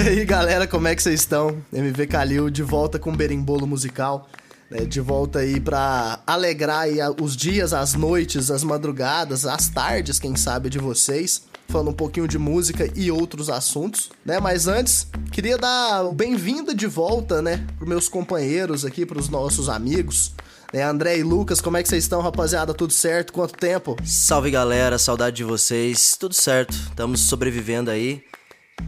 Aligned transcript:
E 0.00 0.08
aí, 0.08 0.24
galera, 0.24 0.66
como 0.66 0.88
é 0.88 0.96
que 0.96 1.02
vocês 1.02 1.20
estão? 1.20 1.62
MV 1.70 2.06
Calil 2.06 2.48
de 2.48 2.62
volta 2.62 2.98
com 2.98 3.14
Berimbolo 3.14 3.66
Musical. 3.66 4.30
Né, 4.70 4.86
de 4.86 4.98
volta 4.98 5.40
aí 5.40 5.60
pra 5.60 6.20
alegrar 6.26 6.84
aí 6.84 6.96
os 7.20 7.36
dias, 7.36 7.74
as 7.74 7.92
noites, 7.92 8.50
as 8.50 8.64
madrugadas, 8.64 9.44
as 9.44 9.68
tardes, 9.68 10.18
quem 10.18 10.34
sabe, 10.36 10.70
de 10.70 10.78
vocês. 10.78 11.42
Falando 11.68 11.90
um 11.90 11.92
pouquinho 11.92 12.26
de 12.26 12.38
música 12.38 12.90
e 12.96 13.10
outros 13.10 13.50
assuntos, 13.50 14.08
né? 14.24 14.40
Mas 14.40 14.66
antes, 14.66 15.06
queria 15.30 15.58
dar 15.58 16.04
bem-vinda 16.14 16.74
de 16.74 16.86
volta, 16.86 17.42
né? 17.42 17.66
Pros 17.76 17.88
meus 17.88 18.08
companheiros 18.08 18.86
aqui, 18.86 19.04
pros 19.04 19.28
nossos 19.28 19.68
amigos. 19.68 20.32
Né, 20.72 20.82
André 20.82 21.18
e 21.18 21.22
Lucas, 21.22 21.60
como 21.60 21.76
é 21.76 21.82
que 21.82 21.90
vocês 21.90 22.04
estão, 22.04 22.22
rapaziada? 22.22 22.72
Tudo 22.72 22.94
certo? 22.94 23.34
Quanto 23.34 23.52
tempo? 23.52 23.98
Salve 24.02 24.50
galera, 24.50 24.96
saudade 24.96 25.36
de 25.36 25.44
vocês. 25.44 26.16
Tudo 26.18 26.34
certo, 26.34 26.72
estamos 26.72 27.20
sobrevivendo 27.20 27.90
aí. 27.90 28.24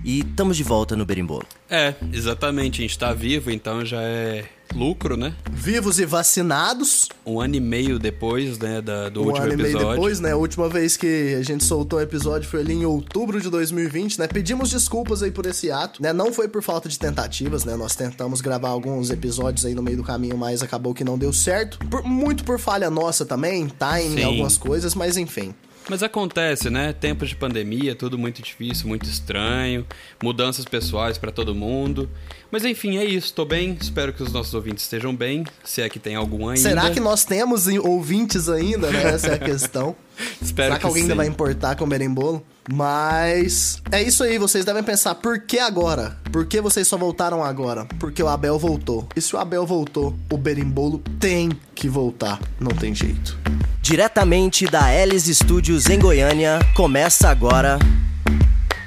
E 0.05 0.21
estamos 0.21 0.57
de 0.57 0.63
volta 0.65 0.97
no 0.97 1.05
Berimbolo. 1.07 1.47
É, 1.71 1.95
exatamente. 2.13 2.81
A 2.81 2.83
gente 2.83 2.99
tá 2.99 3.13
vivo, 3.13 3.51
então 3.51 3.85
já 3.85 4.01
é 4.03 4.45
lucro, 4.75 5.17
né? 5.19 5.35
Vivos 5.51 5.99
e 6.01 6.07
vacinados. 6.07 7.09
Um 7.27 7.41
ano 7.41 7.57
e 7.57 7.61
meio 7.61 7.99
depois, 7.99 8.59
né, 8.59 8.81
da, 8.81 9.09
do 9.11 9.21
um 9.23 9.27
último 9.27 9.45
ano 9.45 9.53
episódio. 9.53 9.77
e 9.77 9.81
meio 9.83 9.95
depois, 9.95 10.21
né? 10.21 10.33
A 10.33 10.37
última 10.37 10.69
vez 10.69 10.97
que 10.97 11.37
a 11.39 11.43
gente 11.43 11.63
soltou 11.63 11.99
o 11.99 12.03
episódio 12.03 12.49
foi 12.49 12.61
ali 12.61 12.73
em 12.73 12.85
outubro 12.87 13.41
de 13.41 13.51
2020, 13.51 14.19
né? 14.19 14.27
Pedimos 14.27 14.71
desculpas 14.71 15.23
aí 15.23 15.31
por 15.31 15.45
esse 15.47 15.71
ato, 15.71 16.03
né? 16.03 16.13
Não 16.13 16.33
foi 16.33 16.49
por 16.49 16.63
falta 16.63 16.89
de 16.89 16.99
tentativas, 16.99 17.65
né? 17.65 17.77
Nós 17.77 17.95
tentamos 17.95 18.41
gravar 18.41 18.71
alguns 18.71 19.11
episódios 19.11 19.65
aí 19.67 19.75
no 19.75 19.83
meio 19.83 19.99
do 19.99 20.05
caminho, 20.05 20.37
mas 20.39 20.63
acabou 20.63 20.95
que 20.95 21.05
não 21.05 21.19
deu 21.19 21.33
certo. 21.33 21.79
Por- 21.91 22.03
muito 22.03 22.43
por 22.45 22.59
falha 22.59 22.89
nossa 22.91 23.25
também, 23.27 23.69
timing, 23.69 24.17
Sim. 24.17 24.25
algumas 24.25 24.57
coisas, 24.57 24.95
mas 24.95 25.17
enfim. 25.19 25.55
Mas 25.89 26.03
acontece, 26.03 26.71
né? 26.71 26.93
Tempos 26.93 27.29
de 27.29 27.37
pandemia, 27.37 27.95
tudo 27.95 28.17
muito 28.19 28.41
difícil, 28.41 28.89
muito 28.89 29.05
estranho, 29.07 29.87
mudanças 30.23 30.65
pessoais 30.65 31.19
pra 31.19 31.33
todo 31.33 31.55
mundo. 31.55 32.09
Mas 32.53 32.67
enfim, 32.67 32.99
é 32.99 33.05
isso. 33.05 33.33
Tô 33.33 33.47
bem, 33.47 33.79
espero 33.81 34.13
que 34.13 34.23
os 34.23 34.31
nossos 34.31 34.53
ouvintes 34.53 34.85
estejam 34.85 35.17
bem, 35.17 35.45
se 35.65 35.81
é 35.81 35.89
que 35.89 35.99
tem 35.99 36.15
algum 36.15 36.49
ainda. 36.51 36.61
Será 36.61 36.91
que 36.91 37.01
nós 37.01 37.25
temos 37.25 37.67
em- 37.67 37.79
ouvintes 37.79 38.47
ainda, 38.47 38.91
né? 38.91 39.05
Essa 39.05 39.29
é 39.29 39.35
a 39.35 39.39
questão. 39.39 39.97
Espero 40.41 40.67
Será 40.67 40.75
que, 40.75 40.81
que 40.83 40.87
alguém 40.87 41.03
ainda 41.05 41.15
sim. 41.15 41.17
vai 41.17 41.27
importar 41.27 41.75
com 41.77 41.85
o 41.85 41.87
berimbolo? 41.87 42.45
Mas 42.71 43.81
é 43.91 44.03
isso 44.03 44.23
aí, 44.23 44.37
vocês 44.37 44.65
devem 44.67 44.83
pensar, 44.83 45.15
por 45.17 45.41
que 45.41 45.59
agora? 45.59 46.19
Por 46.31 46.45
que 46.45 46.61
vocês 46.61 46.87
só 46.87 46.99
voltaram 46.99 47.43
agora? 47.43 47.87
Porque 47.99 48.23
o 48.23 48.29
Abel 48.29 48.59
voltou. 48.59 49.09
E 49.17 49.21
se 49.23 49.35
o 49.35 49.39
Abel 49.39 49.67
voltou, 49.67 50.15
o 50.31 50.37
berimbolo 50.37 51.03
tem 51.19 51.51
que 51.75 51.89
voltar, 51.89 52.39
não 52.61 52.71
tem 52.71 52.95
jeito. 52.95 53.37
Diretamente 53.81 54.67
da 54.67 54.95
Elis 54.95 55.25
Studios 55.25 55.87
em 55.89 55.99
Goiânia, 55.99 56.59
começa 56.77 57.31
agora 57.31 57.79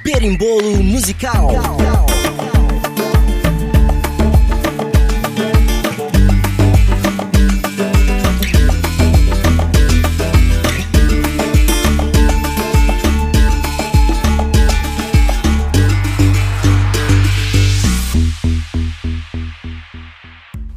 Berimbolo 0.04 0.82
Musical. 0.84 1.50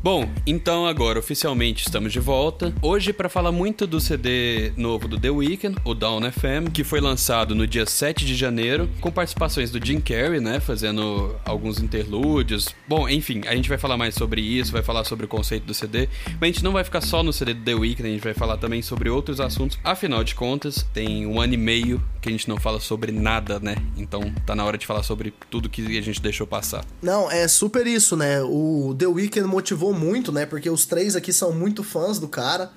Bom, 0.09 0.25
então 0.51 0.87
agora 0.87 1.19
oficialmente 1.19 1.85
estamos 1.85 2.11
de 2.11 2.19
volta. 2.19 2.73
Hoje 2.81 3.13
para 3.13 3.29
falar 3.29 3.53
muito 3.53 3.87
do 3.87 4.01
CD 4.01 4.73
novo 4.79 5.07
do 5.07 5.21
The 5.21 5.29
Weeknd, 5.29 5.77
o 5.85 5.93
Down 5.93 6.23
FM, 6.33 6.73
que 6.73 6.83
foi 6.83 7.03
lançado 7.03 7.55
no 7.55 7.67
dia 7.67 7.85
7 7.85 8.25
de 8.25 8.35
janeiro, 8.35 8.89
com 8.99 9.11
participações 9.11 9.71
do 9.71 9.85
Jim 9.85 10.01
Carrey, 10.01 10.41
né, 10.41 10.59
fazendo 10.59 11.37
alguns 11.45 11.83
interlúdios. 11.83 12.75
Bom, 12.89 13.07
enfim, 13.07 13.43
a 13.47 13.55
gente 13.55 13.69
vai 13.69 13.77
falar 13.77 13.99
mais 13.99 14.15
sobre 14.15 14.41
isso, 14.41 14.73
vai 14.73 14.83
falar 14.83 15.05
sobre 15.05 15.27
o 15.27 15.29
conceito 15.29 15.65
do 15.65 15.75
CD, 15.75 16.09
mas 16.41 16.43
a 16.43 16.47
gente 16.47 16.65
não 16.65 16.73
vai 16.73 16.83
ficar 16.83 17.03
só 17.03 17.23
no 17.23 17.31
CD 17.31 17.53
do 17.53 17.63
The 17.63 17.75
Weeknd, 17.75 18.09
a 18.09 18.13
gente 18.13 18.25
vai 18.25 18.35
falar 18.35 18.57
também 18.57 18.81
sobre 18.81 19.11
outros 19.11 19.43
assuntos. 19.43 19.79
Afinal 19.85 20.25
de 20.25 20.35
contas, 20.35 20.87
tem 20.95 21.27
um 21.27 21.39
ano 21.39 21.53
e 21.53 21.59
meio 21.59 22.03
que 22.23 22.29
a 22.29 22.33
gente 22.33 22.49
não 22.49 22.57
fala 22.57 22.81
sobre 22.81 23.13
nada, 23.13 23.61
né? 23.61 23.77
Então 23.97 24.33
tá 24.47 24.55
na 24.55 24.65
hora 24.65 24.79
de 24.79 24.87
falar 24.87 25.03
sobre 25.03 25.33
tudo 25.51 25.69
que 25.69 25.99
a 25.99 26.03
gente 26.03 26.23
deixou 26.23 26.47
passar. 26.47 26.85
Não, 27.03 27.31
é 27.31 27.47
super 27.47 27.87
isso, 27.87 28.17
né? 28.17 28.43
O 28.43 28.95
The 28.99 29.07
Weeknd 29.07 29.47
motivou 29.47 29.93
muito, 29.93 30.33
né? 30.33 30.38
Porque 30.47 30.69
os 30.69 30.87
três 30.87 31.17
aqui 31.17 31.33
são 31.33 31.53
muito 31.53 31.83
fãs 31.83 32.19
do 32.19 32.29
cara. 32.29 32.71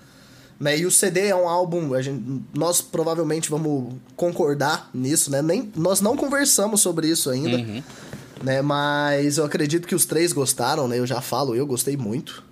Né? 0.59 0.77
E 0.77 0.85
o 0.85 0.91
CD 0.91 1.27
é 1.27 1.35
um 1.35 1.49
álbum, 1.49 1.95
a 1.95 2.01
gente, 2.03 2.43
nós 2.53 2.81
provavelmente 2.81 3.49
vamos 3.49 3.95
concordar 4.15 4.91
nisso, 4.93 5.31
né? 5.31 5.41
Nem, 5.41 5.71
nós 5.75 6.01
não 6.01 6.15
conversamos 6.15 6.81
sobre 6.81 7.07
isso 7.07 7.31
ainda, 7.31 7.57
né? 8.43 8.61
Mas 8.61 9.39
eu 9.39 9.45
acredito 9.45 9.87
que 9.87 9.95
os 9.95 10.05
três 10.05 10.31
gostaram, 10.31 10.87
né? 10.87 10.99
Eu 10.99 11.07
já 11.07 11.19
falo, 11.19 11.55
eu 11.55 11.65
gostei 11.65 11.97
muito. 11.97 12.43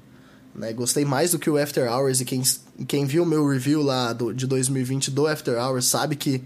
Né? 0.56 0.74
Gostei 0.74 1.06
mais 1.06 1.31
do 1.31 1.40
que 1.40 1.50
o 1.50 1.58
After 1.58 1.88
Hours 1.91 2.20
e 2.20 2.26
quem, 2.26 2.41
quem 2.88 3.06
viu 3.06 3.24
o 3.24 3.26
meu 3.26 3.47
review 3.47 3.81
lá 3.84 4.12
do, 4.12 4.34
de 4.34 4.47
2020 4.47 5.12
do 5.12 5.28
After 5.28 5.58
Hours 5.58 5.86
sabe 5.86 6.16
que 6.16 6.41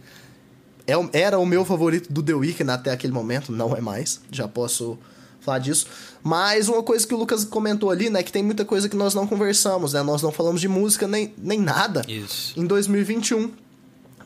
é 0.85 0.93
era 1.13 1.39
o 1.39 1.45
meu 1.45 1.63
favorito 1.63 2.11
do 2.11 2.21
The 2.21 2.33
Weeknd 2.33 2.69
até 2.69 2.91
aquele 2.91 3.13
momento, 3.13 3.51
não 3.51 3.75
é 3.75 3.81
mais, 3.81 4.19
já 4.29 4.47
posso 4.47 4.99
falar 5.43 5.59
disso. 5.59 5.87
Mas 6.21 6.67
uma 6.69 6.81
coisa 6.81 7.05
que 7.05 7.13
o 7.13 7.17
Lucas 7.17 7.43
comentou 7.43 7.91
ali, 7.91 8.09
né, 8.09 8.23
que 8.23 8.31
tem 8.31 8.43
muita 8.43 8.63
coisa 8.63 8.87
que 8.87 8.95
nós 8.95 9.13
não 9.13 9.27
conversamos, 9.27 9.93
né? 9.93 10.01
Nós 10.01 10.21
não 10.21 10.31
falamos 10.31 10.61
de 10.61 10.67
música 10.67 11.07
nem, 11.07 11.33
nem 11.37 11.59
nada 11.59 12.03
Isso. 12.07 12.59
em 12.59 12.65
2021. 12.65 13.51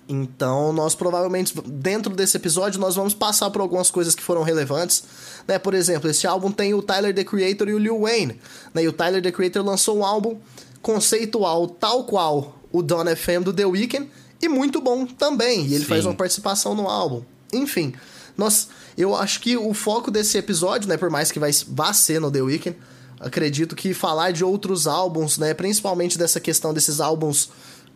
Então, 0.10 0.72
nós 0.72 0.96
provavelmente, 0.96 1.54
dentro 1.66 2.16
desse 2.16 2.38
episódio, 2.38 2.80
nós 2.80 2.96
vamos 2.96 3.14
passar 3.14 3.50
por 3.50 3.62
algumas 3.62 3.92
coisas 3.92 4.16
que 4.16 4.24
foram 4.24 4.42
relevantes. 4.42 5.04
Né? 5.46 5.60
Por 5.60 5.74
exemplo, 5.74 6.10
esse 6.10 6.26
álbum 6.26 6.50
tem 6.50 6.74
o 6.74 6.82
Tyler, 6.82 7.14
The 7.14 7.26
Creator 7.26 7.68
e 7.68 7.74
o 7.74 7.78
Lil 7.78 8.00
Wayne. 8.00 8.40
Né? 8.74 8.84
E 8.84 8.88
o 8.88 8.94
Tyler, 8.94 9.22
The 9.22 9.32
Creator 9.32 9.66
lançou 9.66 9.98
um 9.98 10.06
álbum 10.06 10.38
conceitual, 10.82 11.68
tal 11.68 12.06
qual 12.06 12.58
o 12.72 12.82
Don 12.82 13.04
FM 13.04 13.44
do 13.44 13.52
The 13.52 13.66
Weeknd, 13.66 14.10
e 14.42 14.48
muito 14.48 14.80
bom 14.80 15.06
também. 15.06 15.66
E 15.66 15.74
ele 15.74 15.84
Sim. 15.84 15.90
faz 15.90 16.06
uma 16.06 16.14
participação 16.14 16.74
no 16.74 16.88
álbum. 16.88 17.24
Enfim, 17.52 17.94
nós, 18.38 18.70
eu 18.98 19.16
acho 19.16 19.42
que 19.42 19.58
o 19.58 19.74
foco 19.74 20.12
desse 20.12 20.38
episódio, 20.38 20.88
né, 20.88 20.96
por 20.96 21.10
mais 21.10 21.32
que 21.32 21.40
vai, 21.40 21.52
vá 21.70 21.92
ser 21.92 22.22
no 22.22 22.32
The 22.32 22.42
Weeknd, 22.42 22.78
acredito 23.20 23.76
que 23.76 23.94
falar 23.94 24.32
de 24.32 24.44
outros 24.44 24.88
álbuns, 24.88 25.38
né, 25.38 25.54
principalmente 25.54 26.18
dessa 26.18 26.40
questão 26.40 26.74
desses 26.74 27.00
álbuns 27.00 27.50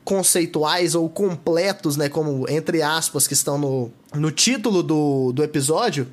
conceituais 0.04 0.96
ou 0.96 1.08
completos, 1.08 1.96
né, 1.96 2.10
como 2.10 2.50
entre 2.50 2.82
aspas 2.82 3.28
que 3.28 3.34
estão 3.34 3.58
no, 3.58 3.92
no 4.16 4.32
título 4.32 4.82
do, 4.82 5.32
do 5.32 5.44
episódio, 5.44 6.08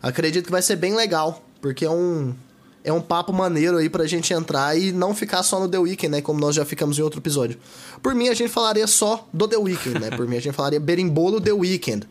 acredito 0.00 0.46
que 0.46 0.50
vai 0.50 0.62
ser 0.62 0.76
bem 0.76 0.94
legal, 0.94 1.44
porque 1.60 1.84
é 1.84 1.90
um 1.90 2.34
é 2.86 2.92
um 2.92 3.00
papo 3.00 3.32
maneiro 3.32 3.78
aí 3.78 3.88
pra 3.88 4.06
gente 4.06 4.34
entrar 4.34 4.78
e 4.78 4.92
não 4.92 5.14
ficar 5.14 5.42
só 5.42 5.58
no 5.58 5.66
The 5.66 5.78
Weeknd, 5.78 6.10
né, 6.10 6.20
como 6.20 6.38
nós 6.38 6.54
já 6.54 6.66
ficamos 6.66 6.98
em 6.98 7.02
outro 7.02 7.18
episódio. 7.18 7.58
Por 8.02 8.14
mim 8.14 8.28
a 8.28 8.34
gente 8.34 8.50
falaria 8.50 8.86
só 8.86 9.26
do 9.32 9.48
The 9.48 9.56
Weeknd, 9.56 9.98
né? 9.98 10.10
Por 10.10 10.28
mim 10.28 10.36
a 10.36 10.40
gente 10.40 10.54
falaria 10.54 10.78
Berimbolo 10.78 11.40
The 11.40 11.52
Weeknd. 11.52 12.06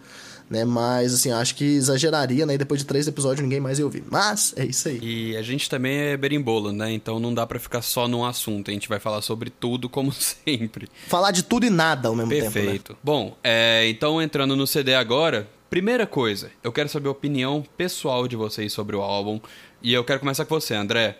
Né, 0.49 0.65
mas 0.65 1.13
assim, 1.13 1.31
acho 1.31 1.55
que 1.55 1.63
exageraria, 1.63 2.45
né? 2.45 2.53
E 2.53 2.57
depois 2.57 2.81
de 2.81 2.85
três 2.85 3.07
episódios 3.07 3.41
ninguém 3.41 3.59
mais 3.59 3.79
ia 3.79 3.85
ouvir. 3.85 4.03
Mas 4.09 4.53
é 4.55 4.65
isso 4.65 4.87
aí. 4.87 4.99
E 5.01 5.37
a 5.37 5.41
gente 5.41 5.69
também 5.69 5.97
é 5.97 6.17
berimbolo, 6.17 6.71
né? 6.71 6.91
Então 6.91 7.19
não 7.19 7.33
dá 7.33 7.47
pra 7.47 7.59
ficar 7.59 7.81
só 7.81 8.07
num 8.07 8.23
assunto. 8.23 8.69
A 8.69 8.73
gente 8.73 8.87
vai 8.87 8.99
falar 8.99 9.21
sobre 9.21 9.49
tudo, 9.49 9.89
como 9.89 10.11
sempre. 10.13 10.87
Falar 11.07 11.31
de 11.31 11.43
tudo 11.43 11.65
e 11.65 11.69
nada 11.69 12.09
ao 12.09 12.15
mesmo 12.15 12.29
tempo, 12.29 12.45
né? 12.45 12.51
Perfeito. 12.51 12.97
Bom, 13.03 13.35
é, 13.43 13.87
então 13.89 14.21
entrando 14.21 14.55
no 14.55 14.67
CD 14.67 14.93
agora, 14.93 15.47
primeira 15.69 16.05
coisa, 16.05 16.51
eu 16.63 16.71
quero 16.71 16.89
saber 16.89 17.07
a 17.07 17.11
opinião 17.11 17.63
pessoal 17.75 18.27
de 18.27 18.35
vocês 18.35 18.71
sobre 18.71 18.95
o 18.95 19.01
álbum. 19.01 19.39
E 19.81 19.93
eu 19.93 20.03
quero 20.03 20.19
começar 20.19 20.45
com 20.45 20.59
você, 20.59 20.75
André. 20.75 21.17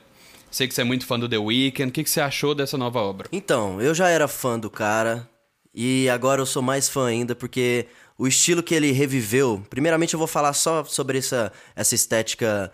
Sei 0.51 0.67
que 0.67 0.75
você 0.75 0.81
é 0.81 0.83
muito 0.83 1.07
fã 1.07 1.19
do 1.19 1.27
The 1.27 1.39
Weeknd. 1.39 1.89
O 1.89 1.91
que, 1.91 2.03
que 2.03 2.09
você 2.09 2.21
achou 2.21 2.53
dessa 2.53 2.77
nova 2.77 2.99
obra? 2.99 3.27
Então, 3.31 3.81
eu 3.81 3.95
já 3.95 4.09
era 4.09 4.27
fã 4.27 4.59
do 4.59 4.69
cara 4.69 5.27
e 5.73 6.07
agora 6.09 6.39
eu 6.39 6.45
sou 6.45 6.61
mais 6.61 6.87
fã 6.87 7.07
ainda 7.07 7.33
porque 7.33 7.87
o 8.18 8.27
estilo 8.27 8.63
que 8.63 8.75
ele 8.75 8.92
reviveu. 8.92 9.65
Primeiramente, 9.69 10.13
eu 10.13 10.19
vou 10.19 10.27
falar 10.27 10.54
só 10.54 10.83
sobre 10.83 11.18
essa, 11.18 11.51
essa 11.75 11.95
estética 11.95 12.71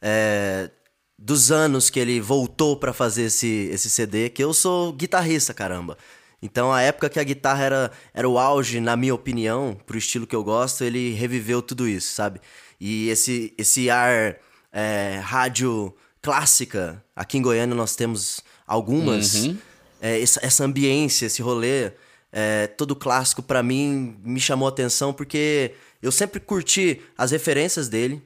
é, 0.00 0.70
dos 1.18 1.50
anos 1.50 1.90
que 1.90 1.98
ele 1.98 2.20
voltou 2.20 2.76
pra 2.76 2.92
fazer 2.92 3.24
esse, 3.24 3.68
esse 3.72 3.90
CD. 3.90 4.28
Que 4.28 4.42
eu 4.44 4.54
sou 4.54 4.92
guitarrista, 4.92 5.52
caramba. 5.52 5.96
Então, 6.40 6.72
a 6.72 6.82
época 6.82 7.08
que 7.08 7.18
a 7.18 7.24
guitarra 7.24 7.64
era, 7.64 7.92
era 8.12 8.28
o 8.28 8.38
auge, 8.38 8.80
na 8.80 8.96
minha 8.96 9.14
opinião, 9.14 9.76
pro 9.86 9.98
estilo 9.98 10.26
que 10.26 10.36
eu 10.36 10.44
gosto, 10.44 10.84
ele 10.84 11.12
reviveu 11.12 11.62
tudo 11.62 11.88
isso, 11.88 12.12
sabe? 12.14 12.40
E 12.78 13.08
esse, 13.08 13.54
esse 13.56 13.88
ar 13.88 14.36
é, 14.72 15.18
rádio 15.22 15.94
clássica, 16.20 17.02
aqui 17.14 17.38
em 17.38 17.42
Goiânia 17.42 17.74
nós 17.74 17.96
temos 17.96 18.40
algumas. 18.66 19.34
É, 20.00 20.20
essa, 20.20 20.44
essa 20.44 20.64
ambiência, 20.64 21.24
esse 21.24 21.40
rolê, 21.40 21.92
é, 22.38 22.66
todo 22.66 22.94
clássico, 22.94 23.42
pra 23.42 23.62
mim, 23.62 24.14
me 24.22 24.38
chamou 24.38 24.68
atenção 24.68 25.10
porque 25.10 25.72
eu 26.02 26.12
sempre 26.12 26.38
curti 26.38 27.00
as 27.16 27.30
referências 27.30 27.88
dele 27.88 28.22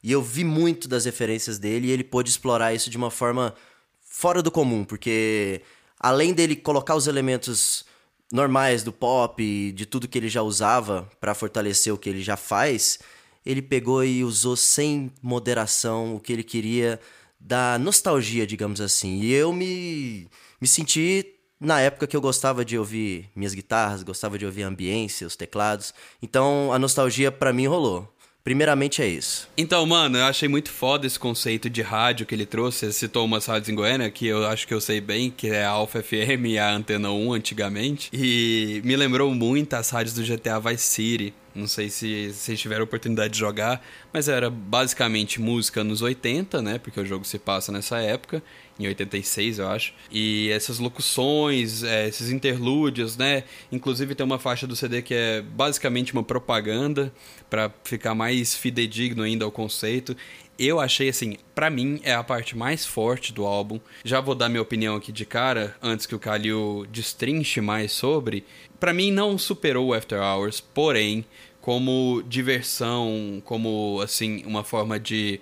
e 0.00 0.12
eu 0.12 0.22
vi 0.22 0.44
muito 0.44 0.86
das 0.86 1.06
referências 1.06 1.58
dele 1.58 1.88
e 1.88 1.90
ele 1.90 2.04
pôde 2.04 2.30
explorar 2.30 2.72
isso 2.72 2.88
de 2.88 2.96
uma 2.96 3.10
forma 3.10 3.52
fora 4.00 4.44
do 4.44 4.50
comum, 4.52 4.84
porque 4.84 5.60
além 5.98 6.32
dele 6.32 6.54
colocar 6.54 6.94
os 6.94 7.08
elementos 7.08 7.84
normais 8.32 8.84
do 8.84 8.92
pop, 8.92 9.72
de 9.72 9.86
tudo 9.86 10.06
que 10.06 10.18
ele 10.18 10.28
já 10.28 10.40
usava 10.40 11.10
pra 11.18 11.34
fortalecer 11.34 11.92
o 11.92 11.98
que 11.98 12.08
ele 12.08 12.22
já 12.22 12.36
faz, 12.36 13.00
ele 13.44 13.60
pegou 13.60 14.04
e 14.04 14.22
usou 14.22 14.54
sem 14.54 15.10
moderação 15.20 16.14
o 16.14 16.20
que 16.20 16.32
ele 16.32 16.44
queria 16.44 17.00
da 17.40 17.76
nostalgia, 17.76 18.46
digamos 18.46 18.80
assim. 18.80 19.18
E 19.18 19.32
eu 19.32 19.52
me, 19.52 20.28
me 20.60 20.68
senti 20.68 21.37
na 21.60 21.80
época 21.80 22.06
que 22.06 22.16
eu 22.16 22.20
gostava 22.20 22.64
de 22.64 22.78
ouvir 22.78 23.30
minhas 23.34 23.54
guitarras, 23.54 24.02
gostava 24.02 24.38
de 24.38 24.46
ouvir 24.46 24.62
a 24.62 24.68
ambiência, 24.68 25.26
os 25.26 25.36
teclados. 25.36 25.92
Então 26.22 26.72
a 26.72 26.78
nostalgia 26.78 27.32
para 27.32 27.52
mim 27.52 27.66
rolou. 27.66 28.12
Primeiramente 28.48 29.02
é 29.02 29.06
isso. 29.06 29.46
Então, 29.58 29.84
mano, 29.84 30.16
eu 30.16 30.24
achei 30.24 30.48
muito 30.48 30.70
foda 30.70 31.06
esse 31.06 31.18
conceito 31.18 31.68
de 31.68 31.82
rádio 31.82 32.24
que 32.24 32.34
ele 32.34 32.46
trouxe. 32.46 32.86
Ele 32.86 32.94
citou 32.94 33.26
umas 33.26 33.44
rádios 33.44 33.68
em 33.68 33.74
Goiânia, 33.74 34.10
que 34.10 34.26
eu 34.26 34.46
acho 34.46 34.66
que 34.66 34.72
eu 34.72 34.80
sei 34.80 35.02
bem, 35.02 35.30
que 35.30 35.48
é 35.48 35.66
a 35.66 35.70
Alpha 35.70 36.02
FM 36.02 36.46
e 36.46 36.58
a 36.58 36.70
Antena 36.74 37.10
1 37.10 37.34
antigamente. 37.34 38.08
E 38.10 38.80
me 38.86 38.96
lembrou 38.96 39.34
muito 39.34 39.74
as 39.74 39.90
rádios 39.90 40.14
do 40.14 40.22
GTA 40.22 40.58
Vice 40.60 40.84
City. 40.84 41.34
Não 41.58 41.66
sei 41.66 41.90
se 41.90 42.32
vocês 42.32 42.60
tiveram 42.60 42.82
a 42.82 42.84
oportunidade 42.84 43.32
de 43.32 43.38
jogar, 43.40 43.84
mas 44.12 44.28
era 44.28 44.48
basicamente 44.48 45.40
música 45.40 45.82
nos 45.82 46.02
80, 46.02 46.62
né? 46.62 46.78
Porque 46.78 47.00
o 47.00 47.04
jogo 47.04 47.24
se 47.24 47.36
passa 47.36 47.72
nessa 47.72 47.98
época, 47.98 48.40
em 48.78 48.86
86, 48.86 49.58
eu 49.58 49.68
acho. 49.68 49.92
E 50.08 50.50
essas 50.50 50.78
locuções, 50.78 51.82
é, 51.82 52.06
esses 52.06 52.30
interlúdios, 52.30 53.16
né? 53.16 53.42
Inclusive 53.72 54.14
tem 54.14 54.24
uma 54.24 54.38
faixa 54.38 54.68
do 54.68 54.76
CD 54.76 55.02
que 55.02 55.14
é 55.14 55.42
basicamente 55.42 56.12
uma 56.12 56.22
propaganda 56.22 57.12
para 57.50 57.72
ficar 57.82 58.14
mais 58.14 58.54
fidedigno 58.54 59.24
ainda 59.24 59.44
ao 59.44 59.50
conceito. 59.50 60.16
Eu 60.58 60.80
achei 60.80 61.08
assim, 61.08 61.36
para 61.54 61.70
mim 61.70 62.00
é 62.02 62.12
a 62.12 62.24
parte 62.24 62.56
mais 62.56 62.84
forte 62.84 63.32
do 63.32 63.44
álbum. 63.44 63.78
Já 64.04 64.20
vou 64.20 64.34
dar 64.34 64.48
minha 64.48 64.62
opinião 64.62 64.96
aqui 64.96 65.12
de 65.12 65.24
cara, 65.24 65.76
antes 65.80 66.04
que 66.04 66.16
o 66.16 66.18
Kalil 66.18 66.84
destrinche 66.90 67.60
mais 67.60 67.92
sobre. 67.92 68.44
Para 68.80 68.92
mim 68.92 69.12
não 69.12 69.38
superou 69.38 69.88
o 69.88 69.94
After 69.94 70.20
Hours, 70.20 70.60
porém 70.60 71.24
como 71.60 72.22
diversão, 72.26 73.42
como 73.44 74.00
assim, 74.02 74.42
uma 74.44 74.64
forma 74.64 74.98
de, 74.98 75.40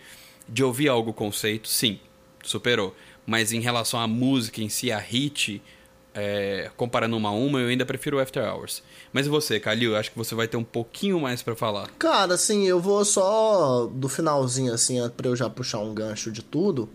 de 0.49 0.65
ouvir 0.65 0.89
algo 0.89 1.13
conceito, 1.13 1.69
sim, 1.69 2.01
superou. 2.43 2.95
Mas 3.27 3.53
em 3.53 3.61
relação 3.61 4.01
à 4.01 4.07
música 4.07 4.61
em 4.61 4.69
si, 4.69 4.91
a 4.93 4.99
hit, 4.99 5.63
é, 6.15 6.71
comparando 6.77 7.17
uma 7.17 7.29
a 7.29 7.33
uma, 7.33 7.61
eu 7.61 7.69
ainda 7.69 7.85
prefiro 7.85 8.17
o 8.17 8.21
After 8.21 8.43
Hours. 8.43 8.83
Mas 9.13 9.27
e 9.27 9.29
você, 9.29 9.61
Kalil? 9.61 9.97
Acho 9.97 10.11
que 10.11 10.19
você 10.19 10.35
vai 10.35 10.49
ter 10.49 10.57
um 10.57 10.65
pouquinho 10.65 11.21
mais 11.21 11.43
para 11.43 11.55
falar. 11.55 11.91
Cara, 11.99 12.35
assim, 12.35 12.67
eu 12.67 12.81
vou 12.81 13.05
só 13.05 13.87
do 13.87 14.09
finalzinho, 14.09 14.73
assim, 14.73 14.97
pra 15.17 15.29
eu 15.29 15.37
já 15.37 15.51
puxar 15.51 15.81
um 15.81 15.93
gancho 15.93 16.33
de 16.33 16.43
tudo. 16.43 16.89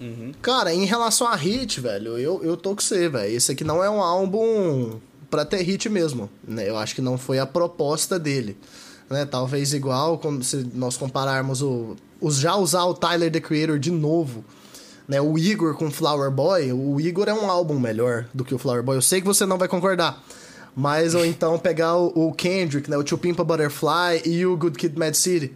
Uhum. 0.00 0.32
Cara, 0.42 0.72
em 0.72 0.84
relação 0.84 1.26
a 1.26 1.34
hit, 1.34 1.80
velho, 1.80 2.18
eu, 2.18 2.44
eu 2.44 2.56
tô 2.56 2.74
com 2.74 2.80
você, 2.80 3.08
velho. 3.08 3.34
Esse 3.34 3.52
aqui 3.52 3.64
não 3.64 3.82
é 3.82 3.90
um 3.90 4.02
álbum 4.02 5.00
para 5.30 5.44
ter 5.44 5.62
hit 5.62 5.88
mesmo. 5.88 6.30
Né? 6.46 6.68
Eu 6.68 6.76
acho 6.76 6.94
que 6.94 7.02
não 7.02 7.18
foi 7.18 7.38
a 7.38 7.46
proposta 7.46 8.18
dele. 8.18 8.56
Né? 9.08 9.24
Talvez 9.24 9.72
igual 9.72 10.18
quando, 10.18 10.44
se 10.44 10.68
nós 10.74 10.96
compararmos 10.96 11.62
o, 11.62 11.96
os 12.20 12.36
já 12.36 12.56
usar 12.56 12.84
o 12.84 12.94
Tyler 12.94 13.30
the 13.30 13.40
Creator 13.40 13.78
de 13.78 13.90
novo. 13.90 14.44
Né? 15.06 15.20
O 15.20 15.38
Igor 15.38 15.74
com 15.74 15.90
Flower 15.90 16.30
Boy, 16.30 16.72
o 16.72 17.00
Igor 17.00 17.28
é 17.28 17.34
um 17.34 17.50
álbum 17.50 17.78
melhor 17.78 18.26
do 18.34 18.44
que 18.44 18.54
o 18.54 18.58
Flower 18.58 18.82
Boy. 18.82 18.96
Eu 18.96 19.02
sei 19.02 19.20
que 19.20 19.26
você 19.26 19.46
não 19.46 19.58
vai 19.58 19.68
concordar. 19.68 20.22
Mas 20.76 21.14
ou 21.14 21.24
então 21.24 21.58
pegar 21.58 21.96
o, 21.96 22.28
o 22.28 22.32
Kendrick, 22.32 22.88
né? 22.88 22.96
o 22.96 23.02
Two 23.02 23.18
Pimpa 23.18 23.42
Butterfly 23.42 24.22
e 24.24 24.46
o 24.46 24.56
Good 24.56 24.78
Kid 24.78 24.98
Mad 24.98 25.14
City. 25.14 25.52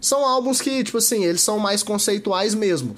São 0.00 0.24
álbuns 0.24 0.60
que, 0.60 0.82
tipo 0.82 0.98
assim, 0.98 1.24
eles 1.24 1.42
são 1.42 1.58
mais 1.58 1.82
conceituais 1.82 2.54
mesmo. 2.54 2.96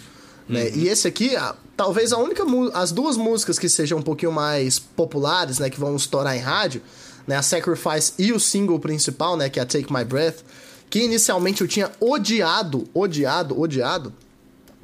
Né? 0.49 0.65
Uhum. 0.65 0.77
E 0.77 0.89
esse 0.89 1.09
aqui, 1.09 1.37
talvez 1.77 2.13
a 2.13 2.19
única 2.19 2.45
as 2.73 2.93
duas 2.93 3.17
músicas 3.17 3.59
que 3.59 3.69
sejam 3.69 3.99
um 3.99 4.03
pouquinho 4.03 4.33
mais 4.33 4.79
populares, 4.79 5.59
né, 5.59 5.71
que 5.71 5.79
vão 5.79 5.97
estourar 5.97 6.37
em 6.37 6.41
rádio, 6.41 6.83
né, 7.27 7.37
a 7.37 7.43
Sacrifice 7.43 8.13
e 8.19 8.33
o 8.33 8.41
single 8.41 8.79
principal, 8.79 9.37
né, 9.37 9.49
que 9.49 9.59
é 9.59 9.63
a 9.63 9.67
Take 9.67 9.93
My 9.93 10.05
Breath, 10.05 10.43
que 10.91 11.01
inicialmente 11.01 11.61
eu 11.61 11.69
tinha 11.69 11.91
odiado, 12.01 12.89
odiado, 12.95 13.61
odiado, 13.61 14.13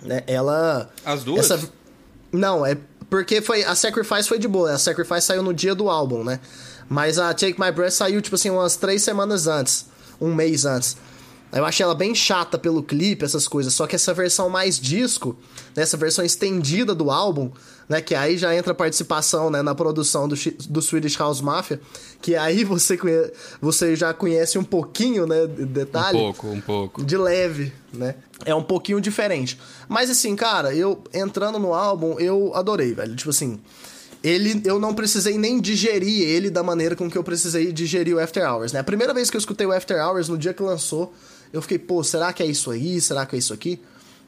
né? 0.03 0.25
Ela 0.27 0.91
As 1.05 1.23
duas? 1.23 1.51
Essa... 1.51 1.71
Não, 2.33 2.65
é 2.65 2.77
porque 3.09 3.41
foi 3.41 3.63
a 3.65 3.75
Sacrifice 3.75 4.29
foi 4.29 4.39
de 4.39 4.49
boa, 4.49 4.73
a 4.73 4.79
Sacrifice 4.79 5.23
saiu 5.23 5.43
no 5.43 5.53
dia 5.53 5.75
do 5.75 5.91
álbum, 5.91 6.25
né? 6.25 6.41
Mas 6.89 7.19
a 7.19 7.33
Take 7.33 7.61
My 7.61 7.71
Breath 7.71 7.93
saiu 7.93 8.21
tipo 8.21 8.35
assim 8.35 8.51
umas 8.51 8.77
três 8.77 9.03
semanas 9.03 9.47
antes, 9.47 9.87
um 10.21 10.35
mês 10.35 10.65
antes. 10.65 10.97
Eu 11.53 11.65
achei 11.65 11.83
ela 11.83 11.95
bem 11.95 12.15
chata 12.15 12.57
pelo 12.57 12.83
clipe, 12.83 13.25
essas 13.25 13.49
coisas. 13.49 13.75
Só 13.75 13.87
que 13.87 13.97
essa 13.97 14.15
versão 14.15 14.49
mais 14.49 14.79
disco, 14.79 15.37
né, 15.75 15.83
essa 15.83 15.97
versão 15.97 16.25
estendida 16.25 16.95
do 16.95 17.11
álbum, 17.11 17.51
né? 17.89 18.01
Que 18.01 18.15
aí 18.15 18.39
já 18.39 18.55
entra 18.55 18.73
a 18.73 18.75
participação 18.75 19.51
né, 19.51 19.63
na 19.63 19.75
produção 19.75 20.29
do, 20.29 20.37
do 20.69 20.81
Swedish 20.81 21.17
House 21.17 21.41
Mafia. 21.41 21.81
Que 22.23 22.37
aí 22.37 22.63
você, 22.65 22.97
conhe, 22.97 23.33
você 23.61 23.97
já 23.97 24.15
conhece 24.15 24.59
um 24.59 24.65
pouquinho, 24.65 25.27
né? 25.27 25.47
Detalhe. 25.47 26.17
Um 26.17 26.33
pouco, 26.33 26.47
um 26.49 26.61
pouco. 26.61 27.05
De 27.05 27.17
leve, 27.17 27.73
né? 27.93 28.15
É 28.45 28.55
um 28.55 28.63
pouquinho 28.63 29.01
diferente. 29.01 29.59
Mas 29.89 30.09
assim, 30.09 30.37
cara, 30.37 30.73
eu 30.75 31.03
entrando 31.13 31.59
no 31.59 31.75
álbum, 31.75 32.19
eu 32.21 32.55
adorei, 32.55 32.95
velho. 32.95 33.17
Tipo 33.17 33.31
assim 33.31 33.61
ele 34.23 34.61
eu 34.65 34.79
não 34.79 34.95
precisei 34.95 35.39
nem 35.39 35.61
digerir 35.61 36.29
ele 36.29 36.51
da 36.51 36.63
maneira 36.63 36.95
com 36.95 37.11
que 37.11 37.17
eu 37.17 37.25
precisei 37.25 37.73
digerir 37.73 38.15
o 38.15 38.21
After 38.21 38.49
Hours, 38.49 38.73
né? 38.73 38.81
A 38.81 38.85
primeira 38.85 39.15
vez 39.15 39.31
que 39.31 39.37
eu 39.37 39.39
escutei 39.39 39.67
o 39.67 39.73
After 39.73 39.97
Hours, 39.97 40.29
no 40.29 40.37
dia 40.37 40.53
que 40.53 40.63
lançou, 40.63 41.13
eu 41.53 41.63
fiquei, 41.63 41.79
pô, 41.79 42.03
será 42.05 42.33
que 42.33 42.43
é 42.43 42.47
isso 42.47 42.71
aí? 42.71 43.01
Será 43.01 43.27
que 43.27 43.37
é 43.37 43.39
isso 43.39 43.53
aqui? 43.53 43.81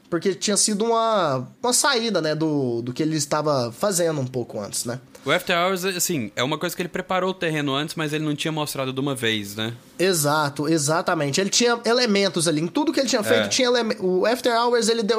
Porque 0.09 0.35
tinha 0.35 0.57
sido 0.57 0.85
uma, 0.85 1.47
uma 1.61 1.73
saída, 1.73 2.21
né, 2.21 2.35
do, 2.35 2.81
do 2.81 2.93
que 2.93 3.01
ele 3.01 3.15
estava 3.15 3.71
fazendo 3.71 4.21
um 4.21 4.27
pouco 4.27 4.59
antes, 4.59 4.85
né? 4.85 4.99
O 5.25 5.31
After 5.31 5.57
Hours, 5.57 5.85
assim, 5.85 6.31
é 6.35 6.43
uma 6.43 6.57
coisa 6.57 6.75
que 6.75 6.81
ele 6.81 6.89
preparou 6.89 7.29
o 7.29 7.33
terreno 7.33 7.73
antes, 7.73 7.95
mas 7.95 8.11
ele 8.11 8.25
não 8.25 8.35
tinha 8.35 8.51
mostrado 8.51 8.91
de 8.91 8.99
uma 8.99 9.15
vez, 9.15 9.55
né? 9.55 9.73
Exato, 9.97 10.67
exatamente. 10.67 11.39
Ele 11.39 11.49
tinha 11.49 11.79
elementos 11.85 12.45
ali. 12.45 12.59
Em 12.59 12.67
tudo 12.67 12.91
que 12.91 12.99
ele 12.99 13.07
tinha 13.07 13.23
feito, 13.23 13.45
é. 13.45 13.47
tinha. 13.47 13.69
O 14.01 14.25
After 14.25 14.53
Hours, 14.53 14.89
ele 14.89 15.01
deu 15.01 15.17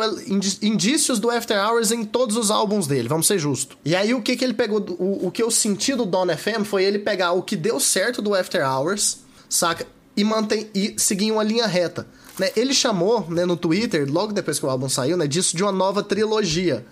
indícios 0.61 1.19
do 1.19 1.31
After 1.31 1.57
Hours 1.59 1.91
em 1.91 2.05
todos 2.05 2.37
os 2.37 2.51
álbuns 2.51 2.87
dele, 2.87 3.09
vamos 3.09 3.27
ser 3.27 3.39
justos. 3.39 3.79
E 3.83 3.97
aí, 3.97 4.13
o 4.13 4.21
que, 4.21 4.37
que 4.37 4.45
ele 4.45 4.53
pegou. 4.53 4.85
O, 4.99 5.29
o 5.29 5.31
que 5.31 5.43
eu 5.43 5.51
senti 5.51 5.95
do 5.95 6.05
Don 6.05 6.27
FM 6.27 6.65
foi 6.67 6.85
ele 6.85 6.99
pegar 6.99 7.33
o 7.33 7.43
que 7.43 7.57
deu 7.57 7.81
certo 7.81 8.21
do 8.21 8.35
After 8.35 8.63
Hours, 8.63 9.21
saca? 9.49 9.87
E, 10.17 10.25
mantém, 10.25 10.69
e 10.75 10.95
seguir 10.97 11.33
uma 11.33 11.43
linha 11.43 11.67
reta. 11.67 12.07
Né? 12.39 12.51
Ele 12.57 12.75
chamou 12.75 13.27
né, 13.29 13.45
no 13.45 13.57
Twitter, 13.57 14.07
logo 14.11 14.33
depois 14.33 14.59
que 14.59 14.67
o 14.67 14.71
álbum 14.71 14.89
saiu, 14.89 15.17
né, 15.17 15.27
disso 15.27 15.57
de 15.57 15.63
uma 15.63 15.73
nova 15.73 16.03
trilogia. 16.03 16.85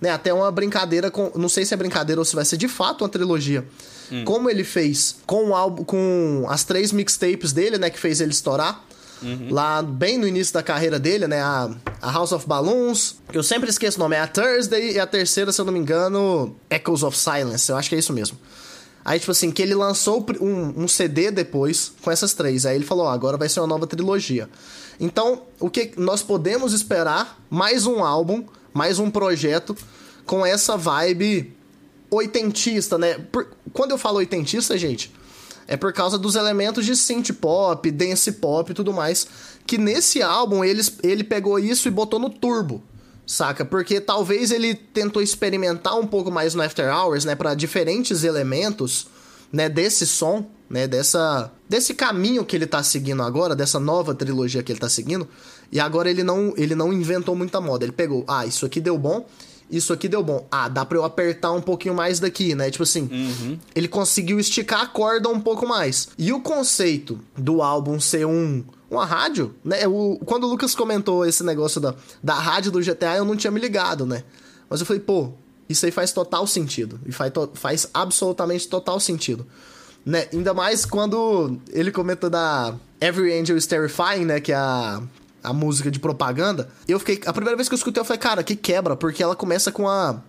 Né? 0.00 0.10
Até 0.10 0.32
uma 0.32 0.50
brincadeira 0.50 1.10
com. 1.10 1.30
Não 1.34 1.48
sei 1.48 1.64
se 1.64 1.74
é 1.74 1.76
brincadeira 1.76 2.20
ou 2.20 2.24
se 2.24 2.34
vai 2.34 2.44
ser 2.44 2.56
de 2.56 2.68
fato 2.68 3.02
uma 3.02 3.08
trilogia. 3.08 3.66
Hum. 4.10 4.24
Como 4.24 4.48
ele 4.48 4.64
fez 4.64 5.16
com 5.26 5.50
o 5.50 5.54
álbum, 5.54 5.84
com 5.84 6.46
as 6.48 6.64
três 6.64 6.90
mixtapes 6.90 7.52
dele, 7.52 7.76
né? 7.76 7.90
Que 7.90 7.98
fez 7.98 8.20
ele 8.20 8.30
estourar. 8.30 8.84
Uhum. 9.22 9.48
Lá 9.50 9.82
bem 9.82 10.16
no 10.16 10.26
início 10.26 10.54
da 10.54 10.62
carreira 10.62 10.98
dele, 10.98 11.28
né? 11.28 11.42
A, 11.42 11.70
a 12.00 12.10
House 12.10 12.32
of 12.32 12.46
Balloons, 12.46 13.16
que 13.30 13.36
eu 13.36 13.42
sempre 13.42 13.68
esqueço 13.68 13.98
o 13.98 14.00
nome, 14.00 14.16
é 14.16 14.20
a 14.20 14.26
Thursday, 14.26 14.92
e 14.92 14.98
a 14.98 15.06
terceira, 15.06 15.52
se 15.52 15.60
eu 15.60 15.64
não 15.66 15.72
me 15.72 15.78
engano, 15.78 16.56
Echoes 16.70 17.02
of 17.02 17.16
Silence. 17.16 17.70
Eu 17.70 17.76
acho 17.76 17.90
que 17.90 17.94
é 17.94 17.98
isso 17.98 18.14
mesmo. 18.14 18.38
Aí, 19.04 19.18
tipo 19.18 19.32
assim, 19.32 19.50
que 19.50 19.62
ele 19.62 19.74
lançou 19.74 20.24
um, 20.40 20.84
um 20.84 20.88
CD 20.88 21.30
depois 21.30 21.92
com 22.02 22.10
essas 22.10 22.34
três. 22.34 22.66
Aí 22.66 22.76
ele 22.76 22.84
falou: 22.84 23.06
ó, 23.06 23.10
agora 23.10 23.36
vai 23.36 23.48
ser 23.48 23.60
uma 23.60 23.66
nova 23.66 23.86
trilogia. 23.86 24.48
Então, 24.98 25.42
o 25.58 25.70
que 25.70 25.92
nós 25.96 26.22
podemos 26.22 26.72
esperar? 26.72 27.40
Mais 27.48 27.86
um 27.86 28.04
álbum, 28.04 28.44
mais 28.72 28.98
um 28.98 29.10
projeto 29.10 29.76
com 30.26 30.44
essa 30.44 30.76
vibe 30.76 31.56
oitentista, 32.10 32.98
né? 32.98 33.14
Por, 33.14 33.48
quando 33.72 33.92
eu 33.92 33.98
falo 33.98 34.18
oitentista, 34.18 34.76
gente, 34.76 35.12
é 35.66 35.76
por 35.76 35.92
causa 35.92 36.18
dos 36.18 36.34
elementos 36.34 36.84
de 36.84 36.94
synth 36.94 37.32
pop, 37.32 37.90
dance 37.90 38.32
pop 38.32 38.70
e 38.70 38.74
tudo 38.74 38.92
mais. 38.92 39.26
Que 39.66 39.78
nesse 39.78 40.20
álbum 40.20 40.62
ele, 40.62 40.82
ele 41.02 41.24
pegou 41.24 41.58
isso 41.58 41.88
e 41.88 41.90
botou 41.90 42.18
no 42.18 42.28
turbo 42.28 42.82
saca? 43.30 43.64
Porque 43.64 44.00
talvez 44.00 44.50
ele 44.50 44.74
tentou 44.74 45.22
experimentar 45.22 45.96
um 45.96 46.04
pouco 46.04 46.32
mais 46.32 46.52
no 46.52 46.62
After 46.62 46.92
Hours, 46.92 47.24
né, 47.24 47.36
para 47.36 47.54
diferentes 47.54 48.24
elementos, 48.24 49.06
né, 49.52 49.68
desse 49.68 50.04
som, 50.04 50.44
né, 50.68 50.88
dessa 50.88 51.52
desse 51.68 51.94
caminho 51.94 52.44
que 52.44 52.56
ele 52.56 52.66
tá 52.66 52.82
seguindo 52.82 53.22
agora, 53.22 53.54
dessa 53.54 53.78
nova 53.78 54.12
trilogia 54.16 54.64
que 54.64 54.72
ele 54.72 54.80
tá 54.80 54.88
seguindo. 54.88 55.28
E 55.70 55.78
agora 55.78 56.10
ele 56.10 56.24
não 56.24 56.52
ele 56.56 56.74
não 56.74 56.92
inventou 56.92 57.36
muita 57.36 57.60
moda, 57.60 57.84
ele 57.84 57.92
pegou, 57.92 58.24
ah, 58.26 58.44
isso 58.44 58.66
aqui 58.66 58.80
deu 58.80 58.98
bom, 58.98 59.24
isso 59.70 59.92
aqui 59.92 60.08
deu 60.08 60.24
bom. 60.24 60.48
Ah, 60.50 60.68
dá 60.68 60.84
pra 60.84 60.98
eu 60.98 61.04
apertar 61.04 61.52
um 61.52 61.62
pouquinho 61.62 61.94
mais 61.94 62.18
daqui, 62.18 62.56
né? 62.56 62.68
Tipo 62.68 62.82
assim, 62.82 63.08
uhum. 63.12 63.56
ele 63.76 63.86
conseguiu 63.86 64.40
esticar 64.40 64.80
a 64.80 64.86
corda 64.88 65.28
um 65.28 65.40
pouco 65.40 65.68
mais. 65.68 66.08
E 66.18 66.32
o 66.32 66.40
conceito 66.40 67.20
do 67.38 67.62
álbum 67.62 68.00
ser 68.00 68.26
um 68.26 68.64
uma 68.90 69.06
rádio, 69.06 69.54
né? 69.64 69.86
O, 69.86 70.18
quando 70.24 70.44
o 70.44 70.48
Lucas 70.48 70.74
comentou 70.74 71.24
esse 71.24 71.44
negócio 71.44 71.80
da, 71.80 71.94
da 72.22 72.34
rádio 72.34 72.72
do 72.72 72.80
GTA, 72.80 73.16
eu 73.16 73.24
não 73.24 73.36
tinha 73.36 73.50
me 73.50 73.60
ligado, 73.60 74.04
né? 74.04 74.24
Mas 74.68 74.80
eu 74.80 74.86
falei, 74.86 75.00
pô, 75.00 75.32
isso 75.68 75.86
aí 75.86 75.92
faz 75.92 76.12
total 76.12 76.46
sentido. 76.46 77.00
E 77.06 77.12
faz, 77.12 77.32
faz 77.54 77.88
absolutamente 77.94 78.68
total 78.68 78.98
sentido. 78.98 79.46
Né? 80.04 80.26
Ainda 80.32 80.52
mais 80.52 80.84
quando 80.84 81.58
ele 81.70 81.92
comenta 81.92 82.28
da 82.28 82.74
Every 83.00 83.38
Angel 83.38 83.56
is 83.56 83.66
Terrifying, 83.66 84.24
né? 84.24 84.40
Que 84.40 84.52
é 84.52 84.56
a, 84.56 85.00
a 85.42 85.52
música 85.52 85.90
de 85.90 86.00
propaganda. 86.00 86.68
Eu 86.88 86.98
fiquei. 86.98 87.20
A 87.26 87.32
primeira 87.32 87.56
vez 87.56 87.68
que 87.68 87.74
eu 87.74 87.78
escutei, 87.78 88.00
eu 88.00 88.04
falei, 88.04 88.18
cara, 88.18 88.42
que 88.42 88.56
quebra, 88.56 88.96
porque 88.96 89.22
ela 89.22 89.36
começa 89.36 89.70
com 89.70 89.88
a. 89.88 90.20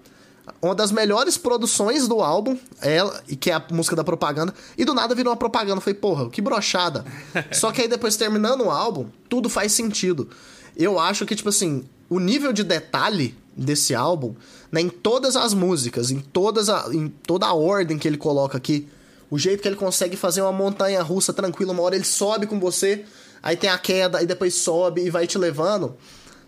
uma 0.61 0.75
das 0.75 0.91
melhores 0.91 1.37
produções 1.37 2.07
do 2.07 2.21
álbum, 2.21 2.57
ela, 2.81 3.21
e 3.27 3.35
que 3.35 3.51
é 3.51 3.53
a 3.53 3.63
música 3.71 3.95
da 3.95 4.03
propaganda, 4.03 4.53
e 4.77 4.85
do 4.85 4.93
nada 4.93 5.13
virou 5.13 5.31
uma 5.31 5.37
propaganda. 5.37 5.77
Eu 5.77 5.81
falei, 5.81 5.99
porra, 5.99 6.29
que 6.29 6.41
brochada. 6.41 7.05
Só 7.51 7.71
que 7.71 7.81
aí 7.81 7.87
depois, 7.87 8.17
terminando 8.17 8.61
o 8.61 8.69
álbum, 8.71 9.07
tudo 9.29 9.49
faz 9.49 9.71
sentido. 9.71 10.29
Eu 10.75 10.99
acho 10.99 11.25
que, 11.25 11.35
tipo 11.35 11.49
assim, 11.49 11.83
o 12.09 12.19
nível 12.19 12.51
de 12.53 12.63
detalhe 12.63 13.35
desse 13.55 13.93
álbum, 13.93 14.33
né, 14.71 14.81
em 14.81 14.89
todas 14.89 15.35
as 15.35 15.53
músicas, 15.53 16.11
em, 16.11 16.19
todas 16.19 16.69
a, 16.69 16.89
em 16.93 17.07
toda 17.07 17.45
a 17.45 17.53
ordem 17.53 17.97
que 17.97 18.07
ele 18.07 18.17
coloca 18.17 18.57
aqui, 18.57 18.87
o 19.29 19.37
jeito 19.37 19.61
que 19.61 19.67
ele 19.67 19.75
consegue 19.75 20.17
fazer 20.17 20.41
uma 20.41 20.51
montanha 20.51 21.01
russa 21.01 21.31
tranquila, 21.31 21.71
uma 21.71 21.81
hora 21.83 21.95
ele 21.95 22.03
sobe 22.03 22.47
com 22.47 22.59
você, 22.59 23.05
aí 23.41 23.55
tem 23.55 23.69
a 23.69 23.77
queda, 23.77 24.21
e 24.21 24.25
depois 24.25 24.55
sobe 24.55 25.05
e 25.05 25.09
vai 25.09 25.25
te 25.25 25.37
levando. 25.37 25.95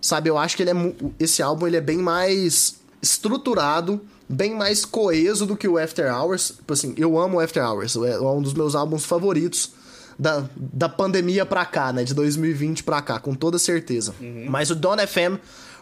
Sabe, 0.02 0.30
eu 0.30 0.38
acho 0.38 0.58
que 0.58 0.64
ele 0.64 0.72
é 0.72 0.94
esse 1.18 1.42
álbum 1.42 1.66
ele 1.66 1.78
é 1.78 1.82
bem 1.82 1.98
mais 1.98 2.76
estruturado, 3.04 4.02
bem 4.30 4.56
mais 4.56 4.86
coeso 4.86 5.46
do 5.46 5.58
que 5.58 5.68
o 5.68 5.78
After 5.78 6.12
Hours. 6.12 6.54
Tipo 6.56 6.72
assim, 6.72 6.96
eu 6.98 7.20
amo 7.20 7.38
o 7.38 7.40
After 7.42 7.62
Hours, 7.62 7.98
é 7.98 8.20
um 8.20 8.42
dos 8.42 8.54
meus 8.54 8.74
álbuns 8.74 9.04
favoritos 9.04 9.72
da, 10.18 10.46
da 10.56 10.88
pandemia 10.88 11.46
pra 11.46 11.66
cá, 11.66 11.92
né? 11.92 12.06
De 12.06 12.14
2020 12.14 12.84
pra 12.84 13.02
cá, 13.02 13.20
com 13.20 13.36
toda 13.36 13.60
certeza. 13.60 14.16
Uhum. 14.22 14.46
Mas 14.48 14.72
o 14.72 14.76
Don 14.76 14.98
FM, 14.98 15.38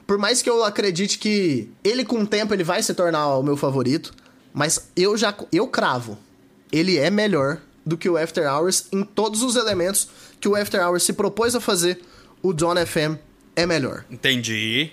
por 0.07 0.17
mais 0.17 0.41
que 0.41 0.49
eu 0.49 0.63
acredite 0.63 1.19
que 1.19 1.69
ele 1.83 2.03
com 2.03 2.21
o 2.21 2.27
tempo 2.27 2.53
ele 2.53 2.63
vai 2.63 2.81
se 2.81 2.93
tornar 2.95 3.37
o 3.37 3.43
meu 3.43 3.55
favorito, 3.55 4.11
mas 4.51 4.89
eu 4.95 5.15
já 5.15 5.33
eu 5.51 5.67
cravo, 5.67 6.17
ele 6.71 6.97
é 6.97 7.11
melhor 7.11 7.59
do 7.85 7.95
que 7.95 8.09
o 8.09 8.17
After 8.17 8.51
Hours 8.51 8.85
em 8.91 9.03
todos 9.03 9.43
os 9.43 9.55
elementos 9.55 10.07
que 10.39 10.47
o 10.47 10.55
After 10.55 10.83
Hours 10.83 11.03
se 11.03 11.13
propôs 11.13 11.55
a 11.55 11.61
fazer. 11.61 12.01
O 12.41 12.51
Don 12.51 12.75
FM 12.75 13.19
é 13.55 13.67
melhor. 13.67 14.05
Entendi 14.09 14.91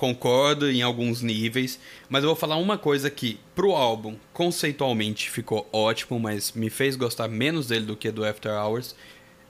concordo 0.00 0.70
em 0.70 0.80
alguns 0.80 1.20
níveis, 1.20 1.78
mas 2.08 2.22
eu 2.22 2.30
vou 2.30 2.36
falar 2.36 2.56
uma 2.56 2.78
coisa 2.78 3.10
que 3.10 3.38
pro 3.54 3.72
álbum 3.72 4.16
conceitualmente 4.32 5.28
ficou 5.28 5.68
ótimo, 5.70 6.18
mas 6.18 6.52
me 6.52 6.70
fez 6.70 6.96
gostar 6.96 7.28
menos 7.28 7.66
dele 7.66 7.84
do 7.84 7.94
que 7.94 8.10
do 8.10 8.24
After 8.24 8.50
Hours, 8.50 8.96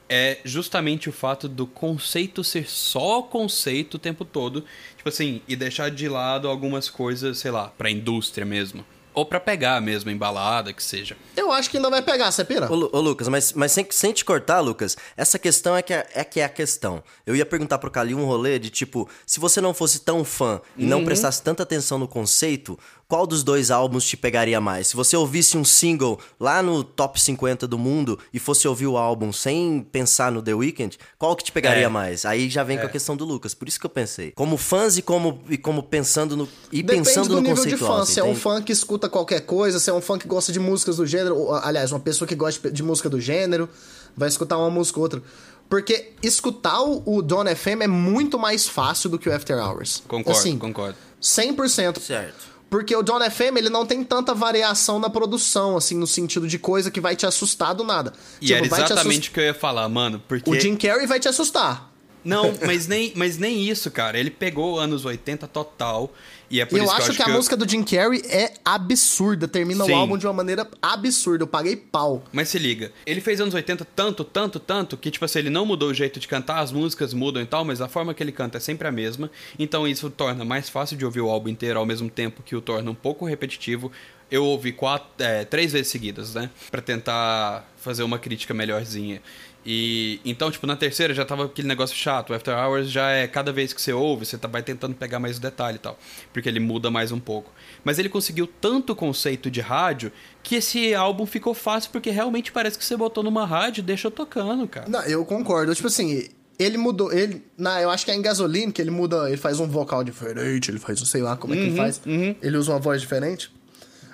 é 0.09 0.39
justamente 0.45 1.09
o 1.09 1.13
fato 1.13 1.49
do 1.49 1.69
conceito 1.69 2.43
ser 2.43 2.69
só 2.69 3.23
conceito 3.23 3.95
o 3.95 3.99
tempo 4.01 4.25
todo, 4.25 4.65
tipo 4.97 5.09
assim, 5.09 5.41
e 5.47 5.55
deixar 5.55 5.89
de 5.89 6.09
lado 6.09 6.49
algumas 6.49 6.91
coisas, 6.91 7.39
sei 7.39 7.53
lá, 7.53 7.69
pra 7.69 7.89
indústria 7.89 8.45
mesmo. 8.45 8.85
Ou 9.21 9.27
pra 9.27 9.39
pegar 9.39 9.83
mesmo, 9.83 10.11
embalada, 10.11 10.73
que 10.73 10.83
seja. 10.83 11.15
Eu 11.37 11.53
acho 11.53 11.69
que 11.69 11.77
ainda 11.77 11.91
vai 11.91 12.01
pegar, 12.01 12.33
você 12.33 12.43
pira? 12.43 12.73
Ô, 12.73 12.89
ô, 12.91 13.01
Lucas, 13.03 13.29
mas, 13.29 13.53
mas 13.53 13.71
sem, 13.71 13.87
sem 13.91 14.15
te 14.15 14.25
cortar, 14.25 14.61
Lucas, 14.61 14.97
essa 15.15 15.39
questão 15.39 15.77
é 15.77 15.83
que 15.83 15.93
é, 15.93 16.09
é 16.15 16.25
que 16.25 16.41
é 16.41 16.45
a 16.45 16.49
questão. 16.49 17.05
Eu 17.27 17.37
ia 17.37 17.45
perguntar 17.45 17.77
pro 17.77 17.91
Calil 17.91 18.17
um 18.19 18.25
rolê 18.25 18.59
de 18.59 18.71
tipo, 18.71 19.07
se 19.27 19.39
você 19.39 19.61
não 19.61 19.75
fosse 19.75 20.01
tão 20.01 20.25
fã 20.25 20.59
e 20.75 20.87
não 20.87 21.01
uhum. 21.01 21.05
prestasse 21.05 21.43
tanta 21.43 21.65
atenção 21.65 21.99
no 21.99 22.09
conceito, 22.09 22.79
qual 23.11 23.27
dos 23.27 23.43
dois 23.43 23.73
álbuns 23.73 24.05
te 24.05 24.17
pegaria 24.17 24.61
mais? 24.61 24.87
Se 24.87 24.95
você 24.95 25.17
ouvisse 25.17 25.59
um 25.59 25.65
single 25.65 26.17
lá 26.39 26.63
no 26.63 26.85
top 26.85 27.21
50 27.21 27.67
do 27.67 27.77
mundo 27.77 28.17
e 28.33 28.39
fosse 28.39 28.69
ouvir 28.69 28.87
o 28.87 28.97
álbum 28.97 29.33
sem 29.33 29.85
pensar 29.91 30.31
no 30.31 30.41
The 30.41 30.55
Weeknd, 30.55 30.97
qual 31.19 31.35
que 31.35 31.43
te 31.43 31.51
pegaria 31.51 31.87
é. 31.87 31.89
mais? 31.89 32.25
Aí 32.25 32.49
já 32.49 32.63
vem 32.63 32.77
é. 32.77 32.81
com 32.81 32.87
a 32.87 32.89
é. 32.89 32.93
questão 32.93 33.17
do 33.17 33.25
Lucas, 33.25 33.53
por 33.53 33.67
isso 33.67 33.81
que 33.81 33.85
eu 33.85 33.91
pensei. 33.91 34.31
Como 34.31 34.57
fãs 34.57 34.97
e 34.97 35.03
como, 35.03 35.43
e 35.49 35.59
como 35.59 35.83
pensando 35.83 36.37
no 36.37 36.49
e 36.71 36.85
Depende 36.85 37.09
pensando 37.09 37.31
do 37.31 37.35
no 37.35 37.41
nível. 37.41 37.65
De 37.67 37.77
fã. 37.77 38.07
Se 38.07 38.21
é 38.21 38.25
um 38.25 38.37
fã 38.37 38.63
que 38.63 38.71
escuta 38.71 39.09
qualquer 39.09 39.41
coisa, 39.41 39.81
se 39.81 39.91
é 39.91 39.93
um 39.93 40.01
fã 40.01 40.17
que 40.17 40.29
gosta 40.29 40.53
de 40.53 40.61
músicas 40.61 40.99
do 40.99 41.05
gênero, 41.05 41.37
ou, 41.37 41.53
aliás, 41.53 41.91
uma 41.91 41.99
pessoa 41.99 42.29
que 42.29 42.37
gosta 42.37 42.71
de 42.71 42.83
música 42.85 43.11
do 43.11 43.21
gênero, 43.21 43.69
vai 44.17 44.29
escutar 44.29 44.57
uma 44.57 44.71
música 44.71 45.01
ou 45.01 45.03
outra. 45.03 45.21
Porque 45.69 46.13
escutar 46.23 46.81
o 46.81 47.21
Don 47.23 47.45
FM 47.45 47.83
é 47.83 47.89
muito 47.89 48.39
mais 48.39 48.69
fácil 48.69 49.11
do 49.11 49.19
que 49.19 49.29
o 49.29 49.35
After 49.35 49.59
Hours. 49.59 50.01
Concordo, 50.07 50.39
assim, 50.39 50.57
concordo. 50.57 50.97
100%. 51.21 51.99
Certo. 51.99 52.50
Porque 52.71 52.95
o 52.95 53.03
John 53.03 53.19
FM, 53.29 53.57
ele 53.57 53.69
não 53.69 53.85
tem 53.85 54.05
tanta 54.05 54.33
variação 54.33 55.01
na 55.01 55.11
produção, 55.11 55.77
assim, 55.77 55.97
no 55.97 56.07
sentido 56.07 56.47
de 56.47 56.57
coisa 56.57 56.89
que 56.89 57.01
vai 57.01 57.17
te 57.17 57.27
assustar 57.27 57.75
do 57.75 57.83
nada. 57.83 58.13
E 58.41 58.47
tipo, 58.47 58.59
era 58.59 58.67
exatamente 58.67 59.29
o 59.29 59.33
que 59.33 59.41
eu 59.41 59.45
ia 59.45 59.55
falar, 59.55 59.89
mano, 59.89 60.23
porque... 60.29 60.49
O 60.49 60.59
Jim 60.59 60.77
Carrey 60.77 61.05
vai 61.05 61.19
te 61.19 61.29
assustar. 61.29 61.91
Não, 62.25 62.55
mas 62.65 62.87
nem, 62.87 63.13
mas 63.17 63.39
nem 63.39 63.69
isso, 63.69 63.91
cara. 63.91 64.19
Ele 64.19 64.31
pegou 64.31 64.79
anos 64.79 65.05
80 65.05 65.49
total 65.49 66.13
e 66.51 66.61
é 66.61 66.65
por 66.65 66.79
eu 66.79 66.85
isso 66.85 66.93
acho 66.93 67.03
que 67.03 67.09
eu 67.09 67.13
acho 67.13 67.25
que, 67.25 67.31
a 67.31 67.35
música 67.35 67.57
do 67.57 67.69
Jim 67.69 67.83
Carrey 67.85 68.23
é 68.29 68.55
absurda, 68.65 69.47
termina 69.47 69.85
Sim. 69.85 69.93
o 69.93 69.95
álbum 69.95 70.19
de 70.19 70.27
uma 70.27 70.33
maneira 70.33 70.69
absurda. 70.83 71.45
Eu 71.45 71.47
paguei 71.47 71.77
pau. 71.77 72.25
Mas 72.33 72.49
se 72.49 72.59
liga, 72.59 72.93
ele 73.07 73.21
fez 73.21 73.41
anos 73.41 73.55
80 73.55 73.87
tanto, 73.95 74.25
tanto, 74.25 74.59
tanto, 74.59 74.97
que 74.97 75.11
tipo 75.11 75.25
assim, 75.25 75.39
ele 75.39 75.51
não 75.51 75.65
mudou 75.65 75.91
o 75.91 75.95
jeito 75.95 76.19
de 76.19 76.27
cantar, 76.27 76.59
as 76.59 76.73
músicas 76.73 77.15
mudam 77.15 77.41
e 77.41 77.47
tal, 77.47 77.65
mas 77.65 77.81
a 77.81 77.89
forma 77.89 78.13
que 78.13 78.23
ele 78.23 78.33
canta 78.33 78.59
é 78.59 78.61
sempre 78.61 78.89
a 78.89 78.93
mesma. 78.93 79.31
Então 79.59 79.87
isso 79.87 80.11
torna 80.11 80.45
mais 80.45 80.69
fácil 80.69 80.97
de 80.97 81.05
ouvir 81.05 81.21
o 81.21 81.31
álbum 81.31 81.49
inteiro 81.49 81.79
ao 81.79 81.87
mesmo 81.87 82.11
tempo 82.11 82.43
que 82.43 82.57
o 82.57 82.61
torna 82.61 82.91
um 82.91 82.95
pouco 82.95 83.25
repetitivo. 83.25 83.93
Eu 84.31 84.45
ouvi 84.45 84.73
quatro, 84.73 85.09
é, 85.19 85.45
três 85.45 85.73
vezes 85.73 85.89
seguidas, 85.89 86.35
né? 86.35 86.51
Pra 86.71 86.81
tentar 86.81 87.69
fazer 87.77 88.03
uma 88.03 88.19
crítica 88.19 88.55
melhorzinha. 88.55 89.21
E 89.65 90.21
então, 90.25 90.51
tipo, 90.51 90.67
na 90.67 90.75
terceira 90.75 91.13
já 91.13 91.25
tava 91.25 91.45
aquele 91.45 91.69
negócio 91.69 91.95
chato. 91.95 92.31
O 92.31 92.35
After 92.35 92.57
Hours 92.57 92.91
já 92.91 93.11
é 93.11 93.27
cada 93.29 93.53
vez 93.53 93.73
que 93.73 93.81
você 93.81 93.93
ouve, 93.93 94.25
você 94.25 94.39
tá, 94.39 94.49
vai 94.49 94.63
tentando 94.63 94.95
pegar 94.95 95.19
mais 95.19 95.37
o 95.37 95.41
detalhe 95.41 95.77
e 95.77 95.81
tal. 95.81 95.99
Porque 96.33 96.49
ele 96.49 96.61
muda 96.61 96.91
mais 96.91 97.13
um 97.13 97.21
pouco. 97.21 97.53
Mas 97.85 97.99
ele 97.99 98.09
conseguiu 98.09 98.47
tanto 98.47 98.95
conceito 98.95 99.51
de 99.51 99.61
rádio 99.61 100.11
que 100.43 100.57
esse 100.57 100.95
álbum 100.95 101.27
ficou 101.27 101.53
fácil 101.53 101.91
porque 101.91 102.11
realmente 102.11 102.51
parece 102.51 102.79
que 102.79 102.85
você 102.85 102.97
botou 102.97 103.23
numa 103.23 103.45
rádio 103.45 103.81
e 103.81 103.85
deixou 103.85 104.11
tocando, 104.11 104.67
cara. 104.67 104.89
Não, 104.89 105.03
eu 105.03 105.25
concordo. 105.27 105.75
Tipo 105.75 105.89
assim, 105.89 106.27
ele 106.59 106.79
mudou. 106.79 107.13
Ele. 107.13 107.43
Na, 107.57 107.83
eu 107.83 107.91
acho 107.91 108.05
que 108.05 108.11
é 108.11 108.15
em 108.15 108.23
Gasoline 108.23 108.73
que 108.73 108.81
ele 108.81 108.91
muda. 108.91 109.29
Ele 109.29 109.37
faz 109.37 109.61
um 109.61 109.67
vocal 109.67 110.03
diferente, 110.03 110.71
ele 110.71 110.79
faz, 110.79 110.99
sei 111.01 111.21
lá 111.21 111.37
como 111.37 111.53
é 111.53 111.57
que 111.57 111.63
ele 111.65 111.71
uhum, 111.71 111.77
faz. 111.77 112.01
Uhum. 112.07 112.35
Ele 112.41 112.57
usa 112.57 112.73
uma 112.73 112.79
voz 112.79 113.01
diferente. 113.01 113.53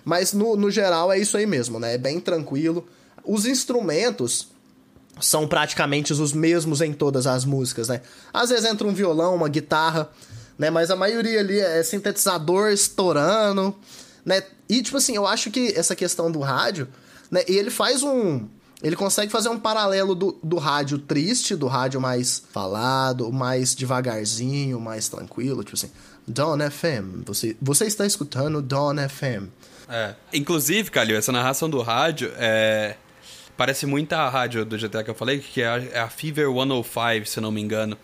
Mas 0.05 0.33
no, 0.33 0.57
no 0.57 0.71
geral 0.71 1.13
é 1.13 1.19
isso 1.19 1.37
aí 1.37 1.47
mesmo, 1.47 1.81
né? 1.81 1.95
É 1.95 1.99
bem 1.99 2.21
tranquilo. 2.21 2.87
Os 3.25 3.45
instrumentos 3.45 4.49
são 5.21 5.47
praticamente 5.47 6.13
os 6.13 6.33
mesmos 6.33 6.81
em 6.81 6.93
todas 6.93 7.27
as 7.27 7.45
músicas, 7.45 7.89
né? 7.89 8.03
Às 8.33 8.51
vezes 8.51 8.65
entra 8.65 8.87
um 8.87 8.93
violão, 8.93 9.35
uma 9.35 9.49
guitarra, 9.49 10.11
né? 10.59 10.71
Mas 10.71 10.91
a 10.91 10.97
maioria 10.97 11.41
ali 11.41 11.59
é 11.59 11.83
sintetizador 11.83 12.71
estourando, 12.71 13.75
né? 14.25 14.43
E, 14.69 14.83
tipo 14.83 14.97
assim, 14.97 15.15
eu 15.17 15.27
acho 15.27 15.51
que 15.51 15.73
essa 15.77 15.95
questão 15.95 16.31
do 16.31 16.41
rádio, 16.41 16.89
né? 17.31 17.43
E 17.49 17.57
ele 17.57 17.71
faz 17.71 18.03
um... 18.03 18.47
Ele 18.83 18.95
consegue 18.95 19.33
fazer 19.33 19.49
um 19.49 19.59
paralelo 19.59 20.15
do, 20.15 20.39
do 20.43 20.59
rádio 20.59 20.99
triste, 20.99 21.57
do 21.57 21.67
rádio 21.67 21.99
mais 21.99 22.43
falado, 22.53 23.33
mais 23.33 23.75
devagarzinho, 23.75 24.79
mais 24.81 25.09
tranquilo, 25.09 25.65
tipo 25.65 25.77
assim... 25.77 25.91
Dawn 26.29 26.59
FM, 26.59 27.25
você, 27.25 27.57
você 27.63 27.85
está 27.85 28.05
escutando 28.05 28.61
Dawn 28.61 28.97
FM. 29.09 29.49
É. 29.89 30.15
Inclusive, 30.33 30.91
Calil, 30.91 31.17
essa 31.17 31.31
narração 31.31 31.71
do 31.71 31.81
rádio 31.83 32.33
é 32.37 32.97
Parece 33.57 33.87
muito 33.87 34.13
a 34.13 34.29
rádio 34.29 34.65
do 34.65 34.77
GTA 34.77 35.03
que 35.03 35.11
eu 35.11 35.15
falei, 35.15 35.39
que 35.39 35.63
é 35.63 35.69
a, 35.69 35.79
é 35.79 36.01
a 36.01 36.09
Fever 36.09 36.49
105, 36.49 37.27
se 37.27 37.41
não 37.41 37.51
me 37.51 37.61
engano. 37.61 37.97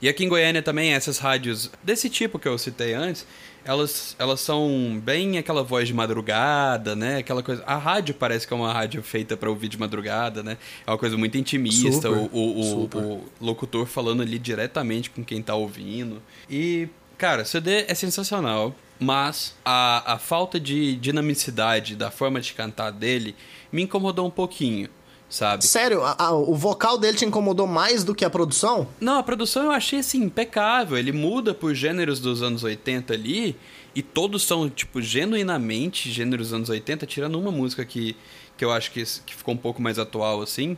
E 0.00 0.08
aqui 0.08 0.24
em 0.24 0.28
Goiânia 0.28 0.62
também, 0.62 0.92
essas 0.92 1.18
rádios 1.18 1.70
desse 1.82 2.10
tipo 2.10 2.38
que 2.38 2.46
eu 2.46 2.58
citei 2.58 2.92
antes, 2.92 3.26
elas, 3.64 4.14
elas 4.18 4.40
são 4.40 5.00
bem 5.02 5.38
aquela 5.38 5.62
voz 5.62 5.88
de 5.88 5.94
madrugada, 5.94 6.94
né? 6.94 7.18
Aquela 7.18 7.42
coisa. 7.42 7.64
A 7.66 7.76
rádio 7.76 8.14
parece 8.14 8.46
que 8.46 8.52
é 8.52 8.56
uma 8.56 8.72
rádio 8.72 9.02
feita 9.02 9.36
para 9.36 9.50
ouvir 9.50 9.68
de 9.68 9.78
madrugada, 9.78 10.42
né? 10.42 10.56
É 10.86 10.90
uma 10.90 10.98
coisa 10.98 11.16
muito 11.16 11.36
intimista. 11.36 11.90
Super, 11.90 12.10
o, 12.10 12.28
o, 12.32 12.84
o, 12.84 12.88
o, 12.94 13.24
locutor 13.40 13.86
falando 13.86 14.22
ali 14.22 14.38
diretamente 14.38 15.10
com 15.10 15.24
quem 15.24 15.42
tá 15.42 15.54
ouvindo. 15.54 16.22
E, 16.48 16.88
cara, 17.18 17.44
CD 17.44 17.86
é 17.88 17.94
sensacional, 17.94 18.74
mas 19.00 19.56
a, 19.64 20.14
a 20.14 20.18
falta 20.18 20.60
de 20.60 20.94
dinamicidade 20.96 21.96
da 21.96 22.10
forma 22.10 22.40
de 22.40 22.52
cantar 22.52 22.92
dele 22.92 23.34
me 23.72 23.82
incomodou 23.82 24.26
um 24.26 24.30
pouquinho, 24.30 24.88
sabe? 25.28 25.64
Sério? 25.64 26.02
A, 26.02 26.16
a, 26.18 26.32
o 26.32 26.54
vocal 26.54 26.98
dele 26.98 27.16
te 27.16 27.24
incomodou 27.24 27.66
mais 27.66 28.04
do 28.04 28.14
que 28.14 28.24
a 28.24 28.30
produção? 28.30 28.88
Não, 29.00 29.18
a 29.18 29.22
produção 29.22 29.64
eu 29.64 29.70
achei 29.70 30.00
assim 30.00 30.22
impecável. 30.22 30.96
Ele 30.96 31.12
muda 31.12 31.54
por 31.54 31.74
gêneros 31.74 32.20
dos 32.20 32.42
anos 32.42 32.62
80 32.62 33.12
ali 33.12 33.56
e 33.94 34.02
todos 34.02 34.42
são, 34.42 34.68
tipo, 34.68 35.00
genuinamente 35.00 36.10
gêneros 36.10 36.48
dos 36.48 36.54
anos 36.54 36.68
80, 36.68 37.06
tirando 37.06 37.38
uma 37.38 37.50
música 37.50 37.84
que, 37.84 38.16
que 38.56 38.64
eu 38.64 38.70
acho 38.70 38.90
que, 38.90 39.02
que 39.24 39.34
ficou 39.34 39.54
um 39.54 39.58
pouco 39.58 39.80
mais 39.80 39.98
atual 39.98 40.42
assim. 40.42 40.76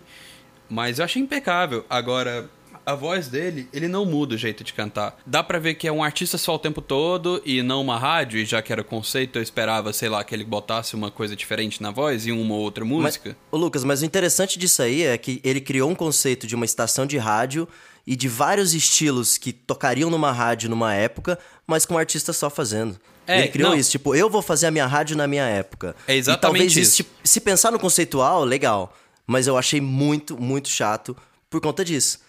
Mas 0.68 0.98
eu 0.98 1.04
achei 1.04 1.20
impecável. 1.20 1.84
Agora, 1.88 2.48
a 2.88 2.94
voz 2.94 3.28
dele, 3.28 3.68
ele 3.70 3.86
não 3.86 4.06
muda 4.06 4.34
o 4.34 4.38
jeito 4.38 4.64
de 4.64 4.72
cantar. 4.72 5.18
Dá 5.26 5.42
para 5.42 5.58
ver 5.58 5.74
que 5.74 5.86
é 5.86 5.92
um 5.92 6.02
artista 6.02 6.38
só 6.38 6.54
o 6.54 6.58
tempo 6.58 6.80
todo 6.80 7.42
e 7.44 7.62
não 7.62 7.82
uma 7.82 7.98
rádio, 7.98 8.40
e 8.40 8.46
já 8.46 8.62
que 8.62 8.72
era 8.72 8.82
conceito, 8.82 9.38
eu 9.38 9.42
esperava, 9.42 9.92
sei 9.92 10.08
lá, 10.08 10.24
que 10.24 10.34
ele 10.34 10.42
botasse 10.42 10.94
uma 10.94 11.10
coisa 11.10 11.36
diferente 11.36 11.82
na 11.82 11.90
voz 11.90 12.26
e 12.26 12.32
uma 12.32 12.54
ou 12.54 12.60
outra 12.62 12.86
música. 12.86 13.36
Mas, 13.36 13.52
ô 13.52 13.62
Lucas, 13.62 13.84
mas 13.84 14.00
o 14.00 14.06
interessante 14.06 14.58
disso 14.58 14.80
aí 14.80 15.02
é 15.02 15.18
que 15.18 15.38
ele 15.44 15.60
criou 15.60 15.90
um 15.90 15.94
conceito 15.94 16.46
de 16.46 16.54
uma 16.54 16.64
estação 16.64 17.04
de 17.04 17.18
rádio 17.18 17.68
e 18.06 18.16
de 18.16 18.26
vários 18.26 18.72
estilos 18.72 19.36
que 19.36 19.52
tocariam 19.52 20.08
numa 20.08 20.32
rádio 20.32 20.70
numa 20.70 20.94
época, 20.94 21.38
mas 21.66 21.84
com 21.84 21.92
um 21.92 21.98
artista 21.98 22.32
só 22.32 22.48
fazendo. 22.48 22.98
É, 23.26 23.40
ele 23.40 23.48
criou 23.48 23.72
não. 23.72 23.76
isso, 23.76 23.90
tipo, 23.90 24.14
eu 24.14 24.30
vou 24.30 24.40
fazer 24.40 24.66
a 24.66 24.70
minha 24.70 24.86
rádio 24.86 25.14
na 25.14 25.26
minha 25.26 25.44
época. 25.44 25.94
É 26.06 26.16
exatamente 26.16 26.38
e 26.38 26.40
talvez 26.40 26.76
isso. 26.78 26.96
Tipo, 26.96 27.10
se 27.22 27.38
pensar 27.38 27.70
no 27.70 27.78
conceitual, 27.78 28.44
legal. 28.44 28.96
Mas 29.26 29.46
eu 29.46 29.58
achei 29.58 29.78
muito, 29.78 30.40
muito 30.40 30.70
chato 30.70 31.14
por 31.50 31.60
conta 31.60 31.84
disso. 31.84 32.26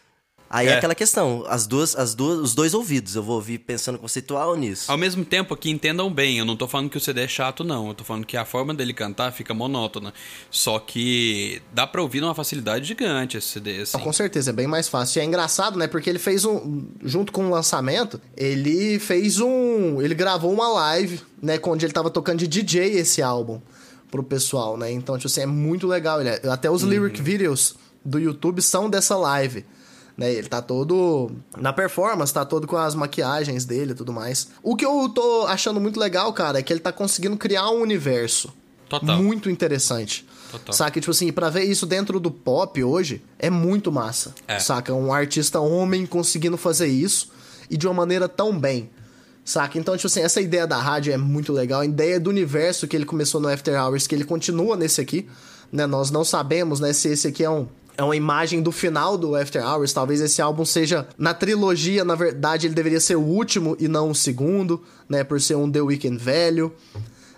Aí 0.49 0.67
é. 0.67 0.71
É. 0.71 0.77
aquela 0.77 0.95
questão, 0.95 1.43
as 1.47 1.67
duas, 1.67 1.95
as 1.95 2.15
duas, 2.15 2.39
os 2.39 2.55
dois 2.55 2.73
ouvidos, 2.73 3.15
eu 3.15 3.21
vou 3.21 3.35
ouvir 3.35 3.59
pensando 3.59 3.99
conceitual 3.99 4.55
nisso. 4.55 4.91
Ao 4.91 4.97
mesmo 4.97 5.23
tempo 5.23 5.55
que 5.55 5.69
entendam 5.69 6.11
bem, 6.11 6.39
eu 6.39 6.45
não 6.45 6.57
tô 6.57 6.67
falando 6.67 6.89
que 6.89 6.97
o 6.97 6.99
CD 6.99 7.21
é 7.21 7.27
chato, 7.27 7.63
não. 7.63 7.89
Eu 7.89 7.93
tô 7.93 8.03
falando 8.03 8.25
que 8.25 8.35
a 8.35 8.43
forma 8.45 8.73
dele 8.73 8.91
cantar 8.91 9.31
fica 9.31 9.53
monótona. 9.53 10.11
Só 10.49 10.79
que 10.79 11.61
dá 11.71 11.85
pra 11.85 12.01
ouvir 12.01 12.19
numa 12.21 12.33
facilidade 12.33 12.85
gigante 12.87 13.37
esse 13.37 13.47
CD, 13.47 13.81
assim. 13.81 13.99
Com 13.99 14.11
certeza, 14.11 14.49
é 14.49 14.53
bem 14.53 14.65
mais 14.65 14.87
fácil. 14.87 15.19
E 15.19 15.21
é 15.21 15.25
engraçado, 15.25 15.77
né? 15.77 15.85
Porque 15.87 16.09
ele 16.09 16.19
fez 16.19 16.43
um. 16.45 16.87
Junto 17.03 17.31
com 17.31 17.45
o 17.45 17.49
lançamento, 17.51 18.19
ele 18.35 18.97
fez 18.97 19.39
um. 19.39 20.01
Ele 20.01 20.15
gravou 20.15 20.51
uma 20.51 20.67
live, 20.69 21.21
né? 21.41 21.59
Onde 21.63 21.85
ele 21.85 21.93
tava 21.93 22.09
tocando 22.09 22.39
de 22.39 22.47
DJ 22.47 22.97
esse 22.97 23.21
álbum 23.21 23.61
pro 24.09 24.23
pessoal, 24.23 24.75
né? 24.77 24.91
Então, 24.91 25.15
tipo 25.15 25.27
assim, 25.27 25.41
é 25.41 25.45
muito 25.45 25.85
legal. 25.85 26.19
Ele 26.19 26.29
é- 26.29 26.41
até 26.49 26.71
os 26.71 26.81
lyric 26.81 27.21
videos 27.21 27.75
do 28.03 28.17
YouTube 28.17 28.63
são 28.63 28.89
dessa 28.89 29.15
live. 29.15 29.63
Né, 30.19 30.33
ele 30.33 30.49
tá 30.49 30.61
todo 30.61 31.31
na 31.57 31.71
performance, 31.71 32.33
tá 32.33 32.43
todo 32.43 32.67
com 32.67 32.75
as 32.75 32.93
maquiagens 32.93 33.63
dele 33.63 33.93
e 33.93 33.95
tudo 33.95 34.11
mais. 34.11 34.49
O 34.61 34.75
que 34.75 34.85
eu 34.85 35.07
tô 35.07 35.45
achando 35.47 35.79
muito 35.79 35.97
legal, 35.97 36.33
cara, 36.33 36.59
é 36.59 36.61
que 36.61 36.73
ele 36.73 36.81
tá 36.81 36.91
conseguindo 36.91 37.37
criar 37.37 37.69
um 37.69 37.79
universo 37.79 38.53
Total. 38.89 39.15
muito 39.15 39.49
interessante. 39.49 40.27
Total. 40.51 40.73
Saca? 40.73 40.99
Tipo 40.99 41.11
assim, 41.11 41.31
pra 41.31 41.49
ver 41.49 41.63
isso 41.63 41.85
dentro 41.85 42.19
do 42.19 42.29
pop 42.29 42.83
hoje 42.83 43.23
é 43.39 43.49
muito 43.49 43.93
massa. 43.93 44.35
É. 44.45 44.59
Saca? 44.59 44.93
Um 44.93 45.13
artista 45.13 45.61
homem 45.61 46.05
conseguindo 46.05 46.57
fazer 46.57 46.87
isso 46.87 47.31
e 47.69 47.77
de 47.77 47.87
uma 47.87 47.93
maneira 47.93 48.27
tão 48.27 48.59
bem. 48.59 48.89
Saca? 49.45 49.79
Então, 49.79 49.95
tipo 49.95 50.07
assim, 50.07 50.19
essa 50.19 50.41
ideia 50.41 50.67
da 50.67 50.81
rádio 50.81 51.13
é 51.13 51.17
muito 51.17 51.53
legal. 51.53 51.79
A 51.79 51.85
ideia 51.85 52.19
do 52.19 52.29
universo 52.29 52.89
que 52.89 52.95
ele 52.97 53.05
começou 53.05 53.39
no 53.39 53.47
After 53.47 53.81
Hours, 53.81 54.05
que 54.05 54.15
ele 54.15 54.25
continua 54.25 54.75
nesse 54.75 54.99
aqui. 54.99 55.29
Né? 55.71 55.87
Nós 55.87 56.11
não 56.11 56.25
sabemos 56.25 56.81
né, 56.81 56.91
se 56.91 57.07
esse 57.07 57.25
aqui 57.25 57.41
é 57.41 57.49
um. 57.49 57.69
É 57.99 58.03
uma 58.03 58.15
imagem 58.15 58.61
do 58.61 58.71
final 58.71 59.17
do 59.17 59.35
After 59.35 59.61
Hours. 59.61 59.91
Talvez 59.91 60.21
esse 60.21 60.41
álbum 60.41 60.63
seja. 60.63 61.05
Na 61.17 61.33
trilogia, 61.33 62.05
na 62.05 62.15
verdade, 62.15 62.65
ele 62.65 62.73
deveria 62.73 63.01
ser 63.01 63.17
o 63.17 63.21
último 63.21 63.75
e 63.77 63.89
não 63.89 64.11
o 64.11 64.15
segundo, 64.15 64.81
né? 65.09 65.21
Por 65.21 65.41
ser 65.41 65.55
um 65.55 65.69
The 65.69 65.81
Weeknd 65.81 66.17
velho. 66.17 66.71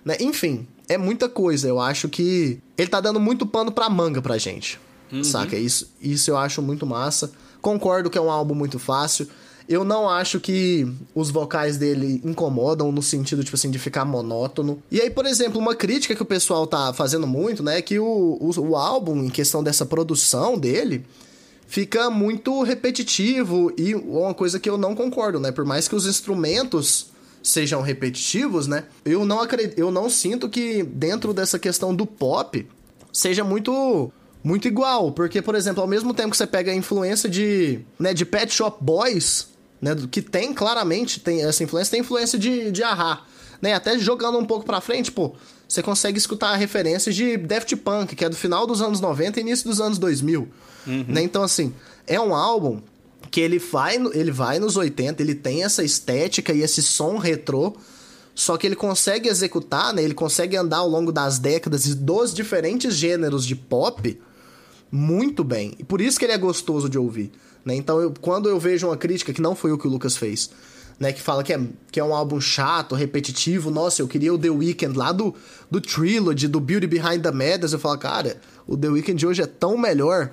Né? 0.05 0.17
Enfim, 0.19 0.67
é 0.87 0.99
muita 0.99 1.27
coisa. 1.27 1.67
Eu 1.67 1.79
acho 1.79 2.07
que 2.07 2.59
ele 2.77 2.87
tá 2.87 3.01
dando 3.01 3.19
muito 3.19 3.43
pano 3.43 3.71
pra 3.71 3.89
manga 3.89 4.21
pra 4.21 4.37
gente. 4.37 4.79
Saca? 5.23 5.57
Isso, 5.57 5.91
isso 5.99 6.29
eu 6.29 6.37
acho 6.37 6.61
muito 6.61 6.85
massa. 6.85 7.31
Concordo 7.59 8.07
que 8.07 8.17
é 8.19 8.21
um 8.21 8.29
álbum 8.29 8.53
muito 8.53 8.77
fácil. 8.77 9.27
Eu 9.71 9.85
não 9.85 10.09
acho 10.09 10.37
que 10.37 10.85
os 11.15 11.29
vocais 11.29 11.77
dele 11.77 12.21
incomodam 12.25 12.91
no 12.91 13.01
sentido, 13.01 13.41
tipo 13.41 13.55
assim, 13.55 13.71
de 13.71 13.79
ficar 13.79 14.03
monótono. 14.03 14.83
E 14.91 14.99
aí, 14.99 15.09
por 15.09 15.25
exemplo, 15.25 15.61
uma 15.61 15.73
crítica 15.73 16.13
que 16.13 16.21
o 16.21 16.25
pessoal 16.25 16.67
tá 16.67 16.91
fazendo 16.91 17.25
muito, 17.25 17.63
né? 17.63 17.77
É 17.77 17.81
que 17.81 17.97
o, 17.97 18.05
o, 18.05 18.51
o 18.59 18.75
álbum, 18.75 19.23
em 19.23 19.29
questão 19.29 19.63
dessa 19.63 19.85
produção 19.85 20.59
dele, 20.59 21.05
fica 21.67 22.09
muito 22.09 22.63
repetitivo 22.63 23.71
e 23.77 23.95
uma 23.95 24.33
coisa 24.33 24.59
que 24.59 24.69
eu 24.69 24.77
não 24.77 24.93
concordo, 24.93 25.39
né? 25.39 25.53
Por 25.53 25.63
mais 25.63 25.87
que 25.87 25.95
os 25.95 26.05
instrumentos 26.05 27.05
sejam 27.41 27.81
repetitivos, 27.81 28.67
né? 28.67 28.83
Eu 29.05 29.23
não 29.23 29.39
acredito, 29.39 29.79
eu 29.79 29.89
não 29.89 30.09
sinto 30.09 30.49
que 30.49 30.83
dentro 30.83 31.33
dessa 31.33 31.57
questão 31.57 31.95
do 31.95 32.05
pop 32.05 32.67
seja 33.13 33.45
muito 33.45 34.11
muito 34.43 34.67
igual, 34.67 35.11
porque 35.13 35.41
por 35.41 35.55
exemplo, 35.55 35.81
ao 35.81 35.87
mesmo 35.87 36.13
tempo 36.13 36.31
que 36.31 36.37
você 36.37 36.47
pega 36.47 36.71
a 36.71 36.75
influência 36.75 37.29
de, 37.29 37.79
né, 37.99 38.11
de 38.13 38.25
Pet 38.25 38.51
Shop 38.51 38.83
Boys, 38.83 39.50
né, 39.81 39.95
do- 39.95 40.07
que 40.07 40.21
tem 40.21 40.53
claramente 40.53 41.19
tem 41.19 41.43
essa 41.43 41.63
influência, 41.63 41.91
tem 41.91 42.01
influência 42.01 42.37
de 42.37 42.71
de 42.71 42.83
Ahá, 42.83 43.23
né? 43.61 43.73
Até 43.73 43.97
jogando 43.99 44.37
um 44.37 44.45
pouco 44.45 44.65
pra 44.65 44.79
frente, 44.81 45.11
pô, 45.11 45.33
você 45.67 45.81
consegue 45.81 46.17
escutar 46.17 46.55
referências 46.55 47.15
de 47.15 47.37
Daft 47.37 47.75
Punk, 47.77 48.15
que 48.15 48.23
é 48.25 48.29
do 48.29 48.35
final 48.35 48.67
dos 48.67 48.81
anos 48.81 48.99
90 48.99 49.39
e 49.39 49.41
início 49.41 49.67
dos 49.67 49.79
anos 49.81 49.97
2000, 49.97 50.47
né? 51.07 51.21
Então 51.23 51.43
assim, 51.43 51.73
é 52.07 52.19
um 52.19 52.35
álbum 52.35 52.81
que 53.29 53.39
ele 53.39 53.59
vai, 53.59 53.95
ele 54.13 54.31
vai 54.31 54.59
nos 54.59 54.75
80, 54.75 55.21
ele 55.21 55.33
tem 55.35 55.63
essa 55.63 55.83
estética 55.83 56.51
e 56.53 56.61
esse 56.61 56.81
som 56.81 57.17
retrô, 57.17 57.73
só 58.35 58.57
que 58.57 58.65
ele 58.67 58.75
consegue 58.75 59.29
executar, 59.29 59.93
né? 59.93 60.03
Ele 60.03 60.13
consegue 60.13 60.57
andar 60.57 60.77
ao 60.77 60.87
longo 60.89 61.11
das 61.11 61.39
décadas 61.39 61.85
e 61.85 61.95
dos 61.95 62.33
diferentes 62.33 62.93
gêneros 62.95 63.45
de 63.45 63.55
pop 63.55 64.19
muito 64.91 65.43
bem. 65.43 65.73
E 65.79 65.83
por 65.83 66.01
isso 66.01 66.19
que 66.19 66.25
ele 66.25 66.33
é 66.33 66.37
gostoso 66.37 66.89
de 66.89 66.97
ouvir, 66.97 67.31
né? 67.65 67.75
Então, 67.75 67.99
eu- 68.01 68.13
quando 68.21 68.47
eu 68.49 68.59
vejo 68.59 68.87
uma 68.87 68.97
crítica, 68.97 69.33
que 69.33 69.41
não 69.41 69.55
foi 69.55 69.71
o 69.71 69.77
que 69.77 69.87
o 69.87 69.89
Lucas 69.91 70.15
fez, 70.17 70.49
né? 70.99 71.11
Que 71.11 71.21
fala 71.21 71.43
que 71.43 71.53
é, 71.53 71.59
que 71.91 71.99
é 71.99 72.03
um 72.03 72.13
álbum 72.15 72.39
chato, 72.39 72.95
repetitivo. 72.95 73.69
Nossa, 73.71 74.01
eu 74.01 74.07
queria 74.07 74.33
o 74.33 74.37
The 74.37 74.49
Weeknd 74.49 74.97
lá 74.97 75.11
do, 75.11 75.33
do 75.69 75.79
Trilogy, 75.81 76.47
do 76.47 76.59
Beauty 76.59 76.87
Behind 76.87 77.21
the 77.21 77.31
Madness. 77.31 77.73
Eu 77.73 77.79
falo, 77.79 77.97
cara, 77.97 78.37
o 78.67 78.77
The 78.77 78.87
Weeknd 78.89 79.17
de 79.19 79.25
hoje 79.27 79.41
é 79.41 79.47
tão 79.47 79.77
melhor, 79.77 80.31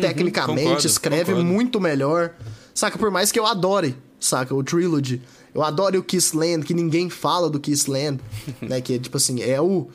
tecnicamente, 0.00 0.62
concordo, 0.64 0.86
escreve 0.86 1.24
concordo. 1.32 1.44
muito 1.44 1.80
melhor. 1.80 2.34
Saca? 2.74 2.98
Por 2.98 3.10
mais 3.10 3.32
que 3.32 3.38
eu 3.38 3.46
adore, 3.46 3.96
saca? 4.18 4.54
O 4.54 4.62
Trilogy. 4.62 5.20
Eu 5.54 5.62
adoro 5.64 5.98
o 5.98 6.02
Kissland, 6.02 6.64
que 6.64 6.72
ninguém 6.72 7.10
fala 7.10 7.50
do 7.50 7.58
Kissland, 7.58 8.20
né? 8.62 8.80
Que, 8.80 8.98
tipo 8.98 9.16
assim, 9.16 9.40
é 9.42 9.60
o... 9.60 9.88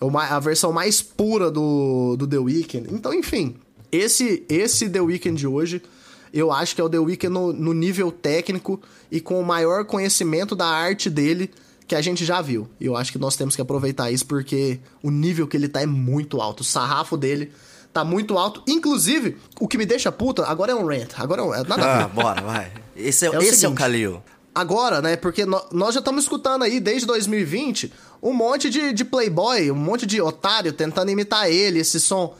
É 0.00 0.06
a 0.32 0.38
versão 0.38 0.72
mais 0.72 1.02
pura 1.02 1.50
do, 1.50 2.14
do 2.16 2.24
The 2.26 2.38
Weeknd. 2.38 2.86
Então, 2.94 3.12
enfim, 3.12 3.56
esse, 3.90 4.44
esse 4.48 4.88
The 4.88 5.00
Weeknd 5.00 5.36
de 5.36 5.46
hoje, 5.46 5.82
eu 6.32 6.52
acho 6.52 6.74
que 6.74 6.80
é 6.80 6.84
o 6.84 6.88
The 6.88 6.98
Weeknd 6.98 7.32
no, 7.32 7.52
no 7.52 7.72
nível 7.72 8.10
técnico 8.12 8.80
e 9.10 9.20
com 9.20 9.40
o 9.40 9.44
maior 9.44 9.84
conhecimento 9.84 10.54
da 10.54 10.66
arte 10.66 11.08
dele 11.10 11.50
que 11.86 11.94
a 11.94 12.00
gente 12.02 12.24
já 12.24 12.42
viu. 12.42 12.68
E 12.78 12.84
eu 12.86 12.96
acho 12.96 13.10
que 13.12 13.18
nós 13.18 13.34
temos 13.36 13.56
que 13.56 13.62
aproveitar 13.62 14.10
isso 14.10 14.26
porque 14.26 14.78
o 15.02 15.10
nível 15.10 15.46
que 15.48 15.56
ele 15.56 15.68
tá 15.68 15.80
é 15.80 15.86
muito 15.86 16.40
alto. 16.40 16.60
O 16.60 16.64
sarrafo 16.64 17.16
dele 17.16 17.50
tá 17.92 18.04
muito 18.04 18.36
alto. 18.36 18.62
Inclusive, 18.68 19.38
o 19.58 19.66
que 19.66 19.78
me 19.78 19.86
deixa 19.86 20.12
puta, 20.12 20.44
agora 20.44 20.72
é 20.72 20.74
um 20.74 20.86
rant. 20.86 21.12
Agora 21.16 21.40
é 21.40 21.44
um, 21.44 21.54
é 21.54 21.64
nada. 21.64 22.04
Ah, 22.04 22.08
bora, 22.08 22.42
vai. 22.42 22.70
Esse 22.94 23.24
é, 23.26 23.28
É 23.28 23.38
o 23.38 23.42
esse 23.42 23.64
é 23.64 23.68
o. 23.68 23.74
Kalil. 23.74 24.22
Agora, 24.54 25.00
né? 25.00 25.16
Porque 25.16 25.46
nó- 25.46 25.64
nós 25.72 25.94
já 25.94 26.00
estamos 26.00 26.24
escutando 26.24 26.62
aí 26.64 26.80
desde 26.80 27.06
2020 27.06 27.92
um 28.22 28.32
monte 28.32 28.68
de, 28.68 28.92
de 28.92 29.04
playboy, 29.04 29.70
um 29.70 29.74
monte 29.76 30.04
de 30.04 30.20
otário 30.20 30.72
tentando 30.72 31.10
imitar 31.10 31.48
ele, 31.50 31.78
esse 31.78 32.00
som, 32.00 32.36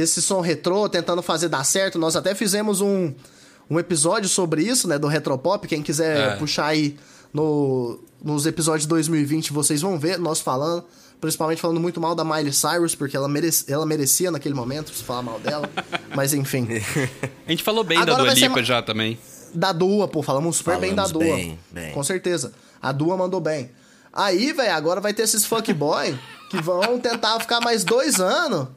esse 0.00 0.20
som 0.22 0.40
retrô, 0.40 0.88
tentando 0.88 1.22
fazer 1.22 1.48
dar 1.48 1.64
certo. 1.64 1.98
Nós 1.98 2.14
até 2.16 2.34
fizemos 2.34 2.80
um, 2.80 3.12
um 3.68 3.78
episódio 3.78 4.28
sobre 4.28 4.62
isso, 4.62 4.86
né? 4.88 4.98
Do 4.98 5.06
Retropop. 5.06 5.66
Quem 5.66 5.82
quiser 5.82 6.34
É. 6.34 6.36
puxar 6.36 6.66
aí 6.66 6.96
no, 7.32 7.98
nos 8.22 8.46
episódios 8.46 8.82
de 8.82 8.88
2020, 8.88 9.52
vocês 9.52 9.80
vão 9.82 9.98
ver 9.98 10.18
nós 10.18 10.40
falando. 10.40 10.84
Principalmente 11.20 11.60
falando 11.60 11.80
muito 11.80 12.00
mal 12.00 12.14
da 12.14 12.22
Miley 12.22 12.52
Cyrus, 12.52 12.94
porque 12.94 13.16
ela, 13.16 13.26
merece, 13.28 13.64
ela 13.72 13.84
merecia 13.84 14.30
naquele 14.30 14.54
momento 14.54 14.94
se 14.94 15.02
falar 15.02 15.22
mal 15.22 15.40
dela. 15.40 15.68
Mas 16.14 16.32
enfim. 16.32 16.68
A 17.44 17.50
gente 17.50 17.64
falou 17.64 17.82
bem 17.82 17.98
Agora 17.98 18.18
da 18.18 18.22
Dua 18.22 18.34
Lipa 18.34 18.62
já 18.62 18.80
também. 18.82 19.18
Da 19.52 19.72
Dua, 19.72 20.06
pô, 20.06 20.22
falamos 20.22 20.56
super 20.58 20.78
bem 20.78 20.94
da 20.94 21.02
Falamos 21.08 21.26
Dua. 21.26 21.36
bem, 21.36 21.58
bem. 21.72 21.92
Com 21.92 22.04
certeza. 22.04 22.52
A 22.80 22.92
Dua 22.92 23.16
mandou 23.16 23.40
bem. 23.40 23.70
Aí, 24.12 24.52
velho, 24.52 24.72
agora 24.72 25.00
vai 25.00 25.12
ter 25.12 25.22
esses 25.22 25.44
fuckboy 25.44 26.16
que 26.50 26.62
vão 26.62 27.00
tentar 27.00 27.40
ficar 27.40 27.60
mais 27.60 27.82
dois 27.82 28.20
anos 28.20 28.68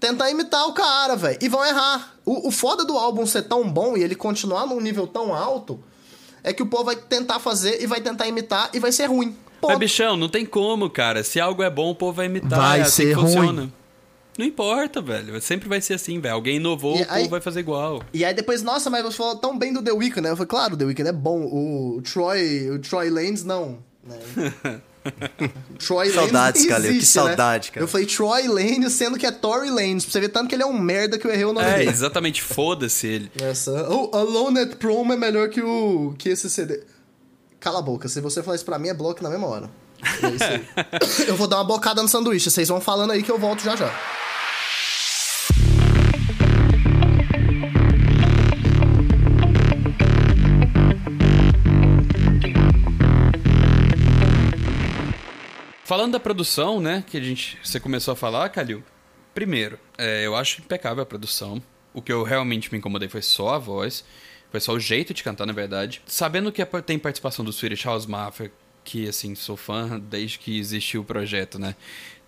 tentar 0.00 0.30
imitar 0.30 0.66
o 0.66 0.72
cara, 0.72 1.16
velho. 1.16 1.38
E 1.40 1.48
vão 1.48 1.64
errar. 1.64 2.14
O, 2.24 2.48
o 2.48 2.50
foda 2.50 2.84
do 2.84 2.96
álbum 2.96 3.24
ser 3.26 3.42
tão 3.42 3.68
bom 3.70 3.96
e 3.96 4.02
ele 4.02 4.14
continuar 4.14 4.66
num 4.66 4.80
nível 4.80 5.06
tão 5.06 5.34
alto 5.34 5.78
é 6.42 6.52
que 6.52 6.62
o 6.62 6.66
povo 6.66 6.84
vai 6.84 6.96
tentar 6.96 7.38
fazer 7.40 7.82
e 7.82 7.86
vai 7.86 8.00
tentar 8.00 8.26
imitar 8.26 8.70
e 8.72 8.78
vai 8.78 8.92
ser 8.92 9.06
ruim. 9.06 9.36
Ponto. 9.60 9.70
Mas, 9.70 9.78
bichão, 9.78 10.16
não 10.16 10.28
tem 10.28 10.44
como, 10.44 10.88
cara. 10.90 11.24
Se 11.24 11.40
algo 11.40 11.62
é 11.62 11.70
bom, 11.70 11.90
o 11.90 11.94
povo 11.94 12.12
vai 12.12 12.26
imitar. 12.26 12.58
Vai 12.58 12.78
é 12.80 12.82
assim 12.82 13.02
ser 13.04 13.08
que 13.08 13.12
ruim. 13.14 13.24
funciona. 13.26 13.72
Não 14.38 14.44
importa, 14.44 15.00
velho. 15.00 15.40
Sempre 15.40 15.66
vai 15.66 15.80
ser 15.80 15.94
assim, 15.94 16.20
velho. 16.20 16.34
Alguém 16.34 16.56
inovou, 16.56 16.94
E 16.98 17.02
o 17.02 17.06
aí- 17.08 17.18
povo 17.20 17.30
vai 17.30 17.40
fazer 17.40 17.60
igual. 17.60 18.02
E 18.12 18.22
aí 18.22 18.34
depois, 18.34 18.62
nossa, 18.62 18.90
mas 18.90 19.02
você 19.02 19.16
falou 19.16 19.36
tão 19.36 19.58
bem 19.58 19.72
do 19.72 19.82
The 19.82 19.92
Weeknd, 19.92 20.20
né? 20.20 20.30
Eu 20.30 20.36
falei, 20.36 20.46
claro, 20.48 20.74
o 20.74 20.76
The 20.76 20.84
Weeknd 20.84 21.08
é 21.08 21.12
bom. 21.12 21.40
O 21.46 22.02
Troy, 22.02 22.70
o 22.70 22.78
Troy 22.80 23.08
Lanez, 23.08 23.42
não. 23.44 23.78
Né? 24.04 24.18
Troy 25.78 26.10
Saudades, 26.10 26.66
Calil, 26.66 26.90
que 26.92 26.96
né? 26.98 27.04
saudade, 27.04 27.70
cara. 27.72 27.84
Eu 27.84 27.88
falei 27.88 28.06
Troy 28.06 28.48
Lanez, 28.48 28.92
sendo 28.92 29.18
que 29.18 29.26
é 29.26 29.30
Tory 29.32 29.70
Lanez. 29.70 30.04
Pra 30.04 30.12
você 30.12 30.20
ver 30.20 30.28
tanto 30.28 30.48
que 30.48 30.54
ele 30.54 30.62
é 30.62 30.66
um 30.66 30.78
merda 30.78 31.18
que 31.18 31.26
eu 31.26 31.30
errei 31.32 31.44
o 31.44 31.52
nome 31.52 31.66
É, 31.66 31.78
dele. 31.78 31.90
exatamente. 31.90 32.42
Foda-se 32.42 33.06
ele. 33.06 33.30
Essa. 33.40 33.88
Oh, 33.90 34.16
Alone 34.16 34.60
at 34.60 34.74
Prom 34.76 35.12
é 35.12 35.16
melhor 35.16 35.48
que 35.48 35.60
o 35.62 36.14
que 36.18 36.28
esse 36.28 36.48
CD. 36.50 36.82
Cala 37.60 37.78
a 37.80 37.82
boca, 37.82 38.08
se 38.08 38.20
você 38.20 38.42
falar 38.42 38.56
isso 38.56 38.64
pra 38.64 38.78
mim, 38.78 38.88
é 38.88 38.94
bloco 38.94 39.22
na 39.22 39.30
mesma 39.30 39.46
hora. 39.46 39.70
É 40.22 40.28
isso 40.28 40.44
aí. 40.44 41.26
eu 41.26 41.36
vou 41.36 41.46
dar 41.48 41.56
uma 41.56 41.64
bocada 41.64 42.02
no 42.02 42.08
sanduíche, 42.08 42.50
vocês 42.50 42.68
vão 42.68 42.80
falando 42.80 43.12
aí 43.12 43.22
que 43.22 43.30
eu 43.30 43.38
volto 43.38 43.62
já 43.64 43.74
já. 43.74 43.92
Falando 55.86 56.14
da 56.14 56.18
produção, 56.20 56.80
né, 56.80 57.04
que 57.06 57.16
a 57.16 57.20
gente, 57.20 57.56
você 57.62 57.78
começou 57.78 58.10
a 58.10 58.16
falar, 58.16 58.48
Calil. 58.48 58.82
Primeiro, 59.32 59.78
é, 59.96 60.26
eu 60.26 60.34
acho 60.34 60.60
impecável 60.60 61.00
a 61.00 61.06
produção. 61.06 61.62
O 61.94 62.02
que 62.02 62.12
eu 62.12 62.24
realmente 62.24 62.72
me 62.72 62.78
incomodei 62.78 63.08
foi 63.08 63.22
só 63.22 63.50
a 63.50 63.58
voz. 63.58 64.04
Foi 64.50 64.58
só 64.58 64.72
o 64.72 64.80
jeito 64.80 65.14
de 65.14 65.22
cantar, 65.22 65.46
na 65.46 65.52
verdade. 65.52 66.02
Sabendo 66.04 66.50
que 66.50 66.60
é- 66.60 66.66
tem 66.84 66.98
participação 66.98 67.44
do 67.44 67.52
Swedish 67.52 67.84
House 67.84 68.04
Mafia, 68.04 68.50
que, 68.82 69.08
assim, 69.08 69.36
sou 69.36 69.56
fã 69.56 69.96
desde 70.00 70.40
que 70.40 70.58
existiu 70.58 71.02
o 71.02 71.04
projeto, 71.04 71.56
né? 71.56 71.76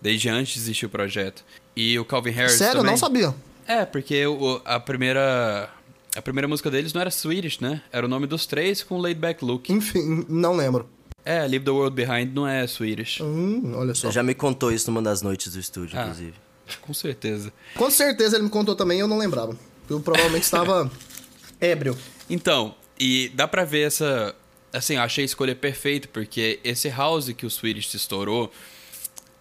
Desde 0.01 0.29
antes 0.29 0.53
de 0.53 0.59
existir 0.59 0.85
o 0.85 0.89
projeto. 0.89 1.43
E 1.75 1.99
o 1.99 2.05
Calvin 2.05 2.31
Harris 2.31 2.53
Sério, 2.53 2.75
também. 2.77 2.91
não 2.91 2.97
sabia. 2.97 3.35
É, 3.67 3.83
porque 3.83 4.25
o, 4.25 4.61
a 4.63 4.79
primeira 4.79 5.69
A 6.15 6.21
primeira 6.21 6.47
música 6.47 6.71
deles 6.71 6.93
não 6.93 7.01
era 7.01 7.11
Swedish, 7.11 7.59
né? 7.59 7.81
Era 7.91 8.05
o 8.05 8.09
nome 8.09 8.25
dos 8.25 8.45
três 8.45 8.81
com 8.81 8.97
Laid 8.97 9.19
Back 9.19 9.43
Look. 9.43 9.69
Enfim, 9.69 10.25
não 10.29 10.55
lembro. 10.55 10.89
É, 11.25 11.45
Leave 11.45 11.63
the 11.65 11.71
World 11.71 11.95
Behind 11.95 12.33
não 12.33 12.47
é 12.47 12.65
Swedish. 12.65 13.21
Hum, 13.21 13.73
olha 13.75 13.93
só. 13.93 14.07
Você 14.07 14.13
já 14.13 14.23
me 14.23 14.33
contou 14.33 14.71
isso 14.71 14.89
numa 14.89 15.01
das 15.01 15.21
noites 15.21 15.53
do 15.53 15.59
estúdio, 15.59 15.97
Ah. 15.99 16.03
inclusive. 16.03 16.33
Com 16.81 16.93
certeza. 16.93 17.51
Com 17.75 17.89
certeza 17.89 18.35
ele 18.35 18.43
me 18.43 18.49
contou 18.49 18.75
também 18.75 18.97
e 18.97 19.01
eu 19.01 19.07
não 19.07 19.17
lembrava. 19.17 19.55
Eu 19.89 19.99
provavelmente 19.99 20.43
estava 20.43 20.89
ébrio. 21.59 21.97
Então, 22.29 22.75
e 22.99 23.29
dá 23.33 23.47
pra 23.47 23.63
ver 23.65 23.87
essa. 23.87 24.35
Assim, 24.71 24.95
eu 24.95 25.01
achei 25.01 25.23
a 25.23 25.25
escolha 25.25 25.55
perfeita, 25.55 26.07
porque 26.13 26.59
esse 26.63 26.87
house 26.89 27.31
que 27.33 27.43
o 27.45 27.49
Swedish 27.49 27.91
estourou, 27.95 28.51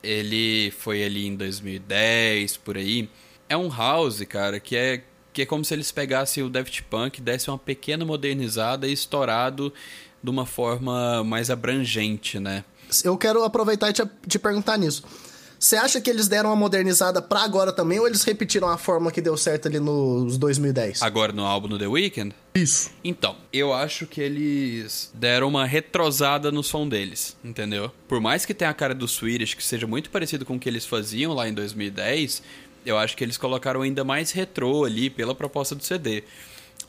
ele 0.03 0.71
foi 0.79 1.05
ali 1.05 1.27
em 1.27 1.37
2010, 1.37 2.57
por 2.57 2.77
aí. 2.79 3.09
É 3.49 3.57
um 3.57 3.69
house, 3.69 4.23
cara, 4.29 4.59
que 4.59 4.75
é, 4.77 5.03
que 5.33 5.43
é 5.43 5.47
como 5.47 5.65
se 5.65 5.75
eles 5.75 5.91
pegassem 5.93 6.43
o 6.43 6.49
Daft 6.49 6.83
Punk, 6.85 7.21
dessem 7.21 7.53
uma 7.53 7.59
pequena 7.59 8.05
modernizada 8.05 8.87
e 8.89 8.93
estourado 8.93 9.73
de 10.29 10.31
uma 10.31 10.45
forma 10.45 11.25
mais 11.25 11.51
abrangente, 11.51 12.39
né? 12.39 12.63
Eu 13.03 13.17
quero 13.17 13.43
aproveitar 13.43 13.89
e 13.89 13.93
te, 13.95 14.03
te 14.27 14.39
perguntar 14.39 14.77
nisso. 14.77 15.03
Você 15.59 15.75
acha 15.75 16.01
que 16.01 16.09
eles 16.09 16.29
deram 16.29 16.51
uma 16.51 16.57
modernizada 16.57 17.21
pra 17.21 17.41
agora 17.41 17.73
também 17.73 17.99
ou 17.99 18.07
eles 18.07 18.23
repetiram 18.23 18.69
a 18.69 18.79
fórmula 18.79 19.11
que 19.11 19.21
deu 19.21 19.37
certo 19.37 19.67
ali 19.67 19.81
nos 19.81 20.39
2010? 20.39 21.03
Agora 21.03 21.33
no 21.33 21.45
álbum 21.45 21.67
do 21.67 21.79
The 21.79 21.89
Weeknd, 21.89 22.33
Isso. 22.55 22.91
Então, 23.03 23.35
eu 23.53 23.73
acho 23.73 24.07
que 24.07 24.21
eles 24.21 25.11
deram 25.15 25.49
uma 25.49 25.65
retrosada 25.67 26.53
no 26.53 26.63
som 26.63 26.89
deles, 26.89 27.37
entendeu? 27.43 27.91
Por 28.07 28.21
mais 28.21 28.47
que 28.47 28.55
tenha 28.55 28.71
a 28.71 28.75
cara 28.75 28.95
do 28.95 29.09
Swedish, 29.09 29.55
que 29.55 29.65
seja 29.65 29.87
muito 29.87 30.11
parecido 30.11 30.45
com 30.45 30.55
o 30.55 30.61
que 30.61 30.69
eles 30.69 30.87
faziam 30.87 31.35
lá 31.35 31.49
em 31.49 31.55
2010, 31.55 32.41
eu 32.87 32.97
acho 32.97 33.17
que 33.17 33.25
eles 33.25 33.37
colocaram 33.37 33.83
ainda 33.83 34.05
mais 34.05 34.31
retrô 34.31 34.85
ali 34.85 35.11
pela 35.11 35.35
proposta 35.35 35.75
do 35.75 35.83
CD. 35.83 36.23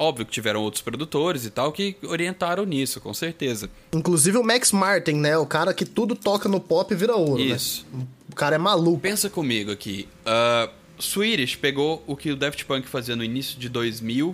Óbvio 0.02 0.26
que 0.26 0.32
tiveram 0.32 0.62
outros 0.62 0.82
produtores 0.82 1.46
e 1.46 1.50
tal 1.50 1.74
que 1.74 1.98
orientaram 2.04 2.64
nisso, 2.64 3.02
com 3.02 3.14
certeza. 3.14 3.70
Inclusive 3.94 4.38
o 4.38 4.44
Max 4.44 4.72
Martin, 4.72 5.16
né? 5.16 5.38
O 5.38 5.46
cara 5.46 5.74
que 5.74 5.86
tudo 5.86 6.16
toca 6.16 6.48
no 6.48 6.62
pop 6.62 6.94
e 6.94 6.96
vira 6.96 7.18
ouro, 7.18 7.42
Isso. 7.42 7.86
né? 7.94 8.08
O 8.32 8.36
cara 8.36 8.56
é 8.56 8.58
maluco. 8.58 9.00
Pensa 9.02 9.30
comigo 9.30 9.72
aqui. 9.72 10.08
Uh, 10.22 10.72
Swedish 11.02 11.58
pegou 11.58 12.02
o 12.08 12.16
que 12.16 12.32
o 12.32 12.36
Daft 12.38 12.64
Punk 12.66 12.88
fazia 12.88 13.16
no 13.16 13.24
início 13.24 13.60
de 13.60 13.68
2000 13.68 14.34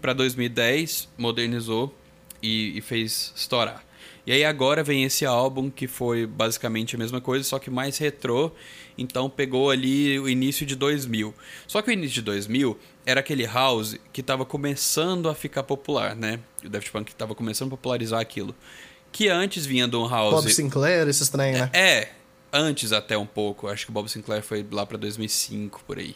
para 0.00 0.12
2010, 0.12 1.08
modernizou 1.18 1.92
e, 2.40 2.78
e 2.78 2.80
fez 2.80 3.32
estourar. 3.34 3.84
E 4.26 4.32
aí 4.32 4.44
agora 4.44 4.82
vem 4.82 5.04
esse 5.04 5.24
álbum 5.24 5.70
que 5.70 5.86
foi 5.86 6.26
basicamente 6.26 6.94
a 6.94 6.98
mesma 6.98 7.20
coisa, 7.20 7.44
só 7.44 7.58
que 7.58 7.70
mais 7.70 7.98
retrô. 7.98 8.52
Então 8.96 9.30
pegou 9.30 9.70
ali 9.70 10.18
o 10.18 10.28
início 10.28 10.66
de 10.66 10.74
2000. 10.76 11.34
Só 11.66 11.80
que 11.80 11.90
o 11.90 11.92
início 11.92 12.16
de 12.16 12.22
2000 12.22 12.78
era 13.06 13.20
aquele 13.20 13.46
house 13.46 13.96
que 14.12 14.20
estava 14.20 14.44
começando 14.44 15.28
a 15.28 15.34
ficar 15.34 15.62
popular, 15.62 16.14
né? 16.14 16.38
O 16.64 16.68
Daft 16.68 16.90
Punk 16.90 17.10
estava 17.10 17.34
começando 17.34 17.68
a 17.68 17.70
popularizar 17.70 18.20
aquilo. 18.20 18.54
Que 19.10 19.28
antes 19.28 19.66
vinha 19.66 19.86
um 19.86 20.08
house... 20.08 20.34
Bob 20.34 20.52
Sinclair, 20.52 21.08
esse 21.08 21.22
estranho, 21.22 21.58
né? 21.58 21.70
É, 21.72 22.08
antes 22.52 22.92
até 22.92 23.16
um 23.16 23.26
pouco. 23.26 23.68
Acho 23.68 23.86
que 23.86 23.90
o 23.90 23.94
Bob 23.94 24.08
Sinclair 24.08 24.42
foi 24.42 24.64
lá 24.70 24.84
pra 24.86 24.98
2005, 24.98 25.82
por 25.86 25.98
aí. 25.98 26.14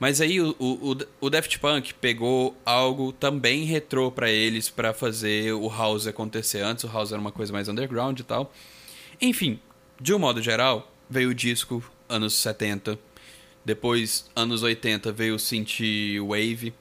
Mas 0.00 0.18
aí 0.20 0.40
o, 0.40 0.56
o, 0.58 0.96
o 1.20 1.28
Daft 1.30 1.58
Punk 1.58 1.92
pegou 1.94 2.56
algo 2.64 3.12
também 3.12 3.64
retrô 3.64 4.10
pra 4.10 4.30
eles 4.30 4.70
pra 4.70 4.94
fazer 4.94 5.52
o 5.52 5.68
house 5.68 6.06
acontecer. 6.06 6.62
Antes 6.62 6.84
o 6.84 6.88
house 6.88 7.12
era 7.12 7.20
uma 7.20 7.30
coisa 7.30 7.52
mais 7.52 7.68
underground 7.68 8.18
e 8.18 8.24
tal. 8.24 8.50
Enfim, 9.20 9.60
de 10.00 10.14
um 10.14 10.18
modo 10.18 10.40
geral, 10.40 10.90
veio 11.08 11.28
o 11.28 11.34
disco 11.34 11.84
anos 12.08 12.32
70. 12.34 12.98
Depois, 13.62 14.28
anos 14.34 14.62
80, 14.62 15.12
veio 15.12 15.34
o 15.34 15.38
synth 15.38 15.80
wave 16.26 16.72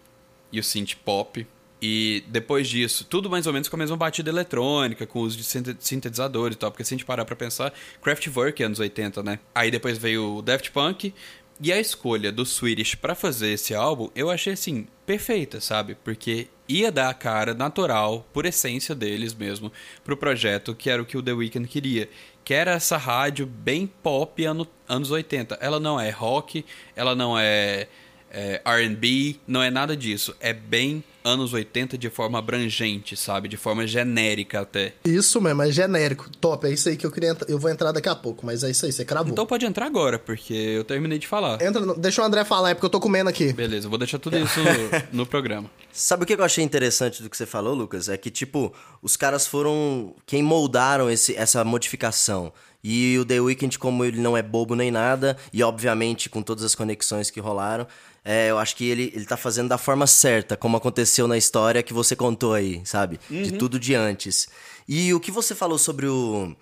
e 0.50 0.60
o 0.60 0.64
synth 0.64 0.96
pop. 1.04 1.46
E 1.82 2.24
depois 2.28 2.68
disso, 2.70 3.06
tudo 3.06 3.30
mais 3.30 3.46
ou 3.48 3.52
menos 3.54 3.68
com 3.68 3.76
a 3.76 3.80
mesma 3.80 3.98
batida 3.98 4.30
eletrônica, 4.30 5.06
com 5.06 5.20
uso 5.20 5.38
de 5.38 5.44
sinte- 5.44 5.76
sintetizadores 5.82 6.56
e 6.56 6.58
tal. 6.60 6.72
Porque 6.72 6.86
se 6.86 6.94
a 6.94 6.98
gente 6.98 7.06
parar 7.06 7.26
pra 7.26 7.36
pensar, 7.36 7.74
Kraftwerk 8.02 8.64
anos 8.64 8.80
80, 8.80 9.22
né? 9.24 9.40
Aí 9.54 9.70
depois 9.70 9.98
veio 9.98 10.38
o 10.38 10.42
Daft 10.42 10.72
Punk. 10.72 11.14
E 11.62 11.74
a 11.74 11.80
escolha 11.80 12.32
do 12.32 12.46
Swedish 12.46 12.96
pra 12.96 13.14
fazer 13.14 13.50
esse 13.50 13.76
álbum, 13.76 14.10
eu 14.16 14.30
achei 14.30 14.54
assim, 14.54 14.88
perfeita, 15.06 15.60
sabe? 15.60 15.96
Porque 16.04 16.48
ia 16.70 16.90
dar 16.90 17.10
a 17.10 17.14
cara 17.14 17.54
natural, 17.54 18.26
por 18.32 18.46
essência 18.46 18.96
deles 18.96 19.34
mesmo, 19.34 19.70
pro 20.02 20.16
projeto, 20.16 20.74
que 20.74 20.90
era 20.90 21.02
o 21.02 21.06
que 21.06 21.18
o 21.18 21.22
The 21.22 21.34
Weeknd 21.34 21.68
queria. 21.68 22.10
Que 22.46 22.54
era 22.54 22.72
essa 22.72 22.96
rádio 22.96 23.46
bem 23.46 23.86
pop 23.86 24.44
ano, 24.46 24.66
anos 24.88 25.12
80. 25.12 25.56
Ela 25.60 25.82
não 25.82 26.00
é 26.00 26.10
rock, 26.10 26.64
ela 26.96 27.14
não 27.14 27.38
é, 27.38 27.90
é 28.32 28.62
RB, 28.66 29.40
não 29.48 29.62
é 29.62 29.70
nada 29.70 29.96
disso. 29.96 30.36
É 30.40 30.54
bem 30.54 31.04
anos 31.24 31.54
80 31.54 31.98
de 31.98 32.10
forma 32.10 32.40
abrangente, 32.40 33.16
sabe? 33.18 33.48
De 33.50 33.58
forma 33.58 33.86
genérica 33.86 34.62
até. 34.62 34.94
Isso 35.06 35.40
mesmo, 35.42 35.62
é 35.62 35.72
genérico. 35.72 36.30
Top, 36.40 36.66
é 36.66 36.72
isso 36.72 36.90
aí 36.90 36.96
que 36.98 37.06
eu 37.06 37.12
queria. 37.12 37.32
entrar- 37.32 37.50
Eu 37.50 37.60
vou 37.60 37.70
entrar 37.70 37.92
daqui 37.92 38.08
a 38.10 38.16
pouco, 38.16 38.46
mas 38.46 38.64
é 38.64 38.72
isso 38.72 38.86
aí, 38.86 38.92
você 38.92 39.04
cravou. 39.06 39.32
Então 39.32 39.46
pode 39.46 39.66
entrar 39.66 39.86
agora, 39.86 40.18
porque 40.18 40.54
eu 40.54 40.84
terminei 40.84 41.20
de 41.20 41.28
falar. 41.28 41.62
Entra, 41.62 41.94
deixa 41.96 42.22
o 42.22 42.26
André 42.26 42.44
falar, 42.46 42.70
é 42.72 42.74
porque 42.74 42.86
eu 42.86 42.90
tô 42.90 43.00
comendo 43.00 43.30
aqui. 43.30 43.52
Beleza, 43.54 43.86
eu 43.86 43.90
vou 43.90 44.00
deixar 44.00 44.18
tudo 44.18 44.38
isso 44.38 44.60
no, 44.62 44.70
no 45.20 45.26
programa. 45.26 45.70
Sabe 45.92 46.24
o 46.24 46.26
que 46.26 46.34
eu 46.34 46.44
achei 46.44 46.64
interessante 46.64 47.22
do 47.22 47.30
que 47.30 47.36
você 47.38 47.46
falou, 47.46 47.74
Lucas? 47.76 48.08
É 48.10 48.18
que, 48.18 48.30
tipo, 48.32 48.74
os 49.02 49.16
caras 49.18 49.46
foram 49.46 50.16
quem 50.26 50.42
moldaram 50.42 51.10
esse, 51.10 51.36
essa 51.36 51.64
modificação. 51.64 52.52
E 52.82 53.18
o 53.20 53.26
The 53.26 53.42
Weeknd, 53.42 53.78
como 53.78 54.06
ele 54.06 54.22
não 54.22 54.38
é 54.38 54.42
bobo 54.42 54.74
nem 54.74 54.90
nada, 54.90 55.36
e 55.52 55.62
obviamente 55.62 56.30
com 56.30 56.42
todas 56.42 56.64
as 56.64 56.74
conexões 56.76 57.30
que 57.30 57.42
rolaram, 57.42 57.86
é, 58.24 58.50
eu 58.50 58.58
acho 58.60 58.76
que 58.76 58.88
ele, 58.88 59.12
ele 59.16 59.26
tá 59.26 59.38
fazendo 59.38 59.70
da 59.70 59.78
forma 59.78 60.06
certa, 60.06 60.58
como 60.58 60.78
aconteceu 60.78 61.28
na 61.28 61.38
história 61.38 61.82
que 61.84 61.94
você 61.94 62.16
contou 62.16 62.54
aí, 62.54 62.82
sabe? 62.86 63.20
De 63.30 63.54
tudo 63.54 63.80
de 63.80 63.96
antes. 63.96 64.48
E 64.88 65.14
o 65.14 65.20
que 65.20 65.32
você 65.32 65.54
falou 65.56 65.78
sobre 65.78 66.08
o, 66.08 66.56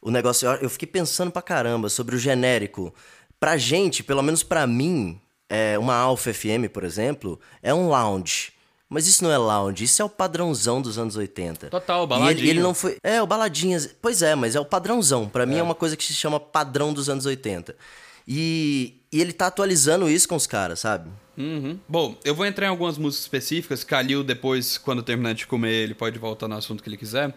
o 0.00 0.10
negócio, 0.10 0.48
eu, 0.60 0.70
fiquei 0.70 0.86
pensando 0.88 1.30
pra 1.30 1.42
caramba 1.42 1.88
sobre 1.88 2.14
o 2.16 2.18
genérico. 2.18 2.94
Pra 3.38 3.56
gente, 3.56 4.02
pelo 4.02 4.22
menos 4.22 4.42
pra 4.42 4.66
mim, 4.66 5.20
é, 5.48 5.78
uma 5.78 5.94
Alpha 5.94 6.32
FM, 6.32 6.68
por 6.72 6.84
exemplo, 6.84 7.40
é 7.62 7.72
um 7.72 7.88
lounge. 7.88 8.52
Mas 8.88 9.06
isso 9.06 9.22
não 9.22 9.30
é 9.30 9.38
lounge, 9.38 9.84
isso 9.84 10.02
é 10.02 10.04
o 10.04 10.08
padrãozão 10.08 10.82
dos 10.82 10.98
anos 10.98 11.16
80. 11.16 11.70
Total, 11.70 12.00
E 12.00 12.02
ele, 12.02 12.06
baladinha. 12.08 12.50
ele 12.50 12.60
não 12.60 12.74
foi. 12.74 12.96
É, 13.04 13.22
o 13.22 13.26
baladinhas. 13.26 13.88
Pois 14.02 14.20
é, 14.20 14.34
mas 14.34 14.56
é 14.56 14.60
o 14.60 14.64
padrãozão. 14.64 15.28
Pra 15.28 15.46
mim 15.46 15.58
é 15.58 15.62
uma 15.62 15.76
coisa 15.76 15.96
que 15.96 16.04
se 16.04 16.12
chama 16.12 16.40
padrão 16.40 16.92
dos 16.92 17.08
anos 17.08 17.24
80. 17.24 17.76
E, 18.26 18.99
e 19.12 19.20
ele 19.20 19.32
tá 19.32 19.46
atualizando 19.46 20.08
isso 20.08 20.28
com 20.28 20.36
os 20.36 20.46
caras, 20.46 20.80
sabe? 20.80 21.10
Uhum. 21.36 21.78
Bom, 21.88 22.16
eu 22.24 22.34
vou 22.34 22.46
entrar 22.46 22.66
em 22.66 22.68
algumas 22.68 22.98
músicas 22.98 23.24
específicas. 23.24 23.82
Kalil, 23.82 24.22
depois, 24.22 24.78
quando 24.78 25.02
terminar 25.02 25.34
de 25.34 25.46
comer, 25.46 25.72
ele 25.72 25.94
pode 25.94 26.18
voltar 26.18 26.46
no 26.46 26.56
assunto 26.56 26.82
que 26.82 26.88
ele 26.88 26.96
quiser. 26.96 27.34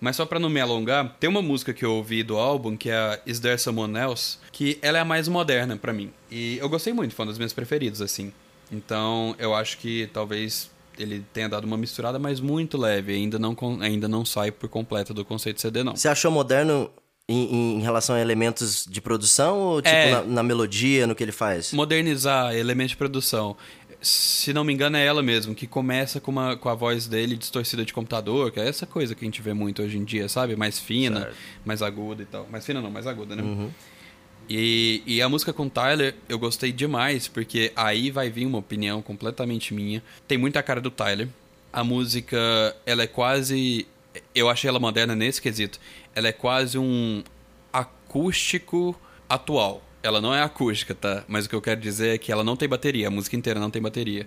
Mas 0.00 0.16
só 0.16 0.24
pra 0.24 0.38
não 0.38 0.48
me 0.48 0.60
alongar, 0.60 1.16
tem 1.20 1.28
uma 1.28 1.42
música 1.42 1.74
que 1.74 1.84
eu 1.84 1.92
ouvi 1.94 2.22
do 2.22 2.38
álbum, 2.38 2.76
que 2.76 2.88
é 2.88 2.96
a 2.96 3.18
Is 3.26 3.38
There 3.38 3.58
Someone 3.58 3.98
Else, 3.98 4.38
que 4.50 4.78
ela 4.80 4.98
é 4.98 5.00
a 5.00 5.04
mais 5.04 5.28
moderna 5.28 5.76
pra 5.76 5.92
mim. 5.92 6.10
E 6.30 6.56
eu 6.58 6.68
gostei 6.68 6.92
muito, 6.92 7.14
foi 7.14 7.24
uma 7.24 7.32
das 7.32 7.38
minhas 7.38 7.52
preferidas, 7.52 8.00
assim. 8.00 8.32
Então, 8.72 9.34
eu 9.38 9.54
acho 9.54 9.76
que 9.78 10.08
talvez 10.12 10.70
ele 10.98 11.24
tenha 11.32 11.48
dado 11.48 11.64
uma 11.64 11.76
misturada, 11.76 12.18
mas 12.18 12.40
muito 12.40 12.78
leve. 12.78 13.12
Ainda 13.12 13.38
não, 13.38 13.56
ainda 13.80 14.08
não 14.08 14.24
sai 14.24 14.50
por 14.50 14.68
completo 14.68 15.12
do 15.12 15.24
conceito 15.24 15.56
de 15.56 15.62
CD, 15.62 15.82
não. 15.82 15.96
Você 15.96 16.08
achou 16.08 16.30
moderno 16.30 16.90
em, 17.32 17.76
em 17.78 17.80
relação 17.82 18.16
a 18.16 18.20
elementos 18.20 18.84
de 18.88 19.00
produção 19.00 19.58
ou 19.58 19.82
tipo 19.82 19.94
É. 19.94 20.10
na, 20.10 20.22
na 20.22 20.42
melodia, 20.42 21.06
no 21.06 21.14
que 21.14 21.22
ele 21.22 21.32
faz? 21.32 21.72
modernizar 21.72 22.54
elementos 22.54 22.90
de 22.90 22.96
produção. 22.96 23.56
Se 24.02 24.52
não 24.54 24.64
me 24.64 24.72
engano, 24.72 24.96
é 24.96 25.04
ela 25.04 25.22
mesmo, 25.22 25.54
que 25.54 25.66
começa 25.66 26.18
com, 26.20 26.30
uma, 26.30 26.56
com 26.56 26.70
a 26.70 26.74
voz 26.74 27.06
dele 27.06 27.36
distorcida 27.36 27.84
de 27.84 27.92
computador, 27.92 28.50
que 28.50 28.58
é 28.58 28.66
essa 28.66 28.86
coisa 28.86 29.14
que 29.14 29.22
a 29.22 29.26
gente 29.26 29.42
vê 29.42 29.52
muito 29.52 29.82
hoje 29.82 29.98
em 29.98 30.04
dia, 30.04 30.26
sabe? 30.26 30.56
Mais 30.56 30.78
fina, 30.78 31.20
Certo. 31.20 31.36
mais 31.66 31.82
aguda 31.82 32.22
e 32.22 32.26
tal. 32.26 32.46
Mais 32.50 32.64
fina 32.64 32.80
não, 32.80 32.90
mais 32.90 33.06
aguda, 33.06 33.36
né? 33.36 33.68
E, 34.48 35.02
e 35.06 35.22
a 35.22 35.28
música 35.28 35.52
com 35.52 35.68
Tyler 35.68 36.14
eu 36.28 36.38
gostei 36.38 36.72
demais, 36.72 37.28
porque 37.28 37.72
aí 37.76 38.10
vai 38.10 38.30
vir 38.30 38.46
uma 38.46 38.58
opinião 38.58 39.00
completamente 39.02 39.72
minha. 39.74 40.02
Tem 40.26 40.36
muita 40.38 40.62
cara 40.62 40.80
do 40.80 40.90
Tyler. 40.90 41.28
A 41.72 41.84
música, 41.84 42.74
ela 42.84 43.02
é 43.02 43.06
quase. 43.06 43.86
Eu 44.34 44.48
achei 44.48 44.68
ela 44.68 44.80
moderna 44.80 45.14
nesse 45.14 45.40
quesito. 45.40 45.78
Ela 46.14 46.28
é 46.28 46.32
quase 46.32 46.78
um 46.78 47.22
acústico 47.72 49.00
atual. 49.28 49.82
Ela 50.02 50.20
não 50.20 50.34
é 50.34 50.42
acústica, 50.42 50.94
tá? 50.94 51.24
Mas 51.28 51.44
o 51.44 51.48
que 51.48 51.54
eu 51.54 51.60
quero 51.60 51.80
dizer 51.80 52.14
é 52.14 52.18
que 52.18 52.32
ela 52.32 52.42
não 52.42 52.56
tem 52.56 52.68
bateria. 52.68 53.08
A 53.08 53.10
música 53.10 53.36
inteira 53.36 53.60
não 53.60 53.70
tem 53.70 53.80
bateria. 53.80 54.26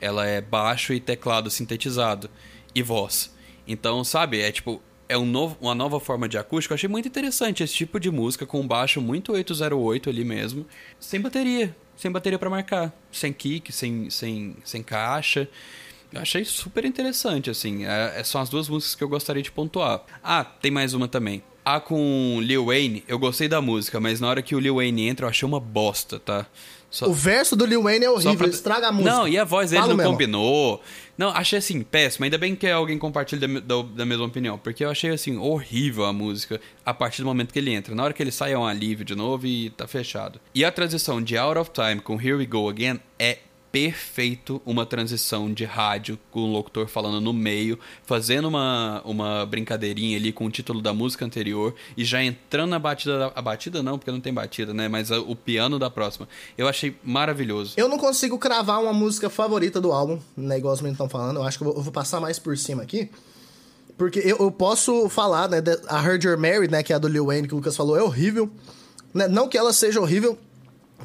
Ela 0.00 0.26
é 0.26 0.40
baixo 0.40 0.92
e 0.92 1.00
teclado 1.00 1.50
sintetizado. 1.50 2.30
E 2.74 2.82
voz. 2.82 3.34
Então, 3.66 4.04
sabe, 4.04 4.40
é 4.40 4.52
tipo. 4.52 4.82
É 5.06 5.18
um 5.18 5.26
novo, 5.26 5.56
uma 5.60 5.74
nova 5.74 6.00
forma 6.00 6.26
de 6.26 6.38
acústico. 6.38 6.72
Eu 6.72 6.76
achei 6.76 6.88
muito 6.88 7.06
interessante 7.06 7.62
esse 7.62 7.74
tipo 7.74 8.00
de 8.00 8.10
música 8.10 8.46
com 8.46 8.66
baixo 8.66 9.02
muito 9.02 9.32
808 9.32 10.08
ali 10.08 10.24
mesmo. 10.24 10.66
Sem 10.98 11.20
bateria. 11.20 11.76
Sem 11.94 12.10
bateria 12.10 12.38
pra 12.38 12.48
marcar. 12.48 12.92
Sem 13.12 13.32
kick, 13.32 13.70
sem, 13.70 14.08
sem, 14.08 14.56
sem 14.64 14.82
caixa. 14.82 15.48
Eu 16.14 16.20
achei 16.22 16.44
super 16.44 16.84
interessante, 16.84 17.50
assim. 17.50 17.84
É, 17.84 18.20
é- 18.20 18.24
são 18.24 18.40
as 18.40 18.48
duas 18.48 18.68
músicas 18.68 18.94
que 18.94 19.02
eu 19.04 19.08
gostaria 19.08 19.42
de 19.42 19.50
pontuar. 19.50 20.02
Ah, 20.22 20.44
tem 20.44 20.70
mais 20.70 20.94
uma 20.94 21.08
também. 21.08 21.42
A 21.64 21.80
com 21.80 22.38
Lil 22.42 22.66
Wayne, 22.66 23.02
eu 23.08 23.18
gostei 23.18 23.48
da 23.48 23.60
música, 23.60 23.98
mas 23.98 24.20
na 24.20 24.28
hora 24.28 24.42
que 24.42 24.54
o 24.54 24.60
Lil 24.60 24.76
Wayne 24.76 25.08
entra, 25.08 25.24
eu 25.26 25.30
achei 25.30 25.46
uma 25.48 25.58
bosta, 25.58 26.18
tá? 26.20 26.46
Só- 26.90 27.08
O 27.08 27.12
verso 27.12 27.56
do 27.56 27.64
Lil 27.66 27.82
Wayne 27.82 28.04
é 28.04 28.10
horrível, 28.10 28.36
pra- 28.36 28.46
estraga 28.46 28.88
a 28.88 28.92
música. 28.92 29.10
Não, 29.12 29.26
e 29.26 29.36
a 29.36 29.42
voz 29.44 29.70
dele 29.70 29.80
Falo 29.80 29.92
não 29.92 29.96
mesmo. 29.96 30.12
combinou. 30.12 30.80
Não, 31.18 31.30
achei 31.30 31.58
assim, 31.58 31.82
péssimo. 31.82 32.24
Ainda 32.24 32.38
bem 32.38 32.54
que 32.54 32.68
alguém 32.68 32.96
compartilha 32.98 33.48
da, 33.48 33.60
da- 33.60 33.82
da 33.82 34.06
mesma 34.06 34.26
opinião. 34.26 34.56
Porque 34.58 34.84
eu 34.84 34.90
achei 34.90 35.10
assim, 35.10 35.36
horrível 35.36 36.04
a 36.04 36.12
música 36.12 36.60
a 36.86 36.94
partir 36.94 37.22
do 37.22 37.26
momento 37.26 37.52
que 37.52 37.58
ele 37.58 37.72
entra. 37.72 37.94
Na 37.96 38.04
hora 38.04 38.12
que 38.12 38.22
ele 38.22 38.30
sai 38.30 38.52
é 38.52 38.58
um 38.58 38.64
alívio 38.66 39.04
de 39.04 39.16
novo 39.16 39.44
e 39.46 39.70
tá 39.70 39.88
fechado. 39.88 40.38
E 40.54 40.64
a 40.64 40.70
transição 40.70 41.20
de 41.20 41.36
Out 41.36 41.58
of 41.58 41.70
Time 41.72 42.00
com 42.00 42.14
Here 42.20 42.34
We 42.34 42.46
Go 42.46 42.68
Again 42.68 43.00
é 43.18 43.38
perfeito 43.74 44.62
uma 44.64 44.86
transição 44.86 45.52
de 45.52 45.64
rádio 45.64 46.16
com 46.30 46.40
o 46.40 46.52
locutor 46.52 46.86
falando 46.86 47.20
no 47.20 47.32
meio, 47.32 47.76
fazendo 48.04 48.46
uma, 48.46 49.02
uma 49.04 49.44
brincadeirinha 49.44 50.16
ali 50.16 50.32
com 50.32 50.46
o 50.46 50.50
título 50.50 50.80
da 50.80 50.94
música 50.94 51.24
anterior 51.24 51.74
e 51.96 52.04
já 52.04 52.22
entrando 52.22 52.70
na 52.70 52.78
batida. 52.78 53.18
da- 53.18 53.32
A 53.34 53.42
batida 53.42 53.82
não, 53.82 53.98
porque 53.98 54.12
não 54.12 54.20
tem 54.20 54.32
batida, 54.32 54.72
né? 54.72 54.86
Mas 54.86 55.10
a- 55.10 55.18
o 55.20 55.34
piano 55.34 55.76
da 55.76 55.90
próxima. 55.90 56.28
Eu 56.56 56.68
achei 56.68 56.96
maravilhoso. 57.02 57.74
Eu 57.76 57.88
não 57.88 57.98
consigo 57.98 58.38
cravar 58.38 58.80
uma 58.80 58.92
música 58.92 59.28
favorita 59.28 59.80
do 59.80 59.90
álbum, 59.90 60.20
né? 60.36 60.56
Igual 60.56 60.72
os 60.74 60.80
meninos 60.80 60.94
estão 60.94 61.08
falando. 61.08 61.38
Eu 61.38 61.42
acho 61.42 61.58
que 61.58 61.64
eu 61.64 61.68
vou, 61.68 61.76
eu 61.76 61.82
vou 61.82 61.92
passar 61.92 62.20
mais 62.20 62.38
por 62.38 62.56
cima 62.56 62.80
aqui. 62.84 63.10
Porque 63.98 64.20
eu, 64.20 64.36
eu 64.38 64.52
posso 64.52 65.08
falar, 65.08 65.48
né? 65.48 65.58
A 65.88 66.00
Heard 66.00 66.24
You're 66.24 66.40
Married, 66.40 66.70
né? 66.70 66.80
Que 66.84 66.92
é 66.92 66.96
a 66.96 66.98
do 67.00 67.08
Lil 67.08 67.26
Wayne, 67.26 67.48
que 67.48 67.54
o 67.54 67.56
Lucas 67.56 67.76
falou, 67.76 67.96
é 67.96 68.02
horrível. 68.02 68.48
Né, 69.12 69.26
Não 69.26 69.48
que 69.48 69.58
ela 69.58 69.72
seja 69.72 70.00
horrível 70.00 70.38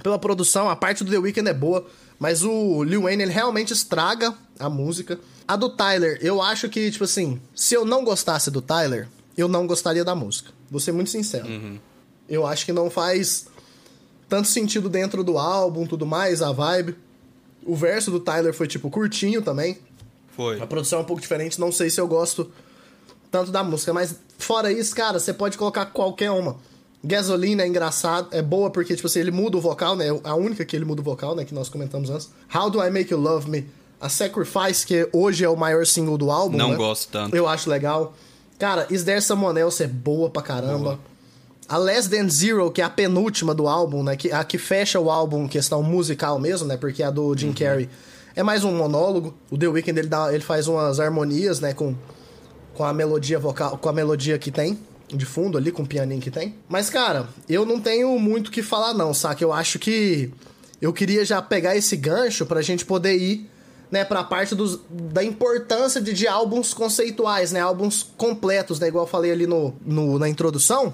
pela 0.03 0.17
produção, 0.19 0.69
a 0.69 0.75
parte 0.75 1.03
do 1.03 1.11
The 1.11 1.17
Weeknd 1.17 1.49
é 1.49 1.53
boa. 1.53 1.85
Mas 2.19 2.43
o 2.43 2.83
Lil 2.83 3.03
Wayne, 3.03 3.23
ele 3.23 3.31
realmente 3.31 3.71
estraga 3.71 4.35
a 4.59 4.69
música. 4.69 5.17
A 5.47 5.55
do 5.55 5.69
Tyler, 5.69 6.19
eu 6.21 6.41
acho 6.41 6.67
que, 6.67 6.91
tipo 6.91 7.05
assim, 7.05 7.41
se 7.55 7.73
eu 7.73 7.85
não 7.85 8.03
gostasse 8.03 8.51
do 8.51 8.61
Tyler, 8.61 9.07
eu 9.37 9.47
não 9.47 9.65
gostaria 9.65 10.03
da 10.03 10.13
música. 10.13 10.51
Vou 10.69 10.81
ser 10.81 10.91
muito 10.91 11.09
sincero. 11.09 11.47
Eu 12.27 12.45
acho 12.45 12.65
que 12.65 12.73
não 12.73 12.89
faz 12.89 13.47
tanto 14.27 14.47
sentido 14.49 14.89
dentro 14.89 15.23
do 15.23 15.37
álbum, 15.37 15.87
tudo 15.87 16.05
mais, 16.05 16.41
a 16.41 16.51
vibe. 16.51 16.95
O 17.65 17.75
verso 17.75 18.11
do 18.11 18.19
Tyler 18.19 18.53
foi, 18.53 18.67
tipo, 18.67 18.89
curtinho 18.89 19.41
também. 19.41 19.79
Foi. 20.35 20.61
A 20.61 20.67
produção 20.67 20.99
é 20.99 21.01
um 21.01 21.05
pouco 21.05 21.21
diferente, 21.21 21.59
não 21.59 21.71
sei 21.71 21.89
se 21.89 21.99
eu 21.99 22.07
gosto 22.07 22.51
tanto 23.31 23.51
da 23.51 23.63
música, 23.63 23.93
mas 23.93 24.15
fora 24.37 24.71
isso, 24.71 24.95
cara, 24.95 25.19
você 25.19 25.33
pode 25.33 25.57
colocar 25.57 25.85
qualquer 25.87 26.31
uma. 26.31 26.57
Gasolina 27.03 27.63
é 27.63 27.67
engraçado, 27.67 28.27
é 28.31 28.41
boa 28.41 28.69
porque, 28.69 28.93
tipo 28.95 29.07
assim, 29.07 29.19
ele 29.19 29.31
muda 29.31 29.57
o 29.57 29.61
vocal, 29.61 29.95
né? 29.95 30.05
A 30.23 30.35
única 30.35 30.65
que 30.65 30.75
ele 30.75 30.83
muda 30.83 31.01
o 31.01 31.03
vocal, 31.03 31.33
né? 31.35 31.45
Que 31.45 31.53
nós 31.53 31.69
comentamos 31.69 32.09
antes. 32.09 32.29
How 32.53 32.69
Do 32.69 32.83
I 32.83 32.89
Make 32.91 33.13
You 33.13 33.19
Love 33.19 33.49
Me? 33.49 33.65
A 34.01 34.09
Sacrifice, 34.09 34.85
que 34.85 35.07
hoje 35.13 35.43
é 35.43 35.49
o 35.49 35.55
maior 35.55 35.85
single 35.85 36.17
do 36.17 36.29
álbum, 36.29 36.57
Não 36.57 36.71
né? 36.71 36.75
gosto 36.75 37.09
tanto. 37.11 37.35
Eu 37.35 37.47
acho 37.47 37.69
legal. 37.69 38.13
Cara, 38.57 38.85
Is 38.89 39.03
There 39.03 39.21
Someone 39.21 39.57
Else 39.59 39.83
é 39.83 39.87
boa 39.87 40.29
pra 40.29 40.41
caramba. 40.41 40.99
A 41.69 41.77
Less 41.77 42.09
Than 42.09 42.27
Zero, 42.27 42.71
que 42.71 42.81
é 42.81 42.83
a 42.83 42.89
penúltima 42.89 43.53
do 43.53 43.67
álbum, 43.67 44.03
né? 44.03 44.17
Que, 44.17 44.31
a 44.31 44.43
que 44.43 44.57
fecha 44.57 44.99
o 44.99 45.09
álbum 45.09 45.47
questão 45.47 45.81
musical 45.83 46.39
mesmo, 46.39 46.67
né? 46.67 46.75
Porque 46.75 47.01
a 47.03 47.11
do 47.11 47.37
Jim 47.37 47.53
Carrey 47.53 47.89
é 48.35 48.43
mais 48.43 48.63
um 48.63 48.75
monólogo. 48.75 49.33
O 49.51 49.57
The 49.57 49.67
Weeknd, 49.67 49.99
ele, 49.99 50.07
dá, 50.09 50.33
ele 50.33 50.43
faz 50.43 50.67
umas 50.67 50.99
harmonias, 50.99 51.59
né? 51.59 51.73
Com, 51.73 51.95
com 52.73 52.83
a 52.83 52.91
melodia 52.91 53.37
vocal, 53.39 53.77
com 53.77 53.87
a 53.87 53.93
melodia 53.93 54.37
que 54.37 54.49
tem 54.51 54.79
de 55.09 55.25
fundo 55.25 55.57
ali, 55.57 55.71
com 55.71 55.83
o 55.83 55.87
pianinho 55.87 56.21
que 56.21 56.31
tem. 56.31 56.55
Mas, 56.67 56.89
cara, 56.89 57.27
eu 57.47 57.65
não 57.65 57.79
tenho 57.79 58.17
muito 58.19 58.47
o 58.47 58.51
que 58.51 58.61
falar 58.63 58.93
não, 58.93 59.13
saca? 59.13 59.43
Eu 59.43 59.51
acho 59.51 59.79
que 59.79 60.31
eu 60.81 60.93
queria 60.93 61.25
já 61.25 61.41
pegar 61.41 61.75
esse 61.75 61.95
gancho 61.97 62.45
pra 62.45 62.61
gente 62.61 62.85
poder 62.85 63.17
ir, 63.17 63.49
né, 63.91 64.05
pra 64.05 64.23
parte 64.23 64.53
dos, 64.53 64.79
da 64.89 65.23
importância 65.23 65.99
de, 65.99 66.13
de 66.13 66.27
álbuns 66.27 66.73
conceituais, 66.75 67.51
né? 67.51 67.59
Álbuns 67.59 68.03
completos, 68.15 68.79
né? 68.79 68.87
Igual 68.87 69.05
eu 69.05 69.09
falei 69.09 69.31
ali 69.31 69.47
no, 69.47 69.73
no- 69.83 70.19
na 70.19 70.29
introdução. 70.29 70.93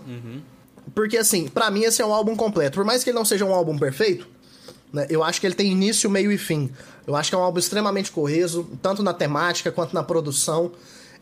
Porque, 0.94 1.18
assim, 1.18 1.48
pra 1.48 1.70
mim 1.70 1.84
esse 1.84 2.02
é 2.02 2.06
um 2.06 2.14
álbum 2.14 2.36
completo. 2.36 2.76
Por 2.76 2.86
mais 2.86 3.04
que 3.04 3.10
ele 3.10 3.18
não 3.18 3.26
seja 3.26 3.44
um 3.44 3.54
álbum 3.54 3.78
perfeito, 3.78 4.28
né, 4.94 5.06
eu 5.10 5.24
acho 5.24 5.42
que 5.42 5.48
ele 5.48 5.56
tem 5.56 5.70
início, 5.72 6.10
meio 6.10 6.32
e 6.32 6.38
fim. 6.38 6.70
Eu 7.06 7.16
acho 7.16 7.30
que 7.30 7.36
é 7.36 7.38
um 7.38 7.44
álbum 7.44 7.60
extremamente 7.60 8.12
coeso, 8.12 8.66
tanto 8.82 9.04
na 9.04 9.14
temática 9.14 9.72
quanto 9.72 9.94
na 9.94 10.02
produção, 10.04 10.72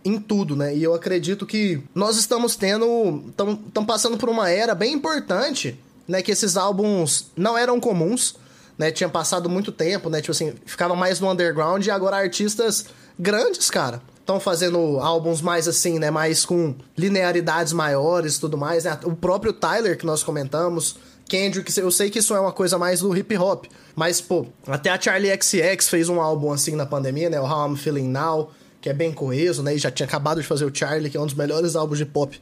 em 0.06 0.20
tudo, 0.20 0.56
né? 0.56 0.76
E 0.76 0.84
eu 0.84 0.94
acredito 0.94 1.46
que 1.46 1.82
nós 1.94 2.18
estamos 2.18 2.56
tendo. 2.56 3.24
Estamos 3.30 3.88
passando 3.88 4.18
por 4.18 4.30
uma 4.30 4.50
era 4.50 4.76
bem 4.76 4.94
importante, 4.94 5.80
né? 6.08 6.22
Que 6.22 6.32
esses 6.32 6.58
álbuns 6.58 7.28
não 7.36 7.58
eram 7.58 7.80
comuns, 7.80 8.36
né? 8.78 8.92
Tinha 8.92 9.10
passado 9.10 9.50
muito 9.50 9.72
tempo, 9.72 10.10
né? 10.10 10.20
Tipo 10.20 10.32
assim, 10.32 10.54
ficavam 10.66 10.96
mais 10.96 11.20
no 11.20 11.32
underground 11.32 11.86
e 11.86 11.92
agora 11.92 12.18
artistas 12.18 12.86
grandes, 13.18 13.70
cara. 13.70 14.02
Estão 14.20 14.40
fazendo 14.40 15.00
álbuns 15.00 15.42
mais 15.42 15.68
assim, 15.68 16.00
né? 16.00 16.10
Mais 16.10 16.46
com 16.46 16.76
linearidades 16.98 17.74
maiores 17.74 18.38
tudo 18.38 18.58
mais, 18.58 18.86
né? 18.86 18.98
O 19.04 19.16
próprio 19.16 19.54
Tyler, 19.54 19.98
que 19.98 20.06
nós 20.06 20.24
comentamos, 20.24 20.96
Kendrick, 21.28 21.78
eu 21.80 21.92
sei 21.92 22.10
que 22.10 22.20
isso 22.20 22.36
é 22.36 22.40
uma 22.40 22.52
coisa 22.52 22.78
mais 22.78 23.00
do 23.00 23.16
hip 23.16 23.36
hop, 23.38 23.66
mas, 23.96 24.22
pô, 24.22 24.46
até 24.68 24.90
a 24.90 25.00
Charlie 25.00 25.34
XX 25.42 25.90
fez 25.90 26.10
um 26.10 26.22
álbum 26.22 26.52
assim 26.52 26.76
na 26.76 26.86
pandemia, 26.86 27.30
né? 27.30 27.40
O 27.40 27.46
How 27.46 27.70
I'm 27.70 27.76
Feeling 27.76 28.08
Now, 28.08 28.52
que 28.84 28.90
é 28.90 28.94
bem 28.94 29.14
coeso, 29.14 29.64
né? 29.64 29.74
E 29.74 29.78
já 29.80 29.90
tinha 29.90 30.06
acabado 30.06 30.42
de 30.42 30.46
fazer 30.48 30.66
o 30.66 30.76
Charlie, 30.76 31.10
que 31.10 31.16
é 31.16 31.20
um 31.22 31.26
dos 31.26 31.34
melhores 31.34 31.74
álbuns 31.76 31.98
de 31.98 32.06
pop 32.06 32.40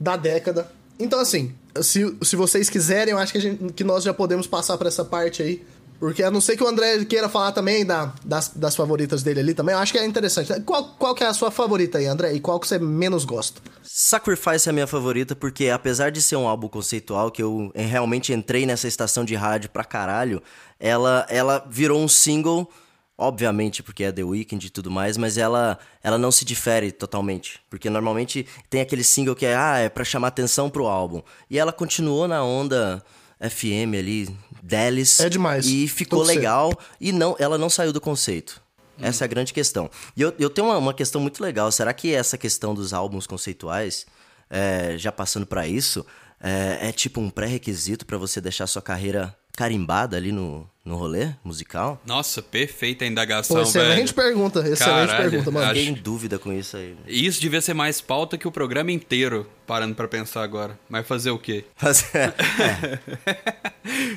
da 0.00 0.16
década. 0.16 0.66
Então, 0.98 1.20
assim, 1.20 1.54
se, 1.82 2.16
se 2.22 2.34
vocês 2.36 2.70
quiserem, 2.70 3.12
eu 3.12 3.18
acho 3.18 3.32
que, 3.32 3.38
gente- 3.40 3.72
que 3.74 3.84
nós 3.84 4.02
já 4.02 4.14
podemos 4.14 4.46
passar 4.46 4.78
pra 4.78 4.88
essa 4.88 5.04
parte 5.04 5.42
aí. 5.42 5.62
Porque 6.00 6.22
a 6.22 6.30
não 6.30 6.40
ser 6.40 6.56
que 6.56 6.64
o 6.64 6.66
André 6.66 7.04
queira 7.04 7.28
falar 7.28 7.52
também 7.52 7.84
da, 7.84 8.12
das, 8.24 8.48
das 8.48 8.74
favoritas 8.74 9.22
dele 9.22 9.40
ali 9.40 9.54
também, 9.54 9.74
eu 9.74 9.78
acho 9.78 9.92
que 9.92 9.98
é 9.98 10.04
interessante. 10.04 10.52
Qual, 10.62 10.84
qual 10.98 11.14
que 11.14 11.22
é 11.22 11.26
a 11.26 11.34
sua 11.34 11.50
favorita 11.50 11.98
aí, 11.98 12.06
André? 12.06 12.32
E 12.32 12.40
qual 12.40 12.58
que 12.58 12.66
você 12.66 12.78
menos 12.78 13.24
gosta? 13.24 13.60
Sacrifice 13.82 14.68
é 14.68 14.70
a 14.70 14.72
minha 14.72 14.86
favorita 14.86 15.36
porque, 15.36 15.68
apesar 15.70 16.10
de 16.10 16.20
ser 16.20 16.36
um 16.36 16.48
álbum 16.48 16.66
conceitual, 16.68 17.30
que 17.30 17.42
eu 17.42 17.70
eh, 17.74 17.84
realmente 17.86 18.32
entrei 18.32 18.66
nessa 18.66 18.88
estação 18.88 19.24
de 19.24 19.34
rádio 19.34 19.70
pra 19.70 19.84
caralho, 19.84 20.42
ela, 20.80 21.26
ela 21.30 21.64
virou 21.70 22.02
um 22.02 22.08
single, 22.08 22.68
obviamente 23.16 23.82
porque 23.82 24.04
é 24.04 24.12
The 24.12 24.24
Weeknd 24.24 24.66
e 24.66 24.70
tudo 24.70 24.90
mais, 24.90 25.16
mas 25.16 25.38
ela, 25.38 25.78
ela 26.02 26.18
não 26.18 26.30
se 26.30 26.44
difere 26.44 26.92
totalmente. 26.92 27.60
Porque 27.70 27.88
normalmente 27.88 28.46
tem 28.68 28.80
aquele 28.80 29.04
single 29.04 29.34
que 29.34 29.46
é, 29.46 29.56
ah, 29.56 29.78
é 29.78 29.88
pra 29.88 30.04
chamar 30.04 30.28
atenção 30.28 30.68
pro 30.68 30.86
álbum. 30.86 31.22
E 31.48 31.58
ela 31.58 31.72
continuou 31.72 32.26
na 32.28 32.42
onda 32.44 33.04
FM 33.40 33.94
ali, 33.98 34.36
deles. 34.62 35.20
É 35.20 35.28
demais. 35.28 35.66
E 35.66 35.86
ficou 35.88 36.22
legal 36.22 36.72
e 37.00 37.12
não, 37.12 37.36
ela 37.38 37.58
não 37.58 37.70
saiu 37.70 37.92
do 37.92 38.00
conceito. 38.00 38.62
Essa 39.00 39.24
é 39.24 39.26
a 39.26 39.28
grande 39.28 39.52
questão. 39.52 39.90
E 40.16 40.22
eu, 40.22 40.32
eu 40.38 40.48
tenho 40.48 40.68
uma, 40.68 40.78
uma 40.78 40.94
questão 40.94 41.20
muito 41.20 41.42
legal. 41.42 41.70
Será 41.72 41.92
que 41.92 42.14
essa 42.14 42.38
questão 42.38 42.74
dos 42.74 42.92
álbuns 42.92 43.26
conceituais, 43.26 44.06
é, 44.48 44.96
já 44.96 45.10
passando 45.10 45.46
pra 45.46 45.66
isso, 45.66 46.06
é, 46.40 46.88
é 46.88 46.92
tipo 46.92 47.20
um 47.20 47.28
pré-requisito 47.28 48.06
pra 48.06 48.16
você 48.16 48.40
deixar 48.40 48.66
sua 48.66 48.80
carreira 48.80 49.36
carimbada 49.56 50.16
ali 50.16 50.30
no, 50.30 50.68
no 50.84 50.96
rolê 50.96 51.30
musical? 51.42 52.00
Nossa, 52.06 52.42
perfeita 52.42 53.04
a 53.04 53.08
indagação, 53.08 53.56
Pô, 53.56 53.62
excelente 53.62 54.12
velho. 54.12 54.14
pergunta, 54.14 54.60
excelente 54.60 55.08
Caralho, 55.08 55.30
pergunta, 55.30 55.50
mano. 55.50 55.66
acho- 55.66 55.74
Fiquei 55.80 55.88
em 55.92 55.94
dúvida 55.94 56.38
com 56.38 56.52
isso 56.52 56.76
aí. 56.76 56.94
Isso 57.06 57.40
devia 57.40 57.60
ser 57.60 57.72
mais 57.74 58.00
pauta 58.00 58.36
que 58.36 58.46
o 58.46 58.52
programa 58.52 58.92
inteiro, 58.92 59.48
parando 59.66 59.94
pra 59.94 60.06
pensar 60.06 60.42
agora. 60.42 60.78
Mas 60.88 61.06
fazer 61.06 61.30
o 61.30 61.38
quê? 61.38 61.64
Mas, 61.80 62.04
é. 62.14 62.32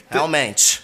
Realmente. 0.10 0.82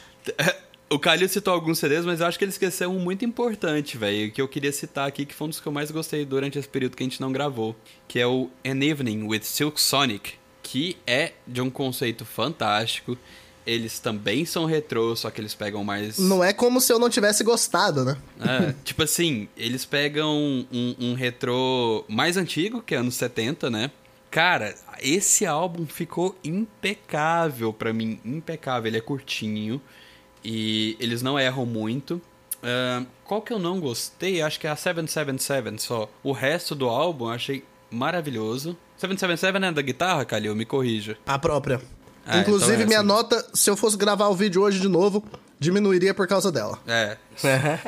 O 0.89 0.99
Calil 0.99 1.27
citou 1.27 1.53
alguns 1.53 1.79
CDs, 1.79 2.05
mas 2.05 2.19
eu 2.19 2.27
acho 2.27 2.37
que 2.37 2.45
ele 2.45 2.51
esqueceu 2.51 2.89
um 2.91 2.99
muito 2.99 3.25
importante, 3.25 3.97
velho, 3.97 4.31
que 4.31 4.39
eu 4.41 4.47
queria 4.47 4.71
citar 4.71 5.07
aqui, 5.07 5.25
que 5.25 5.33
foi 5.33 5.47
um 5.47 5.49
dos 5.49 5.59
que 5.59 5.67
eu 5.67 5.71
mais 5.71 5.89
gostei 5.89 6.23
durante 6.23 6.59
esse 6.59 6.67
período 6.69 6.95
que 6.95 7.03
a 7.03 7.05
gente 7.07 7.19
não 7.19 7.31
gravou, 7.31 7.75
que 8.07 8.19
é 8.19 8.27
o 8.27 8.49
An 8.63 8.79
Evening 8.83 9.23
with 9.23 9.41
Silk 9.41 9.81
Sonic, 9.81 10.33
que 10.61 10.95
é 11.07 11.31
de 11.47 11.61
um 11.61 11.69
conceito 11.69 12.23
fantástico. 12.25 13.17
Eles 13.65 13.99
também 13.99 14.45
são 14.45 14.65
retrô, 14.65 15.15
só 15.15 15.29
que 15.31 15.39
eles 15.39 15.55
pegam 15.55 15.83
mais. 15.83 16.19
Não 16.19 16.43
é 16.43 16.51
como 16.51 16.81
se 16.81 16.91
eu 16.91 16.99
não 16.99 17.09
tivesse 17.09 17.43
gostado, 17.43 18.03
né? 18.03 18.17
É, 18.39 18.73
tipo 18.83 19.03
assim, 19.03 19.47
eles 19.55 19.85
pegam 19.85 20.65
um, 20.71 20.95
um 20.99 21.13
retrô 21.13 22.03
mais 22.07 22.35
antigo, 22.37 22.81
que 22.81 22.93
é 22.93 22.97
anos 22.97 23.15
70, 23.15 23.69
né? 23.69 23.91
Cara, 24.29 24.73
esse 24.99 25.45
álbum 25.45 25.85
ficou 25.85 26.35
impecável 26.43 27.71
pra 27.71 27.93
mim, 27.93 28.19
impecável. 28.25 28.87
Ele 28.87 28.97
é 28.97 29.01
curtinho 29.01 29.79
e 30.43 30.97
eles 30.99 31.21
não 31.21 31.37
erram 31.39 31.65
muito. 31.65 32.21
Ah, 32.63 33.03
qual 33.25 33.41
que 33.41 33.53
eu 33.53 33.59
não 33.59 33.79
gostei? 33.79 34.41
Acho 34.41 34.59
que 34.59 34.65
é 34.65 34.69
a 34.69 34.75
777 34.75 35.81
só. 35.81 36.09
O 36.23 36.31
resto 36.31 36.73
do 36.73 36.87
álbum 36.87 37.25
eu 37.25 37.31
achei 37.31 37.63
maravilhoso. 37.91 38.77
777 38.97 39.65
é 39.65 39.71
da 39.71 39.81
guitarra, 39.81 40.25
Calil? 40.25 40.55
Me 40.55 40.65
corrija. 40.65 41.17
A 41.25 41.37
própria. 41.37 41.81
Ah, 42.25 42.39
Inclusive, 42.39 42.71
então 42.73 42.83
é 42.83 42.87
minha 42.87 42.99
assim. 42.99 43.07
nota, 43.07 43.45
se 43.53 43.69
eu 43.69 43.75
fosse 43.75 43.97
gravar 43.97 44.27
o 44.29 44.35
vídeo 44.35 44.61
hoje 44.61 44.79
de 44.79 44.87
novo, 44.87 45.23
diminuiria 45.59 46.13
por 46.13 46.27
causa 46.27 46.51
dela. 46.51 46.79
É, 46.87 47.17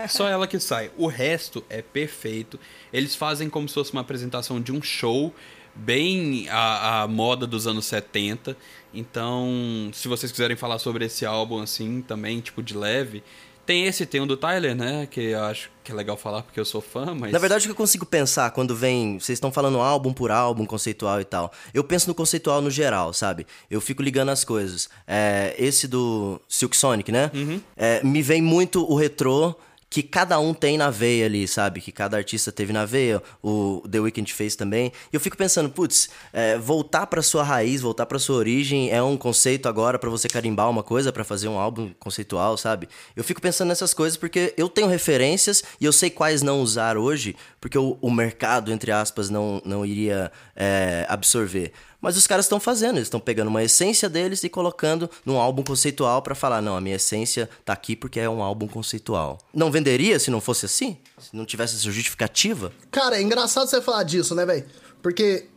só 0.07 0.27
ela 0.27 0.45
que 0.47 0.59
sai. 0.59 0.91
O 0.97 1.07
resto 1.07 1.63
é 1.69 1.81
perfeito. 1.81 2.59
Eles 2.91 3.15
fazem 3.15 3.49
como 3.49 3.67
se 3.67 3.73
fosse 3.73 3.91
uma 3.93 4.01
apresentação 4.01 4.59
de 4.61 4.71
um 4.71 4.81
show, 4.81 5.33
bem 5.73 6.47
a, 6.49 7.03
a 7.03 7.07
moda 7.07 7.45
dos 7.47 7.67
anos 7.67 7.85
70. 7.85 8.57
Então, 8.93 9.89
se 9.93 10.07
vocês 10.07 10.31
quiserem 10.31 10.55
falar 10.55 10.79
sobre 10.79 11.05
esse 11.05 11.25
álbum 11.25 11.61
assim 11.61 12.01
também, 12.01 12.39
tipo 12.39 12.63
de 12.63 12.75
leve, 12.77 13.23
Tem 13.65 13.85
esse, 13.85 14.05
tem 14.05 14.21
um 14.21 14.27
do 14.27 14.37
Tyler, 14.37 14.75
né? 14.75 15.07
Que 15.09 15.31
eu 15.31 15.43
acho 15.43 15.71
que 15.83 15.91
é 15.91 15.95
legal 15.95 16.15
falar 16.15 16.43
porque 16.43 16.59
eu 16.59 16.65
sou 16.65 16.81
fã, 16.81 17.15
mas. 17.15 17.31
Na 17.31 17.39
verdade, 17.39 17.65
o 17.65 17.67
que 17.67 17.71
eu 17.71 17.75
consigo 17.75 18.05
pensar 18.05 18.51
quando 18.51 18.75
vem. 18.75 19.19
Vocês 19.19 19.37
estão 19.37 19.51
falando 19.51 19.79
álbum 19.79 20.13
por 20.13 20.31
álbum, 20.31 20.65
conceitual 20.65 21.19
e 21.19 21.25
tal. 21.25 21.51
Eu 21.73 21.83
penso 21.83 22.07
no 22.07 22.15
conceitual 22.15 22.61
no 22.61 22.69
geral, 22.69 23.13
sabe? 23.13 23.47
Eu 23.69 23.81
fico 23.81 24.03
ligando 24.03 24.29
as 24.29 24.43
coisas. 24.43 24.89
É, 25.07 25.55
esse 25.57 25.87
do 25.87 26.39
Silk 26.47 26.75
Sonic, 26.77 27.11
né? 27.11 27.31
É, 27.75 28.03
me 28.03 28.21
vem 28.21 28.41
muito 28.41 28.83
o 28.89 28.95
retrô 28.95 29.55
que 29.89 30.03
cada 30.03 30.39
um 30.39 30.53
tem 30.53 30.77
na 30.77 30.89
veia 30.89 31.25
ali, 31.25 31.47
sabe? 31.47 31.79
Que 31.79 31.91
cada 31.91 32.17
artista 32.17 32.51
teve 32.51 32.73
na 32.73 32.85
veia, 32.85 33.21
o 33.41 33.81
The 33.89 33.99
Weeknd 33.99 34.33
fez 34.33 34.55
também. 34.55 34.91
E 35.11 35.15
eu 35.15 35.19
fico 35.19 35.37
pensando, 35.37 35.69
putz, 35.69 36.09
é, 36.33 36.57
voltar 36.57 37.07
pra 37.07 37.21
sua 37.21 37.43
raiz, 37.43 37.81
voltar 37.81 38.05
pra 38.05 38.19
sua 38.19 38.35
origem 38.35 38.89
é 38.91 39.01
um 39.01 39.15
conceito 39.15 39.69
agora 39.69 39.97
pra 39.97 40.09
você 40.09 40.27
carimbar 40.27 40.69
uma 40.69 40.83
coisa, 40.83 41.13
pra 41.13 41.23
fazer 41.23 41.47
um 41.47 41.57
álbum 41.57 41.91
conceitual, 41.99 42.57
sabe? 42.57 42.89
Eu 43.15 43.23
fico 43.23 43.41
pensando 43.41 43.69
nessas 43.69 43.93
coisas 43.93 44.17
porque 44.17 44.53
eu 44.57 44.67
tenho 44.67 44.87
referências 44.87 45.63
e 45.79 45.85
eu 45.85 45.93
sei 45.93 46.09
quais 46.09 46.41
não 46.41 46.61
usar 46.61 46.97
hoje, 46.97 47.35
porque 47.61 47.77
o, 47.77 47.97
o 48.01 48.11
mercado, 48.11 48.71
entre 48.71 48.91
aspas, 48.91 49.29
não, 49.29 49.61
não 49.63 49.85
iria 49.85 50.31
é, 50.55 51.05
absorver. 51.07 51.71
Mas 52.05 52.15
os 52.17 52.27
caras 52.27 52.45
estão 52.45 52.59
fazendo, 52.59 52.97
eles 52.97 53.07
estão 53.07 53.19
pegando 53.19 53.47
uma 53.47 53.63
essência 53.63 54.07
deles 54.07 54.43
e 54.43 54.47
colocando 54.47 55.09
num 55.25 55.39
álbum 55.39 55.63
conceitual 55.63 56.21
pra 56.21 56.35
falar, 56.35 56.61
não, 56.61 56.77
a 56.77 56.79
minha 56.79 56.97
essência 56.97 57.49
tá 57.65 57.73
aqui 57.73 57.95
porque 57.95 58.19
é 58.19 58.29
um 58.29 58.43
álbum 58.43 58.67
conceitual. 58.67 59.39
Não 59.51 59.71
venderia 59.71 60.19
se 60.19 60.29
não 60.29 60.39
fosse 60.39 60.67
assim? 60.67 60.99
Se 61.17 61.35
não 61.35 61.45
tivesse 61.45 61.73
essa 61.73 61.91
justificativa? 61.91 62.71
Cara, 62.91 63.17
é 63.17 63.23
engraçado 63.23 63.67
você 63.67 63.81
falar 63.81 64.03
disso, 64.03 64.35
né, 64.35 64.45
velho? 64.45 64.65
Porque 65.01 65.47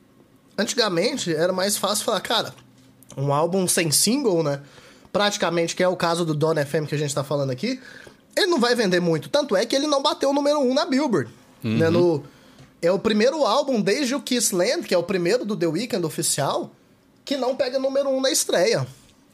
antigamente 0.56 1.34
era 1.34 1.52
mais 1.52 1.76
fácil 1.76 2.06
falar, 2.06 2.22
cara, 2.22 2.54
um 3.14 3.30
álbum 3.30 3.68
sem 3.68 3.90
single, 3.90 4.42
né? 4.42 4.62
Praticamente, 5.12 5.76
que 5.76 5.82
é 5.82 5.88
o 5.88 5.96
caso 5.96 6.24
do 6.24 6.32
Don 6.32 6.54
FM 6.54 6.88
que 6.88 6.94
a 6.94 6.98
gente 6.98 7.14
tá 7.14 7.22
falando 7.22 7.50
aqui, 7.50 7.78
ele 8.34 8.46
não 8.46 8.58
vai 8.58 8.74
vender 8.74 9.00
muito. 9.00 9.28
Tanto 9.28 9.54
é 9.54 9.66
que 9.66 9.76
ele 9.76 9.86
não 9.86 10.02
bateu 10.02 10.30
o 10.30 10.32
número 10.32 10.60
um 10.60 10.72
na 10.72 10.86
Billboard. 10.86 11.30
Né? 11.62 11.90
No, 11.90 12.24
é 12.80 12.90
o 12.90 12.98
primeiro 12.98 13.44
álbum 13.44 13.80
desde 13.80 14.14
o 14.14 14.20
Kissland, 14.20 14.82
que 14.86 14.94
é 14.94 14.98
o 14.98 15.02
primeiro 15.02 15.44
do 15.44 15.56
The 15.56 15.66
Weeknd 15.66 16.04
oficial, 16.06 16.72
que 17.24 17.36
não 17.36 17.54
pega 17.56 17.78
número 17.78 18.08
um 18.08 18.20
na 18.20 18.30
estreia. 18.30 18.86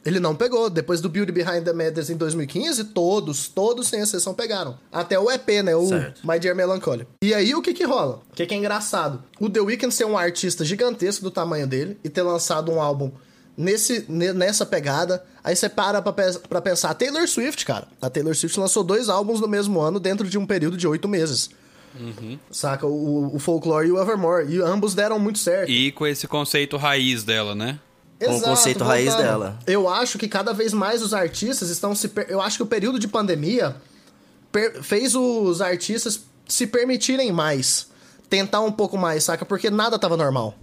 Ele 0.05 0.19
não 0.19 0.35
pegou. 0.35 0.69
Depois 0.69 1.01
do 1.01 1.09
Beauty 1.09 1.31
Behind 1.31 1.63
the 1.63 1.73
Madness 1.73 2.11
em 2.11 2.15
2015, 2.15 2.83
todos, 2.85 3.47
todos 3.47 3.87
sem 3.87 4.01
exceção 4.01 4.35
pegaram. 4.35 4.77
Até 4.91 5.17
o 5.19 5.31
EP, 5.31 5.63
né? 5.63 5.75
O 5.75 5.87
Certo. 5.87 6.21
My 6.27 6.37
Dear 6.39 6.55
Melancholy. 6.55 7.07
E 7.23 7.33
aí, 7.33 7.55
o 7.55 7.61
que 7.61 7.73
que 7.73 7.83
rola? 7.85 8.21
O 8.31 8.35
que 8.35 8.45
que 8.45 8.53
é 8.53 8.57
engraçado? 8.57 9.23
O 9.39 9.49
The 9.49 9.61
Weeknd 9.61 9.91
ser 9.91 10.05
um 10.05 10.15
artista 10.15 10.63
gigantesco 10.63 11.23
do 11.23 11.31
tamanho 11.31 11.65
dele 11.65 11.97
e 12.03 12.09
ter 12.09 12.21
lançado 12.21 12.71
um 12.71 12.79
álbum 12.79 13.11
nesse, 13.57 14.05
ne- 14.07 14.31
nessa 14.33 14.63
pegada. 14.63 15.23
Aí 15.43 15.55
você 15.55 15.67
para 15.69 16.01
pra, 16.03 16.13
pe- 16.13 16.39
pra 16.49 16.61
pensar. 16.61 16.91
A 16.91 16.93
Taylor 16.93 17.27
Swift, 17.27 17.65
cara. 17.65 17.87
A 17.99 18.07
Taylor 18.09 18.35
Swift 18.35 18.59
lançou 18.59 18.83
dois 18.83 19.09
álbuns 19.09 19.39
no 19.41 19.47
mesmo 19.47 19.79
ano 19.81 19.99
dentro 19.99 20.27
de 20.27 20.37
um 20.37 20.45
período 20.45 20.77
de 20.77 20.87
oito 20.87 21.07
meses. 21.07 21.49
Saca? 22.51 22.85
O, 22.85 23.35
o 23.35 23.39
Folklore 23.39 23.87
e 23.87 23.91
o 23.91 24.01
Evermore. 24.01 24.51
E 24.53 24.61
ambos 24.61 24.93
deram 24.93 25.17
muito 25.19 25.39
certo. 25.39 25.69
E 25.71 25.91
com 25.91 26.05
esse 26.05 26.27
conceito 26.27 26.77
raiz 26.77 27.23
dela, 27.23 27.55
né? 27.55 27.79
Com 28.23 28.37
o 28.37 28.41
conceito 28.41 28.83
raiz 28.83 29.07
voltando. 29.07 29.23
dela. 29.25 29.59
Eu 29.67 29.89
acho 29.89 30.17
que 30.17 30.27
cada 30.27 30.53
vez 30.53 30.71
mais 30.73 31.01
os 31.01 31.13
artistas 31.13 31.69
estão 31.69 31.93
se. 31.93 32.07
per- 32.07 32.27
Eu 32.29 32.41
acho 32.41 32.57
que 32.57 32.63
o 32.63 32.65
período 32.65 32.97
de 32.97 33.07
pandemia 33.07 33.75
per- 34.51 34.81
fez 34.81 35.15
os 35.15 35.61
artistas 35.61 36.21
se 36.47 36.65
permitirem 36.67 37.31
mais. 37.31 37.87
Tentar 38.29 38.61
um 38.61 38.71
pouco 38.71 38.97
mais, 38.97 39.23
saca? 39.23 39.45
Porque 39.45 39.69
nada 39.69 39.99
tava 39.99 40.15
normal. 40.17 40.55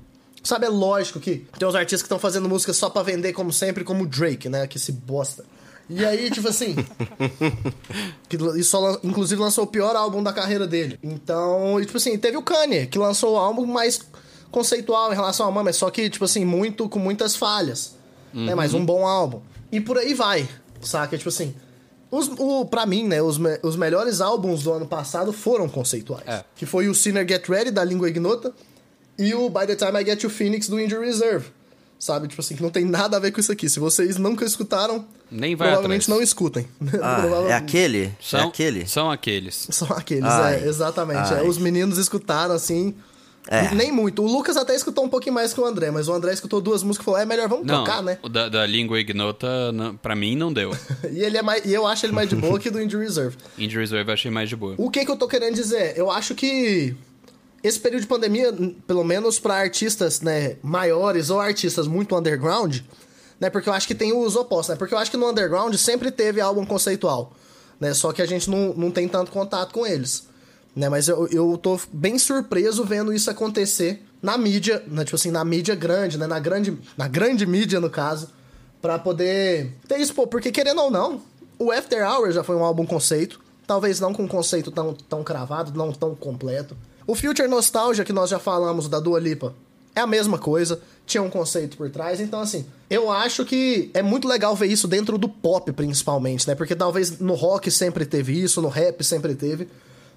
Sabe, 0.43 0.67
é 0.67 0.69
lógico 0.69 1.21
que 1.21 1.47
tem 1.59 1.69
os 1.69 1.75
artistas 1.77 2.03
que 2.03 2.07
estão 2.07 2.19
fazendo 2.19 2.49
música 2.49 2.73
só 2.73 2.91
pra 2.91 3.03
vender, 3.03 3.33
como 3.33 3.53
sempre, 3.53 3.85
como 3.85 4.03
o 4.03 4.07
Drake, 4.07 4.49
né? 4.49 4.67
Que 4.67 4.79
se 4.79 4.91
bosta. 4.91 5.45
E 5.91 6.05
aí, 6.05 6.31
tipo 6.31 6.49
assim. 6.49 6.75
que, 8.29 8.37
e 8.57 8.63
só, 8.65 8.99
inclusive, 9.03 9.41
lançou 9.41 9.65
o 9.65 9.67
pior 9.67 9.95
álbum 9.97 10.23
da 10.23 10.33
carreira 10.33 10.67
dele. 10.67 10.99
Então, 11.03 11.81
e, 11.81 11.85
tipo 11.85 11.99
assim, 11.99 12.17
teve 12.17 12.37
o 12.37 12.43
Kanye, 12.43 12.87
que 12.87 12.99
lançou 12.99 13.35
o 13.35 13.37
álbum 13.37 13.67
mais 13.67 14.01
conceitual 14.51 15.13
em 15.13 15.15
relação 15.15 15.51
mãe, 15.51 15.65
mas 15.65 15.77
só 15.77 15.91
que, 15.91 16.09
tipo 16.11 16.25
assim, 16.25 16.45
muito 16.45 16.89
com 16.89 16.99
muitas 16.99 17.35
falhas. 17.37 17.95
Né? 18.33 18.55
Mas 18.55 18.73
um 18.75 18.85
bom 18.85 19.07
álbum. 19.07 19.41
E 19.71 19.81
por 19.81 19.99
aí 19.99 20.15
vai, 20.15 20.49
saca? 20.81 21.17
Tipo 21.17 21.29
assim. 21.29 21.55
Os, 22.11 22.29
o, 22.39 22.67
pra 22.67 22.85
mim, 22.85 23.05
né, 23.09 23.23
os, 23.23 23.39
me- 23.39 23.59
os 23.63 23.75
melhores 23.75 24.21
álbuns 24.21 24.63
do 24.63 24.71
ano 24.73 24.87
passado 24.87 25.33
foram 25.33 25.67
conceituais. 25.67 26.27
É. 26.27 26.45
Que 26.55 26.67
foi 26.67 26.87
o 26.89 26.95
Sinner 26.95 27.27
Get 27.27 27.49
Ready, 27.49 27.71
da 27.71 27.83
Língua 27.83 28.07
Ignota, 28.09 28.53
e 29.19 29.35
o 29.35 29.49
By 29.49 29.67
the 29.67 29.75
Time 29.77 29.99
I 30.01 30.05
Get 30.05 30.23
You 30.23 30.29
Phoenix, 30.29 30.69
do 30.69 30.79
Injury 30.79 31.07
Reserve. 31.07 31.47
Sabe? 32.03 32.27
Tipo 32.27 32.41
assim, 32.41 32.57
que 32.57 32.63
não 32.65 32.69
tem 32.71 32.85
nada 32.85 33.17
a 33.17 33.21
ver 33.21 33.31
com 33.31 33.39
isso 33.39 33.53
aqui. 33.53 33.69
Se 33.69 33.79
vocês 33.79 34.17
nunca 34.17 34.45
escutaram, 34.45 35.07
Nem 35.31 35.55
vai 35.55 35.69
provavelmente 35.69 36.03
atrás. 36.03 36.09
não 36.09 36.21
escutem. 36.21 36.67
Ah, 37.01 37.21
Provavelmente- 37.21 37.53
é 37.53 37.55
aquele? 37.55 38.13
São, 38.21 38.41
É 38.41 38.43
aquele? 38.43 38.89
São 38.89 39.09
aqueles. 39.09 39.69
São 39.71 39.89
aqueles, 39.93 40.25
Ai, 40.25 40.65
é, 40.65 40.67
exatamente. 40.67 41.33
ai. 41.33 41.39
É, 41.39 41.49
os 41.49 41.59
meninos 41.59 41.99
escutaram, 41.99 42.57
assim... 42.57 42.93
É. 43.47 43.73
Nem 43.73 43.93
muito. 43.93 44.21
O 44.23 44.27
Lucas 44.27 44.57
até 44.57 44.75
escutou 44.75 45.05
um 45.05 45.09
pouquinho 45.09 45.35
mais 45.37 45.53
que 45.55 45.61
o 45.61 45.65
André, 45.65 45.91
mas 45.93 46.09
o 46.09 46.13
André 46.13 46.33
escutou 46.33 46.61
duas 46.61 46.83
músicas 46.83 47.03
e 47.03 47.07
falou, 47.07 47.21
é 47.21 47.25
melhor 47.27 47.49
vamos 47.49 47.67
Não, 47.67 47.85
tocar, 47.85 48.03
né? 48.03 48.19
o 48.23 48.29
da, 48.29 48.49
da 48.49 48.67
língua 48.67 48.99
ignota, 49.01 49.71
não, 49.73 49.97
pra 49.97 50.15
mim, 50.17 50.35
não 50.37 50.53
deu. 50.53 50.71
E, 51.11 51.21
ele 51.21 51.37
é 51.39 51.43
mais, 51.43 51.65
e 51.65 51.73
eu 51.73 51.87
acho 51.87 52.05
ele 52.07 52.13
mais 52.13 52.29
de 52.29 52.35
boa 52.37 52.59
que 52.59 52.69
do 52.71 52.81
Injury 52.83 53.05
Reserve. 53.05 53.37
Injury 53.59 53.81
Reserve 53.81 54.11
eu 54.11 54.15
achei 54.15 54.31
mais 54.31 54.49
de 54.49 54.55
boa. 54.57 54.75
O 54.79 54.91
que 54.91 55.05
que 55.05 55.11
eu 55.11 55.17
tô 55.17 55.27
querendo 55.29 55.55
dizer? 55.55 55.95
Eu 55.97 56.09
acho 56.11 56.35
que 56.37 56.95
esse 57.63 57.79
período 57.79 58.03
de 58.03 58.09
pandemia, 58.09 58.53
pelo 58.87 59.05
menos 59.05 59.39
pra 59.39 59.55
artistas, 59.55 60.21
né, 60.21 60.57
maiores 60.63 61.31
ou 61.31 61.41
artistas 61.41 61.87
muito 61.87 62.17
underground, 62.17 62.81
né, 63.39 63.49
porque 63.51 63.69
eu 63.69 63.73
acho 63.73 63.87
que 63.87 63.95
tem 63.95 64.13
os 64.13 64.35
opostos, 64.37 64.71
né, 64.71 64.77
porque 64.77 64.95
eu 64.95 64.99
acho 64.99 65.11
que 65.11 65.17
no 65.17 65.29
underground 65.29 65.75
sempre 65.77 66.11
teve 66.11 66.41
álbum 66.41 66.67
conceitual, 66.67 67.33
né, 67.79 67.95
só 67.95 68.13
que 68.13 68.21
a 68.21 68.27
gente 68.27 68.51
não, 68.51 68.75
não 68.75 68.91
tem 68.91 69.09
tanto 69.09 69.31
contato 69.31 69.73
com 69.73 69.87
eles, 69.87 70.27
né, 70.75 70.89
mas 70.89 71.07
eu, 71.07 71.29
eu 71.29 71.57
tô 71.57 71.79
bem 71.93 72.19
surpreso 72.19 72.85
vendo 72.85 73.13
isso 73.13 73.31
acontecer 73.31 74.03
na 74.21 74.37
mídia, 74.37 74.83
né, 74.87 75.05
tipo 75.05 75.17
assim, 75.17 75.31
na 75.31 75.45
mídia 75.45 75.75
grande, 75.75 76.19
né, 76.19 76.27
na 76.27 76.41
grande, 76.41 76.77
na 76.97 77.07
grande 77.07 77.47
mídia, 77.47 77.81
no 77.81 77.91
caso, 77.91 78.29
pra 78.81 78.99
poder 78.99 79.73
ter 79.87 79.99
isso, 79.99 80.13
pô, 80.15 80.27
porque 80.27 80.51
querendo 80.51 80.81
ou 80.81 80.91
não, 80.91 81.23
o 81.59 81.71
After 81.71 82.05
Hours 82.05 82.35
já 82.35 82.43
foi 82.43 82.57
um 82.57 82.65
álbum 82.65 82.85
conceito, 82.85 83.41
talvez 83.67 84.01
não 84.01 84.13
com 84.13 84.25
um 84.25 84.29
conceito 84.29 84.73
tão, 84.73 84.95
tão 84.95 85.23
cravado, 85.23 85.73
não 85.77 85.93
tão 85.93 86.15
completo. 86.15 86.77
O 87.07 87.15
Future 87.15 87.49
Nostalgia, 87.49 88.05
que 88.05 88.13
nós 88.13 88.31
já 88.31 88.39
falamos, 88.39 88.89
da 88.89 89.01
Dua 89.01 89.19
Lipa, 89.19 89.55
é 89.95 90.01
a 90.01 90.07
mesma 90.07 90.39
coisa, 90.39 90.81
tinha 91.05 91.23
um 91.23 91.29
conceito 91.29 91.77
por 91.77 91.91
trás, 91.91 92.21
então 92.21 92.41
assim, 92.41 92.65
eu 92.89 93.11
acho 93.11 93.45
que 93.45 93.91
é 93.93 94.03
muito 94.03 94.27
legal 94.27 94.57
ver 94.57 94.67
isso 94.67 94.89
dentro 94.89 95.19
do 95.19 95.29
pop, 95.29 95.71
principalmente, 95.73 96.49
né? 96.49 96.55
Porque 96.55 96.75
talvez 96.75 97.19
no 97.19 97.35
rock 97.35 97.71
sempre 97.71 98.07
teve 98.07 98.33
isso, 98.33 98.63
no 98.63 98.69
rap 98.69 99.03
sempre 99.05 99.35
teve, 99.35 99.69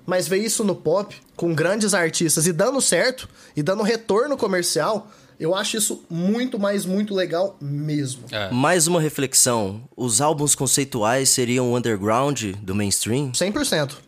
mas 0.05 0.27
ver 0.27 0.37
isso 0.37 0.63
no 0.63 0.75
pop, 0.75 1.15
com 1.35 1.53
grandes 1.53 1.93
artistas 1.93 2.47
e 2.47 2.53
dando 2.53 2.79
certo, 2.79 3.27
e 3.55 3.63
dando 3.63 3.83
retorno 3.83 4.37
comercial, 4.37 5.09
eu 5.39 5.53
acho 5.53 5.75
isso 5.75 6.03
muito, 6.09 6.57
mais 6.57 6.85
muito 6.85 7.13
legal 7.13 7.57
mesmo. 7.59 8.23
É. 8.31 8.49
Mais 8.51 8.87
uma 8.87 9.01
reflexão. 9.01 9.81
Os 9.97 10.21
álbuns 10.21 10.55
conceituais 10.55 11.29
seriam 11.29 11.71
o 11.71 11.75
underground 11.75 12.53
do 12.61 12.73
mainstream? 12.73 13.31
100%. 13.31 14.04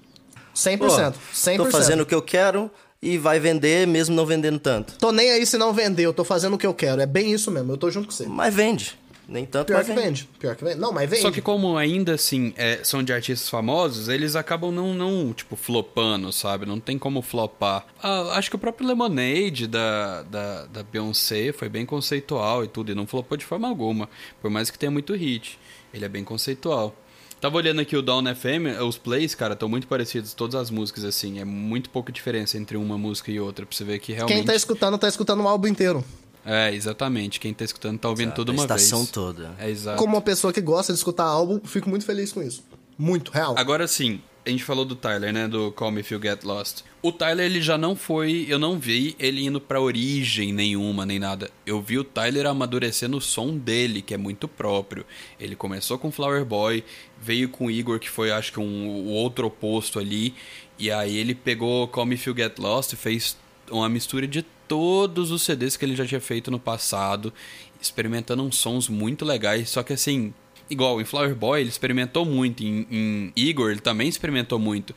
100%. 0.58 0.78
Pô, 0.80 0.88
100%. 1.34 1.58
Tô 1.58 1.66
fazendo 1.66 2.02
o 2.02 2.06
que 2.06 2.16
eu 2.16 2.22
quero 2.22 2.72
e 3.02 3.18
vai 3.18 3.40
vender 3.40 3.86
mesmo 3.86 4.16
não 4.16 4.26
vendendo 4.26 4.60
tanto. 4.60 4.96
Tô 4.98 5.12
nem 5.12 5.30
aí 5.30 5.46
se 5.46 5.58
não 5.58 5.72
vender, 5.72 6.04
eu 6.04 6.14
tô 6.14 6.24
fazendo 6.24 6.56
o 6.56 6.58
que 6.58 6.66
eu 6.66 6.74
quero. 6.74 7.00
É 7.00 7.06
bem 7.06 7.32
isso 7.32 7.52
mesmo, 7.52 7.72
eu 7.72 7.78
tô 7.78 7.92
junto 7.92 8.08
com 8.08 8.12
você. 8.12 8.26
Mas 8.26 8.54
vende. 8.54 8.98
Nem 9.30 9.46
tanto, 9.46 9.68
Pior 9.68 9.80
mas 9.80 9.88
que 9.88 9.94
vende. 9.94 10.06
vende. 10.06 10.30
Pior 10.40 10.56
que 10.56 10.64
vende. 10.64 10.80
Não, 10.80 10.94
mas 10.94 11.10
vende. 11.10 11.22
Só 11.22 11.30
que 11.30 11.42
como 11.42 11.76
ainda 11.76 12.14
assim 12.14 12.54
é, 12.56 12.80
são 12.82 13.04
de 13.04 13.12
artistas 13.12 13.50
famosos, 13.50 14.08
eles 14.08 14.38
acabam 14.38 14.72
não, 14.72 14.94
não, 14.94 15.34
tipo, 15.34 15.58
flopando, 15.58 16.32
sabe? 16.32 16.66
Não 16.66 16.80
tem 16.80 16.98
como 16.98 17.22
flopar. 17.22 17.86
Ah, 18.02 18.38
acho 18.38 18.50
que 18.50 18.56
o 18.56 18.60
próprio 18.60 18.88
Lemonade 18.88 19.68
da, 19.68 20.24
da, 20.24 20.66
da 20.68 20.84
Beyoncé 20.84 21.52
foi 21.52 21.68
bem 21.68 21.86
conceitual 21.86 22.64
e 22.64 22.70
tudo, 22.70 22.94
e 22.94 22.96
não 22.96 23.06
flopou 23.06 23.38
de 23.38 23.44
forma 23.44 23.68
alguma. 23.68 24.10
Por 24.42 24.50
mais 24.50 24.70
que 24.72 24.80
tenha 24.80 24.92
muito 24.92 25.14
hit. 25.14 25.60
Ele 25.94 26.06
é 26.06 26.10
bem 26.10 26.24
conceitual. 26.24 26.96
Tava 27.40 27.58
olhando 27.58 27.82
aqui 27.82 27.96
o 27.96 28.02
Down 28.02 28.24
FM, 28.36 28.82
os 28.88 28.98
plays, 28.98 29.36
cara, 29.36 29.54
estão 29.54 29.70
muito 29.70 29.88
parecidos, 29.88 30.34
todas 30.34 30.56
as 30.56 30.72
músicas, 30.72 31.04
assim. 31.04 31.40
É 31.40 31.46
muito 31.46 31.90
pouca 31.90 32.12
diferença 32.12 32.58
entre 32.58 32.78
uma 32.78 32.98
música 32.98 33.32
e 33.32 33.40
outra, 33.40 33.66
pra 33.66 33.76
você 33.76 33.84
ver 33.84 34.00
que 34.00 34.12
realmente... 34.12 34.38
Quem 34.38 34.44
tá 34.44 34.56
escutando, 34.56 34.98
tá 34.98 35.08
escutando 35.08 35.44
o 35.44 35.48
álbum 35.48 35.68
inteiro. 35.68 36.04
É, 36.44 36.74
exatamente. 36.74 37.40
Quem 37.40 37.54
tá 37.54 37.66
escutando 37.66 38.00
tá 38.00 38.10
ouvindo 38.10 38.34
tudo 38.34 38.52
a 38.52 38.56
uma 38.56 38.64
estação 38.64 39.00
vez. 39.00 39.12
toda. 39.12 39.54
É, 39.60 39.70
exato. 39.70 39.98
Como 39.98 40.16
uma 40.16 40.22
pessoa 40.22 40.52
que 40.52 40.62
gosta 40.62 40.94
de 40.94 40.98
escutar 40.98 41.26
álbum, 41.26 41.60
fico 41.64 41.90
muito 41.90 42.06
feliz 42.06 42.32
com 42.32 42.42
isso. 42.42 42.64
Muito, 42.98 43.32
real. 43.32 43.54
Agora 43.58 43.88
sim, 43.88 44.22
a 44.48 44.50
gente 44.50 44.64
falou 44.64 44.86
do 44.86 44.96
Tyler, 44.96 45.34
né? 45.34 45.46
Do 45.46 45.74
Call 45.74 45.92
Me 45.92 46.00
If 46.00 46.12
You 46.12 46.22
Get 46.22 46.44
Lost. 46.44 46.82
O 47.02 47.12
Tyler, 47.12 47.46
ele 47.46 47.62
já 47.62 47.78
não 47.78 47.98
foi. 47.98 48.46
Eu 48.48 48.58
não 48.58 48.80
vi 48.80 49.14
ele 49.20 49.46
indo 49.46 49.60
pra 49.60 49.82
origem 49.82 50.54
nenhuma, 50.54 51.06
nem 51.06 51.20
nada. 51.20 51.52
Eu 51.66 51.82
vi 51.82 52.00
o 52.00 52.04
Tyler 52.04 52.46
amadurecendo 52.46 53.18
o 53.18 53.22
som 53.22 53.58
dele, 53.58 54.02
que 54.02 54.14
é 54.14 54.18
muito 54.18 54.48
próprio. 54.48 55.06
Ele 55.38 55.54
começou 55.54 56.00
com 56.00 56.12
Flower 56.12 56.46
Boy, 56.46 56.82
veio 57.22 57.50
com 57.50 57.70
Igor, 57.70 58.00
que 58.00 58.10
foi, 58.10 58.32
acho 58.32 58.54
que, 58.54 58.60
um, 58.60 58.88
o 58.88 59.10
outro 59.10 59.48
oposto 59.48 60.00
ali. 60.00 60.34
E 60.80 60.90
aí 60.90 61.18
ele 61.18 61.36
pegou 61.36 61.88
Call 61.90 62.06
Me 62.06 62.16
If 62.16 62.28
You 62.28 62.36
Get 62.36 62.58
Lost 62.58 62.94
e 62.94 62.96
fez 62.96 63.36
uma 63.70 63.90
mistura 63.90 64.26
de 64.26 64.44
todos 64.66 65.30
os 65.30 65.42
CDs 65.42 65.76
que 65.76 65.84
ele 65.84 65.96
já 65.96 66.06
tinha 66.06 66.22
feito 66.22 66.50
no 66.50 66.60
passado, 66.60 67.34
experimentando 67.82 68.44
uns 68.44 68.58
sons 68.58 68.88
muito 68.88 69.26
legais. 69.26 69.70
Só 69.70 69.84
que 69.84 69.92
assim, 69.92 70.34
igual 70.70 71.02
em 71.02 71.06
Flower 71.06 71.36
Boy, 71.36 71.62
ele 71.62 71.70
experimentou 71.70 72.26
muito. 72.26 72.64
Em, 72.64 72.88
em 72.90 73.34
Igor, 73.36 73.72
ele 73.72 73.80
também 73.80 74.08
experimentou 74.08 74.60
muito. 74.60 74.94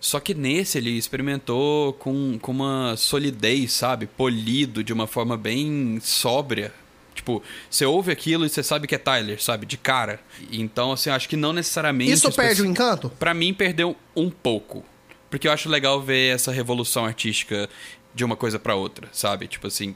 Só 0.00 0.20
que 0.20 0.32
nesse 0.32 0.78
ele 0.78 0.90
experimentou 0.90 1.92
com, 1.94 2.38
com 2.40 2.52
uma 2.52 2.94
solidez, 2.96 3.72
sabe? 3.72 4.06
Polido 4.06 4.84
de 4.84 4.92
uma 4.92 5.06
forma 5.06 5.36
bem 5.36 5.98
sóbria. 6.00 6.72
Tipo, 7.14 7.42
você 7.68 7.84
ouve 7.84 8.12
aquilo 8.12 8.46
e 8.46 8.48
você 8.48 8.62
sabe 8.62 8.86
que 8.86 8.94
é 8.94 8.98
Tyler, 8.98 9.42
sabe? 9.42 9.66
De 9.66 9.76
cara. 9.76 10.20
Então, 10.52 10.92
assim, 10.92 11.10
acho 11.10 11.28
que 11.28 11.36
não 11.36 11.52
necessariamente. 11.52 12.12
Isso 12.12 12.32
perde 12.32 12.62
o 12.62 12.64
encanto? 12.64 13.10
Pra 13.10 13.34
mim, 13.34 13.52
perdeu 13.52 13.96
um 14.14 14.30
pouco. 14.30 14.84
Porque 15.28 15.48
eu 15.48 15.52
acho 15.52 15.68
legal 15.68 16.00
ver 16.00 16.34
essa 16.34 16.52
revolução 16.52 17.04
artística 17.04 17.68
de 18.14 18.24
uma 18.24 18.36
coisa 18.36 18.58
para 18.58 18.74
outra, 18.74 19.08
sabe? 19.12 19.46
Tipo 19.48 19.66
assim, 19.66 19.94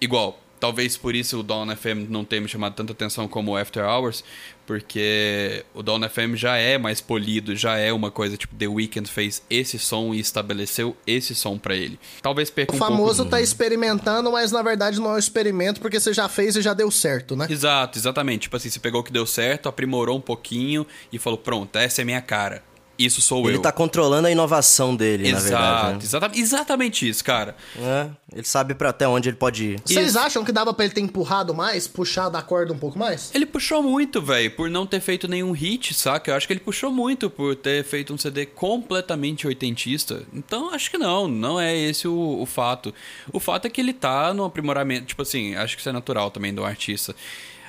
igual, 0.00 0.38
talvez 0.60 0.96
por 0.96 1.14
isso 1.14 1.40
o 1.40 1.42
Dawn 1.42 1.74
FM 1.74 2.08
não 2.08 2.24
tenha 2.24 2.42
me 2.42 2.48
chamado 2.48 2.74
tanta 2.74 2.92
atenção 2.92 3.26
como 3.28 3.52
o 3.52 3.56
After 3.56 3.84
Hours, 3.84 4.22
porque 4.66 5.64
o 5.72 5.82
Dawn 5.82 6.00
FM 6.08 6.34
já 6.34 6.56
é 6.56 6.76
mais 6.76 7.00
polido, 7.00 7.54
já 7.54 7.76
é 7.76 7.92
uma 7.92 8.10
coisa 8.10 8.36
tipo 8.36 8.54
The 8.54 8.66
Weeknd 8.66 9.08
fez 9.08 9.42
esse 9.48 9.78
som 9.78 10.12
e 10.12 10.18
estabeleceu 10.18 10.96
esse 11.06 11.34
som 11.34 11.56
para 11.56 11.74
ele. 11.74 11.98
Talvez 12.20 12.50
perca 12.50 12.72
o 12.72 12.76
um 12.76 12.78
famoso 12.78 13.18
pouco... 13.18 13.30
tá 13.30 13.40
experimentando, 13.40 14.30
mas 14.32 14.50
na 14.50 14.62
verdade 14.62 15.00
não 15.00 15.10
é 15.10 15.14
um 15.14 15.18
experimento 15.18 15.80
porque 15.80 16.00
você 16.00 16.12
já 16.12 16.28
fez 16.28 16.56
e 16.56 16.62
já 16.62 16.74
deu 16.74 16.90
certo, 16.90 17.36
né? 17.36 17.46
Exato, 17.48 17.98
exatamente. 17.98 18.42
Tipo 18.42 18.56
assim, 18.56 18.68
você 18.68 18.80
pegou 18.80 19.00
o 19.00 19.04
que 19.04 19.12
deu 19.12 19.26
certo, 19.26 19.68
aprimorou 19.68 20.18
um 20.18 20.20
pouquinho 20.20 20.86
e 21.12 21.18
falou: 21.18 21.38
"Pronto, 21.38 21.76
essa 21.76 22.02
é 22.02 22.04
minha 22.04 22.20
cara" 22.20 22.62
isso 22.98 23.20
sou 23.20 23.40
ele 23.40 23.48
eu. 23.48 23.52
Ele 23.54 23.62
tá 23.62 23.72
controlando 23.72 24.28
a 24.28 24.30
inovação 24.30 24.94
dele, 24.94 25.28
Exato, 25.28 25.44
na 25.44 25.48
verdade. 25.48 25.92
Né? 25.92 25.98
Exatamente, 26.02 26.40
exatamente 26.40 27.08
isso, 27.08 27.24
cara. 27.24 27.56
É, 27.78 28.08
ele 28.32 28.44
sabe 28.44 28.74
para 28.74 28.90
até 28.90 29.06
onde 29.06 29.28
ele 29.28 29.36
pode 29.36 29.64
ir. 29.64 29.80
Vocês 29.84 30.08
Isso. 30.08 30.18
acham 30.18 30.44
que 30.44 30.52
dava 30.52 30.74
para 30.74 30.84
ele 30.84 30.94
ter 30.94 31.00
empurrado 31.00 31.54
mais, 31.54 31.86
puxado 31.86 32.36
a 32.36 32.42
corda 32.42 32.72
um 32.72 32.78
pouco 32.78 32.98
mais? 32.98 33.30
Ele 33.34 33.46
puxou 33.46 33.82
muito, 33.82 34.20
velho, 34.20 34.50
por 34.50 34.68
não 34.68 34.86
ter 34.86 35.00
feito 35.00 35.28
nenhum 35.28 35.52
hit, 35.52 35.94
saca? 35.94 36.30
Eu 36.30 36.36
acho 36.36 36.46
que 36.46 36.52
ele 36.52 36.60
puxou 36.60 36.90
muito 36.90 37.30
por 37.30 37.54
ter 37.54 37.84
feito 37.84 38.12
um 38.12 38.18
CD 38.18 38.46
completamente 38.46 39.46
oitentista. 39.46 40.22
Então, 40.32 40.74
acho 40.74 40.90
que 40.90 40.98
não, 40.98 41.28
não 41.28 41.60
é 41.60 41.76
esse 41.76 42.08
o, 42.08 42.38
o 42.40 42.46
fato. 42.46 42.92
O 43.32 43.40
fato 43.40 43.66
é 43.66 43.70
que 43.70 43.80
ele 43.80 43.92
tá 43.92 44.34
no 44.34 44.44
aprimoramento, 44.44 45.06
tipo 45.06 45.22
assim, 45.22 45.54
acho 45.54 45.76
que 45.76 45.80
isso 45.80 45.88
é 45.88 45.92
natural 45.92 46.30
também 46.30 46.52
do 46.52 46.64
artista 46.64 47.14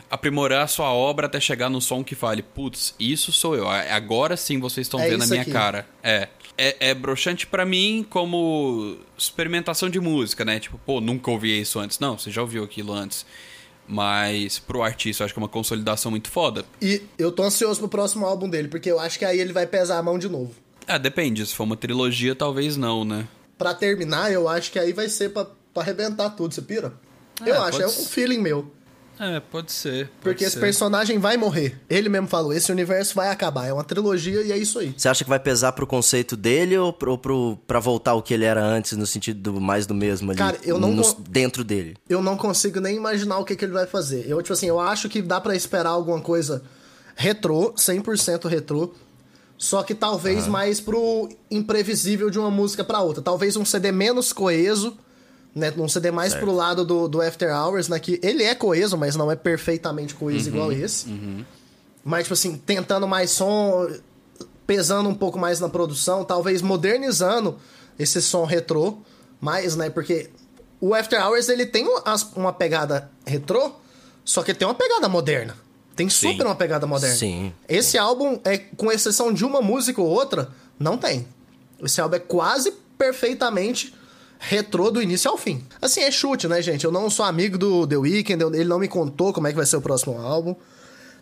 aprimorar 0.09 0.63
a 0.63 0.67
sua 0.67 0.91
obra 0.93 1.27
até 1.27 1.39
chegar 1.39 1.69
no 1.69 1.81
som 1.81 2.03
que 2.03 2.15
fale, 2.15 2.41
putz, 2.41 2.95
isso 2.99 3.31
sou 3.31 3.55
eu. 3.55 3.67
Agora 3.67 4.35
sim 4.37 4.59
vocês 4.59 4.85
estão 4.87 4.99
É 4.99 5.09
vendo 5.09 5.23
a 5.23 5.27
minha 5.27 5.41
aqui. 5.41 5.51
cara. 5.51 5.87
É. 6.03 6.27
É, 6.59 6.89
é 6.89 6.93
broxante 6.95 7.45
pra 7.45 7.65
mim 7.65 8.03
como 8.09 8.97
experimentação 9.15 9.89
de 9.91 9.99
música, 9.99 10.43
né? 10.43 10.59
Tipo, 10.59 10.79
pô, 10.79 10.99
nunca 10.99 11.29
ouvi 11.29 11.61
isso 11.61 11.79
antes. 11.79 11.99
Não, 11.99 12.17
você 12.17 12.31
já 12.31 12.41
ouviu 12.41 12.63
aquilo 12.63 12.93
antes. 12.93 13.25
Mas 13.87 14.59
pro 14.59 14.81
artista, 14.83 15.21
eu 15.21 15.25
acho 15.25 15.33
que 15.33 15.39
é 15.39 15.43
uma 15.43 15.47
consolidação 15.47 16.11
muito 16.11 16.29
foda. 16.29 16.65
E 16.81 17.01
eu 17.17 17.31
tô 17.31 17.43
ansioso 17.43 17.79
pro 17.79 17.87
próximo 17.87 18.25
álbum 18.25 18.49
dele, 18.49 18.67
porque 18.67 18.91
eu 18.91 18.99
acho 18.99 19.17
que 19.19 19.23
aí 19.23 19.39
ele 19.39 19.53
vai 19.53 19.65
pesar 19.67 19.97
a 19.99 20.03
mão 20.03 20.17
de 20.17 20.27
novo. 20.27 20.51
É, 20.87 20.97
depende. 20.99 21.45
Se 21.45 21.53
for 21.53 21.63
uma 21.63 21.77
trilogia, 21.77 22.33
talvez 22.35 22.75
não, 22.75 23.05
né? 23.05 23.27
Pra 23.57 23.73
terminar, 23.73 24.31
eu 24.31 24.49
acho 24.49 24.71
que 24.71 24.79
aí 24.79 24.91
vai 24.93 25.07
ser 25.09 25.29
pra, 25.29 25.45
pra 25.73 25.83
arrebentar 25.83 26.31
tudo, 26.31 26.53
você 26.53 26.61
pira? 26.61 26.93
eu 27.45 27.53
É, 27.53 27.57
acho, 27.59 27.71
pode 27.79 27.83
é 27.83 27.87
um 27.87 28.05
feeling 28.05 28.39
meu. 28.39 28.71
É, 29.19 29.39
pode 29.39 29.71
ser. 29.71 30.07
pode 30.07 30.19
Porque 30.21 30.43
esse 30.43 30.53
ser. 30.53 30.59
personagem 30.59 31.17
vai 31.17 31.37
morrer. 31.37 31.79
Ele 31.89 32.07
mesmo 32.07 32.27
falou, 32.27 32.53
esse 32.53 32.71
universo 32.71 33.15
vai 33.15 33.29
acabar. 33.29 33.65
É 33.67 33.73
uma 33.73 33.83
trilogia 33.83 34.41
e 34.43 34.51
é 34.51 34.57
isso 34.57 34.77
aí. 34.79 34.93
Você 34.95 35.09
acha 35.09 35.23
que 35.23 35.29
vai 35.29 35.39
pesar 35.39 35.71
pro 35.71 35.87
conceito 35.87 36.37
dele 36.37 36.77
ou 36.77 36.93
pro, 36.93 37.17
pro, 37.17 37.57
pra 37.65 37.79
voltar 37.79 38.11
ao 38.11 38.21
que 38.21 38.33
ele 38.33 38.45
era 38.45 38.63
antes, 38.63 38.93
no 38.97 39.07
sentido 39.07 39.53
do 39.53 39.59
mais 39.61 39.87
do 39.87 39.93
mesmo 39.95 40.29
ali? 40.31 40.37
Cara, 40.37 40.57
eu 40.63 40.79
não 40.79 40.91
no- 40.93 41.01
con- 41.03 41.21
Dentro 41.29 41.63
dele. 41.63 41.95
Eu 42.07 42.21
não 42.21 42.37
consigo 42.37 42.79
nem 42.79 42.95
imaginar 42.95 43.39
o 43.39 43.45
que, 43.45 43.55
que 43.55 43.65
ele 43.65 43.73
vai 43.73 43.87
fazer. 43.87 44.25
Eu, 44.29 44.41
tipo 44.41 44.53
assim, 44.53 44.67
eu 44.67 44.79
acho 44.79 45.09
que 45.09 45.21
dá 45.21 45.41
pra 45.41 45.55
esperar 45.55 45.89
alguma 45.89 46.21
coisa 46.21 46.61
retrô, 47.15 47.73
100% 47.73 48.47
retrô. 48.47 48.93
Só 49.57 49.81
que 49.81 49.95
talvez 49.95 50.45
mais 50.45 50.79
pro 50.79 51.27
imprevisível 51.49 52.29
de 52.29 52.37
uma 52.37 52.51
música 52.51 52.83
pra 52.83 53.01
outra. 53.01 53.23
Talvez 53.23 53.55
um 53.57 53.65
CD 53.65 53.91
menos 53.91 54.31
coeso, 54.31 54.95
né? 55.57 55.73
Um 55.77 55.89
CD 55.89 56.11
mais 56.11 56.33
pro 56.33 56.51
lado 56.51 56.85
do, 56.85 57.07
do 57.07 57.21
After 57.21 57.49
Hours, 57.53 57.87
né? 57.87 57.99
Que 57.99 58.19
ele 58.23 58.43
é 58.43 58.53
coeso, 58.53 58.97
mas 58.97 59.15
não 59.15 59.31
é 59.31 59.35
perfeitamente 59.35 60.13
coeso 60.13 60.49
igual 60.49 60.71
esse. 60.71 61.07
Mas, 62.03 62.23
tipo 62.23 62.33
assim, 62.33 62.57
tentando 62.57 63.07
mais 63.07 63.31
som, 63.31 63.89
pesando 64.65 65.09
um 65.09 65.15
pouco 65.15 65.37
mais 65.37 65.59
na 65.59 65.67
produção, 65.67 66.23
talvez 66.23 66.61
modernizando 66.61 67.57
esse 67.97 68.21
som 68.21 68.45
retrô 68.45 68.99
mais, 69.41 69.75
né? 69.75 69.89
Porque 69.89 70.29
o 70.79 70.93
After 70.93 71.21
Hours, 71.21 71.49
ele 71.49 71.65
tem 71.65 71.85
uma 72.35 72.53
pegada 72.53 73.09
retrô, 73.25 73.71
só 74.23 74.43
que 74.43 74.53
tem 74.53 74.67
uma 74.67 74.75
pegada 74.75 75.09
moderna. 75.09 75.55
Tem 75.95 76.07
super 76.09 76.45
uma 76.45 76.55
pegada 76.55 76.85
moderna. 76.85 77.15
Sim. 77.15 77.51
Esse 77.67 77.97
álbum, 77.97 78.39
é 78.45 78.59
com 78.59 78.91
exceção 78.91 79.33
de 79.33 79.43
uma 79.43 79.61
música 79.61 79.99
ou 79.99 80.07
outra, 80.07 80.49
não 80.77 80.95
tem. 80.95 81.27
Esse 81.83 81.99
álbum 81.99 82.15
é 82.15 82.19
quase 82.19 82.71
perfeitamente 82.97 83.95
retrô 84.39 84.91
do 84.91 85.01
início 85.01 85.29
ao 85.29 85.37
fim. 85.37 85.63
Assim, 85.81 86.01
é 86.01 86.11
chute, 86.11 86.47
né, 86.47 86.61
gente? 86.61 86.85
Eu 86.85 86.91
não 86.91 87.09
sou 87.09 87.25
amigo 87.25 87.57
do 87.57 87.87
The 87.87 87.97
Weeknd, 87.97 88.43
ele 88.53 88.65
não 88.65 88.79
me 88.79 88.87
contou 88.87 89.33
como 89.33 89.47
é 89.47 89.51
que 89.51 89.55
vai 89.55 89.65
ser 89.65 89.77
o 89.77 89.81
próximo 89.81 90.19
álbum. 90.19 90.55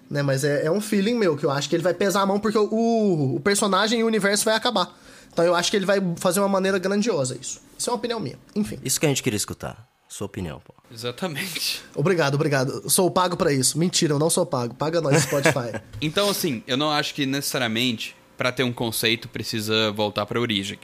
Né, 0.10 0.22
mas 0.22 0.44
é, 0.44 0.66
é 0.66 0.72
um 0.72 0.80
feeling 0.80 1.16
meu, 1.16 1.36
que 1.36 1.44
eu 1.44 1.50
acho 1.50 1.68
que 1.68 1.76
ele 1.76 1.82
vai 1.82 1.94
pesar 1.94 2.22
a 2.22 2.26
mão 2.26 2.40
porque 2.40 2.58
o, 2.58 3.36
o, 3.36 3.40
personagem 3.40 4.00
e 4.02 4.04
o 4.04 4.08
universo 4.08 4.46
vai 4.46 4.54
acabar. 4.54 4.96
Então 5.34 5.44
eu 5.44 5.56
acho 5.56 5.72
que 5.72 5.78
ele 5.78 5.86
vai 5.86 6.00
fazer 6.18 6.40
uma 6.40 6.48
maneira 6.48 6.78
grandiosa 6.78 7.36
isso. 7.42 7.60
Isso 7.78 7.90
é 7.90 7.92
uma 7.92 7.98
opinião 7.98 8.20
minha. 8.20 8.38
Enfim. 8.56 8.80
Isso 8.84 9.00
que 9.00 9.06
a 9.08 9.10
gente 9.10 9.24
queria 9.24 9.36
escutar. 9.36 9.88
Sua 10.08 10.28
opinião, 10.28 10.62
pô. 10.64 10.74
Exatamente. 10.94 11.82
Obrigado, 11.96 12.36
obrigado. 12.36 12.90
Sou 12.90 13.10
pago 13.10 13.36
pra 13.36 13.52
isso. 13.52 13.78
Mentira, 13.78 14.14
eu 14.14 14.20
não 14.20 14.30
sou 14.30 14.46
pago. 14.46 14.76
Paga 14.76 15.02
nós, 15.02 15.24
Spotify. 15.24 15.82
Então, 16.00 16.30
assim, 16.30 16.64
eu 16.68 16.78
não 16.78 16.92
acho 16.92 17.14
que 17.14 17.26
necessariamente 17.26 18.16
pra 18.38 18.52
ter 18.52 18.64
um 18.64 18.72
conceito 18.72 19.28
precisa 19.28 19.92
voltar 19.92 20.26
pra 20.26 20.40
origem. 20.40 20.80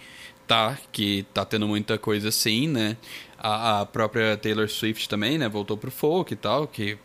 Tá, 0.51 0.77
que 0.91 1.25
tá 1.33 1.45
tendo 1.45 1.65
muita 1.65 1.97
coisa 1.97 2.27
assim, 2.27 2.67
né? 2.67 2.97
A, 3.39 3.79
a 3.79 3.85
própria 3.85 4.35
Taylor 4.35 4.67
Swift 4.67 5.07
também, 5.07 5.37
né? 5.37 5.47
Voltou 5.47 5.77
pro 5.77 5.89
folk 5.89 6.33
e 6.33 6.35
tal, 6.35 6.67
que 6.67 6.97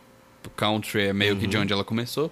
o 0.45 0.49
country 0.49 1.03
é 1.03 1.13
meio 1.13 1.37
que 1.37 1.47
de 1.47 1.57
onde 1.57 1.71
ela 1.71 1.85
começou. 1.85 2.29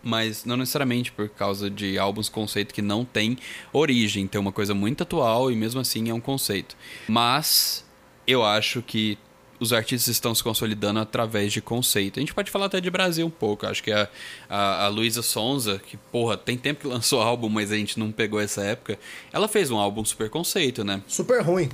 Mas 0.00 0.44
não 0.44 0.56
necessariamente 0.56 1.10
por 1.10 1.28
causa 1.28 1.68
de 1.68 1.98
álbuns 1.98 2.28
conceito 2.28 2.72
que 2.72 2.80
não 2.80 3.04
tem 3.04 3.36
origem. 3.72 4.28
Tem 4.28 4.40
uma 4.40 4.52
coisa 4.52 4.72
muito 4.72 5.02
atual 5.02 5.50
e 5.50 5.56
mesmo 5.56 5.80
assim 5.80 6.10
é 6.10 6.14
um 6.14 6.20
conceito. 6.20 6.76
Mas 7.08 7.84
eu 8.24 8.44
acho 8.44 8.82
que 8.82 9.18
os 9.60 9.72
artistas 9.72 10.08
estão 10.08 10.34
se 10.34 10.42
consolidando 10.42 10.98
através 10.98 11.52
de 11.52 11.60
conceito. 11.60 12.18
A 12.18 12.20
gente 12.20 12.32
pode 12.34 12.50
falar 12.50 12.66
até 12.66 12.80
de 12.80 12.90
Brasil 12.90 13.26
um 13.26 13.30
pouco. 13.30 13.66
Acho 13.66 13.82
que 13.82 13.92
a, 13.92 14.08
a, 14.48 14.86
a 14.86 14.88
Luísa 14.88 15.22
Sonza, 15.22 15.78
que, 15.86 15.96
porra, 15.96 16.36
tem 16.36 16.56
tempo 16.56 16.80
que 16.80 16.86
lançou 16.88 17.20
álbum, 17.22 17.48
mas 17.48 17.70
a 17.70 17.76
gente 17.76 17.98
não 17.98 18.10
pegou 18.10 18.40
essa 18.40 18.62
época. 18.62 18.98
Ela 19.32 19.46
fez 19.46 19.70
um 19.70 19.76
álbum 19.78 20.04
super 20.04 20.30
conceito, 20.30 20.82
né? 20.82 21.02
Super 21.08 21.42
ruim. 21.42 21.68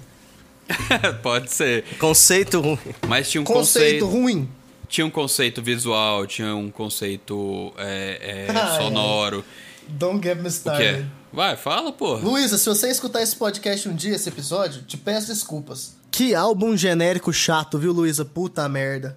pode 1.23 1.53
ser. 1.53 1.85
Conceito 1.99 2.61
ruim. 2.61 2.79
Mas 3.07 3.31
tinha 3.31 3.41
um 3.41 3.45
Conceito 3.45 4.05
conceito. 4.05 4.07
ruim. 4.07 4.49
Tinha 4.89 5.07
um 5.07 5.11
conceito 5.11 5.63
visual, 5.63 6.27
tinha 6.27 6.55
um 6.55 6.71
conceito 6.71 7.73
é, 7.77 8.47
é, 8.49 8.53
Ah, 8.57 8.75
é. 8.75 8.77
sonoro. 8.83 9.45
Don't 9.89 10.21
get 10.27 10.37
me 10.39 10.47
é? 10.47 10.49
started. 10.49 11.07
Vai, 11.33 11.57
fala, 11.57 11.93
porra. 11.93 12.21
Luísa, 12.23 12.57
se 12.57 12.69
você 12.69 12.89
escutar 12.89 13.21
esse 13.23 13.37
podcast 13.37 13.89
um 13.89 13.95
dia, 13.95 14.15
esse 14.15 14.29
episódio, 14.29 14.83
te 14.83 14.97
peço 14.97 15.27
desculpas. 15.29 15.96
Que 16.11 16.35
álbum 16.35 16.77
genérico 16.77 17.33
chato, 17.33 17.79
viu, 17.79 17.93
Luísa? 17.93 18.25
Puta 18.25 18.69
merda. 18.69 19.17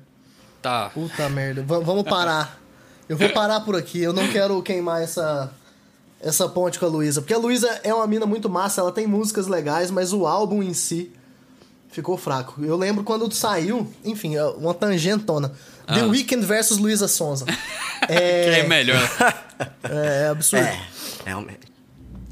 Tá. 0.62 0.90
Puta 0.94 1.30
merda. 1.30 1.64
Va- 1.64 1.80
vamos 1.80 2.04
parar. 2.04 2.60
Eu 3.08 3.18
vou 3.18 3.30
parar 3.30 3.62
por 3.62 3.76
aqui. 3.76 4.02
Eu 4.02 4.12
não 4.14 4.28
quero 4.28 4.62
queimar 4.62 5.02
essa, 5.02 5.52
essa 6.22 6.48
ponte 6.50 6.78
com 6.78 6.86
a 6.86 6.90
Luísa. 6.90 7.22
Porque 7.22 7.34
a 7.34 7.38
Luísa 7.38 7.80
é 7.84 7.94
uma 7.94 8.06
mina 8.06 8.26
muito 8.26 8.50
massa, 8.50 8.82
ela 8.82 8.92
tem 8.92 9.08
músicas 9.08 9.48
legais, 9.48 9.90
mas 9.90 10.12
o 10.12 10.28
álbum 10.28 10.62
em 10.62 10.74
si 10.74 11.12
ficou 11.92 12.18
fraco. 12.18 12.64
Eu 12.64 12.76
lembro 12.78 13.04
quando 13.04 13.32
saiu, 13.34 13.92
enfim, 14.04 14.36
é 14.36 14.44
uma 14.44 14.74
tangentona. 14.74 15.50
The 15.88 16.02
Ah. 16.02 16.06
Weeknd 16.06 16.46
versus 16.46 16.78
Luísa 16.78 17.08
Sonza. 17.08 17.46
Que 18.08 18.14
é 18.14 18.64
melhor. 18.68 19.02
É, 19.84 20.24
é 20.24 20.28
absurdo. 20.30 20.66
É, 20.66 20.82
realmente. 21.26 21.69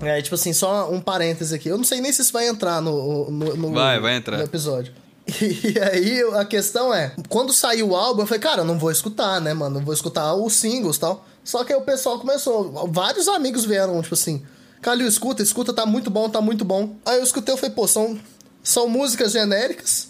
É, 0.02 0.22
tipo 0.22 0.36
assim, 0.36 0.54
só 0.54 0.92
um 0.92 1.02
parêntese 1.02 1.56
aqui. 1.56 1.70
Eu 1.70 1.78
não 1.78 1.84
sei 1.84 2.00
nem 2.02 2.12
se 2.12 2.22
isso 2.22 2.32
vai 2.34 2.48
entrar 2.48 2.82
no, 2.82 3.32
no, 3.32 3.56
no- 3.56 3.72
Vai, 3.74 4.00
vai 4.00 4.16
entrar. 4.16 4.38
no 4.38 4.44
episódio. 4.44 4.94
E 5.42 5.78
aí 5.80 6.22
a 6.36 6.46
questão 6.46 6.94
é, 6.94 7.14
quando 7.28 7.52
saiu 7.52 7.90
o 7.90 7.96
álbum, 7.96 8.22
eu 8.22 8.28
falei, 8.28 8.40
cara, 8.42 8.62
eu 8.62 8.66
não 8.66 8.80
vou 8.80 8.90
escutar, 8.92 9.42
né, 9.42 9.54
mano? 9.54 9.80
Eu 9.80 9.84
vou 9.84 9.94
escutar 9.94 10.34
os 10.36 10.54
singles 10.54 10.96
e 10.96 11.00
tal. 11.02 11.26
Só 11.44 11.64
que 11.66 11.74
aí 11.74 11.80
o 11.80 11.82
pessoal 11.84 12.18
começou, 12.20 12.88
vários 12.92 13.28
amigos 13.28 13.66
vieram, 13.66 14.02
tipo 14.02 14.14
assim, 14.14 14.42
Calil, 14.82 15.08
escuta, 15.08 15.42
escuta, 15.42 15.74
tá 15.74 15.86
muito 15.86 16.10
bom, 16.10 16.30
tá 16.30 16.40
muito 16.40 16.64
bom. 16.64 16.96
Aí 17.06 17.18
eu 17.18 17.24
escutei, 17.24 17.54
eu 17.54 17.58
falei, 17.58 17.74
pô, 17.76 17.88
são, 17.88 18.18
são 18.64 18.88
músicas 18.88 19.32
genéricas, 19.34 20.10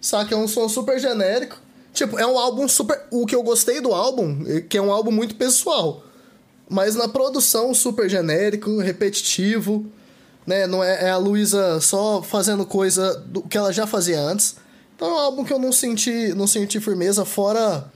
saca? 0.00 0.34
É 0.34 0.38
um 0.38 0.48
som 0.48 0.68
super 0.68 0.98
genérico. 0.98 1.58
Tipo, 1.92 2.18
é 2.18 2.26
um 2.26 2.38
álbum 2.38 2.66
super. 2.66 3.00
O 3.10 3.26
que 3.26 3.34
eu 3.36 3.42
gostei 3.42 3.80
do 3.80 3.92
álbum, 3.92 4.44
é 4.48 4.60
que 4.62 4.78
é 4.78 4.82
um 4.82 4.90
álbum 4.90 5.10
muito 5.12 5.34
pessoal. 5.34 6.02
Mas 6.72 6.94
na 6.94 7.06
produção, 7.06 7.74
super 7.74 8.08
genérico, 8.08 8.78
repetitivo, 8.78 9.84
né? 10.46 10.66
Não 10.66 10.82
é, 10.82 11.04
é 11.04 11.10
a 11.10 11.18
Luísa 11.18 11.78
só 11.82 12.22
fazendo 12.22 12.64
coisa 12.64 13.14
do 13.26 13.42
que 13.42 13.58
ela 13.58 13.70
já 13.70 13.86
fazia 13.86 14.18
antes. 14.18 14.56
Então 14.96 15.06
é 15.06 15.12
um 15.12 15.18
álbum 15.18 15.44
que 15.44 15.52
eu 15.52 15.58
não 15.58 15.70
senti, 15.70 16.32
não 16.32 16.46
senti 16.46 16.80
firmeza, 16.80 17.26
fora 17.26 17.92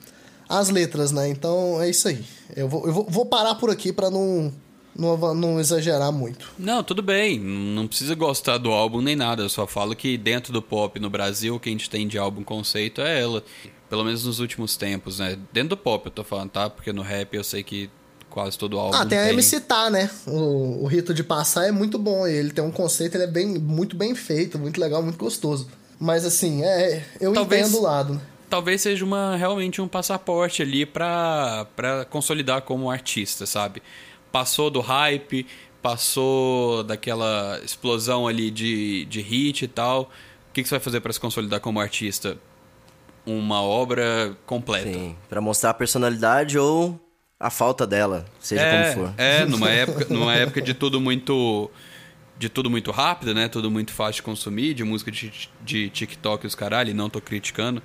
as 0.46 0.68
letras, 0.68 1.10
né? 1.10 1.26
Então 1.26 1.80
é 1.80 1.88
isso 1.88 2.06
aí. 2.06 2.22
Eu 2.54 2.68
vou, 2.68 2.86
eu 2.86 2.92
vou, 2.92 3.06
vou 3.08 3.24
parar 3.24 3.54
por 3.54 3.70
aqui 3.70 3.94
para 3.94 4.10
não, 4.10 4.52
não, 4.94 5.34
não 5.34 5.58
exagerar 5.58 6.12
muito. 6.12 6.52
Não, 6.58 6.84
tudo 6.84 7.00
bem. 7.00 7.40
Não 7.40 7.86
precisa 7.86 8.14
gostar 8.14 8.58
do 8.58 8.70
álbum 8.70 9.00
nem 9.00 9.16
nada. 9.16 9.42
Eu 9.42 9.48
só 9.48 9.66
falo 9.66 9.96
que 9.96 10.18
dentro 10.18 10.52
do 10.52 10.60
pop 10.60 11.00
no 11.00 11.08
Brasil, 11.08 11.54
o 11.54 11.60
que 11.60 11.70
a 11.70 11.72
gente 11.72 11.88
tem 11.88 12.06
de 12.06 12.18
álbum 12.18 12.44
conceito 12.44 13.00
é 13.00 13.22
ela. 13.22 13.42
Pelo 13.88 14.04
menos 14.04 14.26
nos 14.26 14.38
últimos 14.38 14.76
tempos, 14.76 15.18
né? 15.18 15.38
Dentro 15.50 15.70
do 15.70 15.76
pop 15.78 16.04
eu 16.04 16.12
tô 16.12 16.22
falando, 16.22 16.50
tá? 16.50 16.68
Porque 16.68 16.92
no 16.92 17.00
rap 17.00 17.32
eu 17.32 17.42
sei 17.42 17.62
que 17.62 17.88
quase 18.36 18.58
todo 18.58 18.78
álbum. 18.78 18.94
Ah, 18.94 19.06
tem, 19.06 19.18
tem. 19.18 19.28
a 19.28 19.32
MC 19.32 19.60
Tá, 19.60 19.88
né? 19.88 20.10
O, 20.26 20.84
o 20.84 20.86
rito 20.86 21.14
de 21.14 21.24
passar 21.24 21.66
é 21.66 21.72
muito 21.72 21.98
bom. 21.98 22.26
Ele 22.26 22.50
tem 22.50 22.62
um 22.62 22.70
conceito, 22.70 23.14
ele 23.14 23.24
é 23.24 23.26
bem, 23.26 23.58
muito 23.58 23.96
bem 23.96 24.14
feito, 24.14 24.58
muito 24.58 24.78
legal, 24.78 25.02
muito 25.02 25.16
gostoso. 25.16 25.66
Mas 25.98 26.22
assim, 26.26 26.62
é, 26.62 27.02
eu 27.18 27.32
Talvez... 27.32 27.66
entendo 27.66 27.80
o 27.80 27.82
lado. 27.82 28.14
Né? 28.14 28.20
talvez 28.48 28.82
seja 28.82 29.04
uma 29.04 29.34
realmente 29.36 29.80
um 29.80 29.88
passaporte 29.88 30.62
ali 30.62 30.86
para 30.86 31.66
consolidar 32.10 32.60
como 32.62 32.90
artista, 32.90 33.46
sabe? 33.46 33.82
Passou 34.30 34.70
do 34.70 34.80
hype, 34.80 35.46
passou 35.80 36.84
daquela 36.84 37.58
explosão 37.64 38.28
ali 38.28 38.50
de, 38.50 39.06
de 39.06 39.20
hit 39.22 39.64
e 39.64 39.68
tal. 39.68 40.02
O 40.50 40.52
que, 40.52 40.62
que 40.62 40.68
você 40.68 40.74
vai 40.74 40.80
fazer 40.80 41.00
para 41.00 41.12
se 41.12 41.18
consolidar 41.18 41.58
como 41.60 41.80
artista? 41.80 42.36
Uma 43.24 43.62
obra 43.62 44.36
completa. 44.44 44.92
Sim, 44.92 45.16
para 45.26 45.40
mostrar 45.40 45.70
a 45.70 45.74
personalidade 45.74 46.58
ou 46.58 47.00
a 47.38 47.50
falta 47.50 47.86
dela, 47.86 48.24
seja 48.40 48.62
é, 48.62 48.94
como 48.94 49.06
for. 49.06 49.14
É, 49.18 49.44
numa 49.44 49.70
época, 49.70 50.06
numa 50.08 50.34
época 50.34 50.62
de 50.62 50.74
tudo 50.74 51.00
muito 51.00 51.70
de 52.38 52.48
tudo 52.48 52.68
muito 52.68 52.90
rápido, 52.90 53.34
né? 53.34 53.48
Tudo 53.48 53.70
muito 53.70 53.92
fácil 53.92 54.16
de 54.16 54.22
consumir, 54.22 54.74
de 54.74 54.84
música 54.84 55.10
de, 55.10 55.32
de 55.62 55.88
TikTok 55.88 56.44
e 56.44 56.46
os 56.46 56.54
caralho, 56.54 56.94
não 56.94 57.08
tô 57.08 57.20
criticando, 57.20 57.82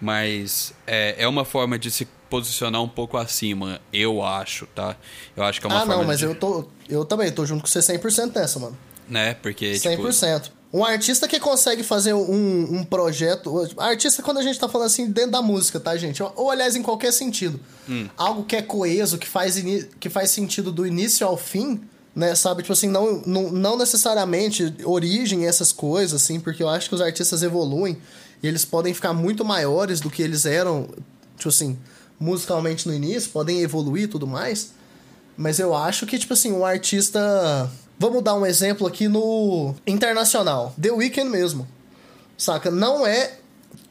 mas 0.00 0.74
é, 0.86 1.14
é 1.18 1.28
uma 1.28 1.44
forma 1.44 1.78
de 1.78 1.90
se 1.90 2.06
posicionar 2.28 2.82
um 2.82 2.88
pouco 2.88 3.16
acima, 3.16 3.80
eu 3.92 4.22
acho, 4.22 4.66
tá? 4.66 4.96
Eu 5.36 5.42
acho 5.44 5.60
que 5.60 5.66
é 5.66 5.70
uma 5.70 5.76
ah, 5.76 5.86
forma 5.86 5.96
não, 5.96 6.04
mas 6.04 6.18
de... 6.18 6.26
eu 6.26 6.34
tô 6.34 6.66
eu 6.88 7.04
também 7.04 7.30
tô 7.32 7.46
junto 7.46 7.62
com 7.62 7.68
você 7.68 7.78
100% 7.78 8.34
nessa, 8.34 8.58
mano. 8.58 8.76
Né? 9.08 9.34
Porque 9.34 9.72
100%. 9.72 10.40
Tipo... 10.40 10.56
Um 10.74 10.84
artista 10.84 11.28
que 11.28 11.38
consegue 11.38 11.84
fazer 11.84 12.14
um, 12.14 12.78
um 12.78 12.82
projeto. 12.82 13.64
Artista, 13.78 14.24
quando 14.24 14.38
a 14.38 14.42
gente 14.42 14.58
tá 14.58 14.68
falando 14.68 14.88
assim, 14.88 15.08
dentro 15.08 15.30
da 15.30 15.40
música, 15.40 15.78
tá, 15.78 15.96
gente? 15.96 16.20
Ou, 16.20 16.32
ou 16.34 16.50
aliás, 16.50 16.74
em 16.74 16.82
qualquer 16.82 17.12
sentido. 17.12 17.60
Hum. 17.88 18.08
Algo 18.16 18.42
que 18.42 18.56
é 18.56 18.60
coeso, 18.60 19.16
que 19.16 19.28
faz, 19.28 19.54
que 20.00 20.10
faz 20.10 20.30
sentido 20.32 20.72
do 20.72 20.84
início 20.84 21.24
ao 21.24 21.36
fim, 21.36 21.80
né? 22.12 22.34
Sabe? 22.34 22.62
Tipo 22.62 22.72
assim, 22.72 22.88
não, 22.88 23.22
não, 23.24 23.52
não 23.52 23.78
necessariamente 23.78 24.74
origem 24.84 25.46
essas 25.46 25.70
coisas, 25.70 26.20
assim, 26.20 26.40
porque 26.40 26.60
eu 26.60 26.68
acho 26.68 26.88
que 26.88 26.96
os 26.96 27.00
artistas 27.00 27.44
evoluem 27.44 27.96
e 28.42 28.48
eles 28.48 28.64
podem 28.64 28.92
ficar 28.92 29.12
muito 29.12 29.44
maiores 29.44 30.00
do 30.00 30.10
que 30.10 30.22
eles 30.22 30.44
eram, 30.44 30.88
tipo 31.36 31.50
assim, 31.50 31.78
musicalmente 32.18 32.88
no 32.88 32.92
início, 32.92 33.30
podem 33.30 33.60
evoluir 33.60 34.04
e 34.04 34.08
tudo 34.08 34.26
mais. 34.26 34.72
Mas 35.36 35.60
eu 35.60 35.72
acho 35.72 36.04
que, 36.04 36.18
tipo 36.18 36.32
assim, 36.32 36.50
um 36.50 36.66
artista 36.66 37.70
Vamos 37.98 38.22
dar 38.22 38.34
um 38.34 38.44
exemplo 38.44 38.86
aqui 38.86 39.08
no 39.08 39.74
internacional. 39.86 40.74
The 40.80 40.90
Weeknd 40.90 41.30
mesmo. 41.30 41.66
Saca? 42.36 42.70
Não 42.70 43.06
é 43.06 43.38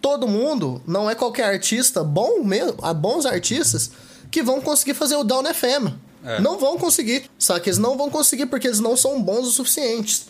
todo 0.01 0.27
mundo, 0.27 0.81
não 0.85 1.09
é 1.09 1.15
qualquer 1.15 1.45
artista 1.45 2.03
bom 2.03 2.43
mesmo, 2.43 2.75
há 2.81 2.93
bons 2.93 3.25
artistas 3.25 3.91
que 4.29 4.43
vão 4.43 4.59
conseguir 4.59 4.93
fazer 4.93 5.15
o 5.15 5.23
Down 5.23 5.45
FM. 5.45 5.93
É. 6.25 6.41
Não 6.41 6.57
vão 6.57 6.77
conseguir, 6.77 7.29
saca? 7.37 7.69
Eles 7.69 7.77
não 7.77 7.97
vão 7.97 8.09
conseguir 8.09 8.45
porque 8.47 8.67
eles 8.67 8.79
não 8.79 8.97
são 8.97 9.21
bons 9.21 9.47
o 9.47 9.51
suficientes. 9.51 10.25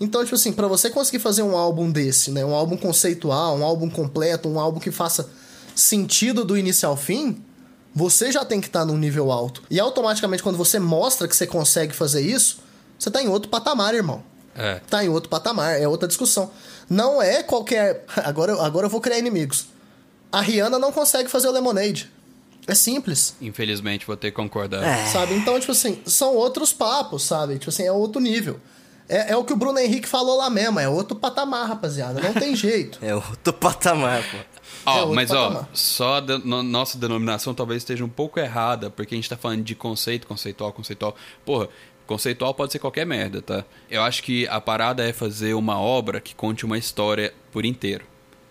Então, 0.00 0.22
tipo 0.24 0.34
assim, 0.34 0.52
para 0.52 0.66
você 0.66 0.90
conseguir 0.90 1.20
fazer 1.20 1.42
um 1.42 1.56
álbum 1.56 1.90
desse, 1.90 2.30
né? 2.30 2.44
Um 2.44 2.54
álbum 2.54 2.76
conceitual, 2.76 3.56
um 3.56 3.64
álbum 3.64 3.88
completo, 3.88 4.48
um 4.48 4.58
álbum 4.58 4.80
que 4.80 4.90
faça 4.90 5.28
sentido 5.74 6.44
do 6.44 6.56
início 6.56 6.88
ao 6.88 6.96
fim, 6.96 7.42
você 7.94 8.32
já 8.32 8.44
tem 8.44 8.60
que 8.60 8.66
estar 8.66 8.80
tá 8.80 8.86
num 8.86 8.98
nível 8.98 9.30
alto. 9.30 9.62
E 9.70 9.78
automaticamente, 9.78 10.42
quando 10.42 10.56
você 10.56 10.78
mostra 10.78 11.28
que 11.28 11.36
você 11.36 11.46
consegue 11.46 11.94
fazer 11.94 12.22
isso, 12.22 12.58
você 12.98 13.10
tá 13.10 13.22
em 13.22 13.28
outro 13.28 13.48
patamar, 13.48 13.94
irmão. 13.94 14.22
É. 14.56 14.80
Tá 14.88 15.04
em 15.04 15.08
outro 15.08 15.28
patamar, 15.28 15.80
é 15.80 15.86
outra 15.86 16.06
discussão. 16.06 16.50
Não 16.88 17.20
é 17.20 17.42
qualquer. 17.42 18.04
Agora, 18.24 18.62
agora 18.62 18.86
eu 18.86 18.90
vou 18.90 19.00
criar 19.00 19.18
inimigos. 19.18 19.66
A 20.30 20.40
Rihanna 20.40 20.78
não 20.78 20.92
consegue 20.92 21.28
fazer 21.28 21.48
o 21.48 21.52
Lemonade. 21.52 22.10
É 22.66 22.74
simples. 22.74 23.36
Infelizmente, 23.40 24.06
vou 24.06 24.16
ter 24.16 24.30
que 24.30 24.36
concordar. 24.36 24.82
É. 24.82 25.06
Sabe? 25.06 25.34
Então, 25.34 25.58
tipo 25.60 25.72
assim, 25.72 26.00
são 26.06 26.34
outros 26.34 26.72
papos, 26.72 27.22
sabe? 27.22 27.58
Tipo 27.58 27.70
assim, 27.70 27.84
é 27.84 27.92
outro 27.92 28.20
nível. 28.20 28.58
É, 29.08 29.32
é 29.32 29.36
o 29.36 29.44
que 29.44 29.52
o 29.52 29.56
Bruno 29.56 29.78
Henrique 29.78 30.08
falou 30.08 30.38
lá 30.38 30.48
mesmo, 30.48 30.80
é 30.80 30.88
outro 30.88 31.14
patamar, 31.16 31.68
rapaziada. 31.68 32.20
Não 32.20 32.32
tem 32.32 32.56
jeito. 32.56 32.98
é 33.04 33.14
outro 33.14 33.52
patamar, 33.52 34.22
pô. 34.22 34.38
Ó, 34.86 35.12
é 35.12 35.14
mas 35.14 35.28
patamar. 35.28 35.62
ó, 35.62 35.66
só 35.74 36.16
a 36.16 36.20
no, 36.20 36.62
nossa 36.62 36.96
denominação 36.98 37.54
talvez 37.54 37.82
esteja 37.82 38.04
um 38.04 38.08
pouco 38.08 38.40
errada, 38.40 38.90
porque 38.90 39.14
a 39.14 39.18
gente 39.18 39.28
tá 39.28 39.36
falando 39.36 39.62
de 39.62 39.74
conceito, 39.74 40.26
conceitual, 40.26 40.72
conceitual. 40.72 41.14
Porra, 41.44 41.68
Conceitual 42.06 42.54
pode 42.54 42.72
ser 42.72 42.78
qualquer 42.78 43.06
merda, 43.06 43.40
tá? 43.40 43.64
Eu 43.90 44.02
acho 44.02 44.22
que 44.22 44.46
a 44.48 44.60
parada 44.60 45.02
é 45.02 45.12
fazer 45.12 45.54
uma 45.54 45.78
obra 45.78 46.20
que 46.20 46.34
conte 46.34 46.64
uma 46.64 46.76
história 46.76 47.32
por 47.50 47.64
inteiro. 47.64 48.04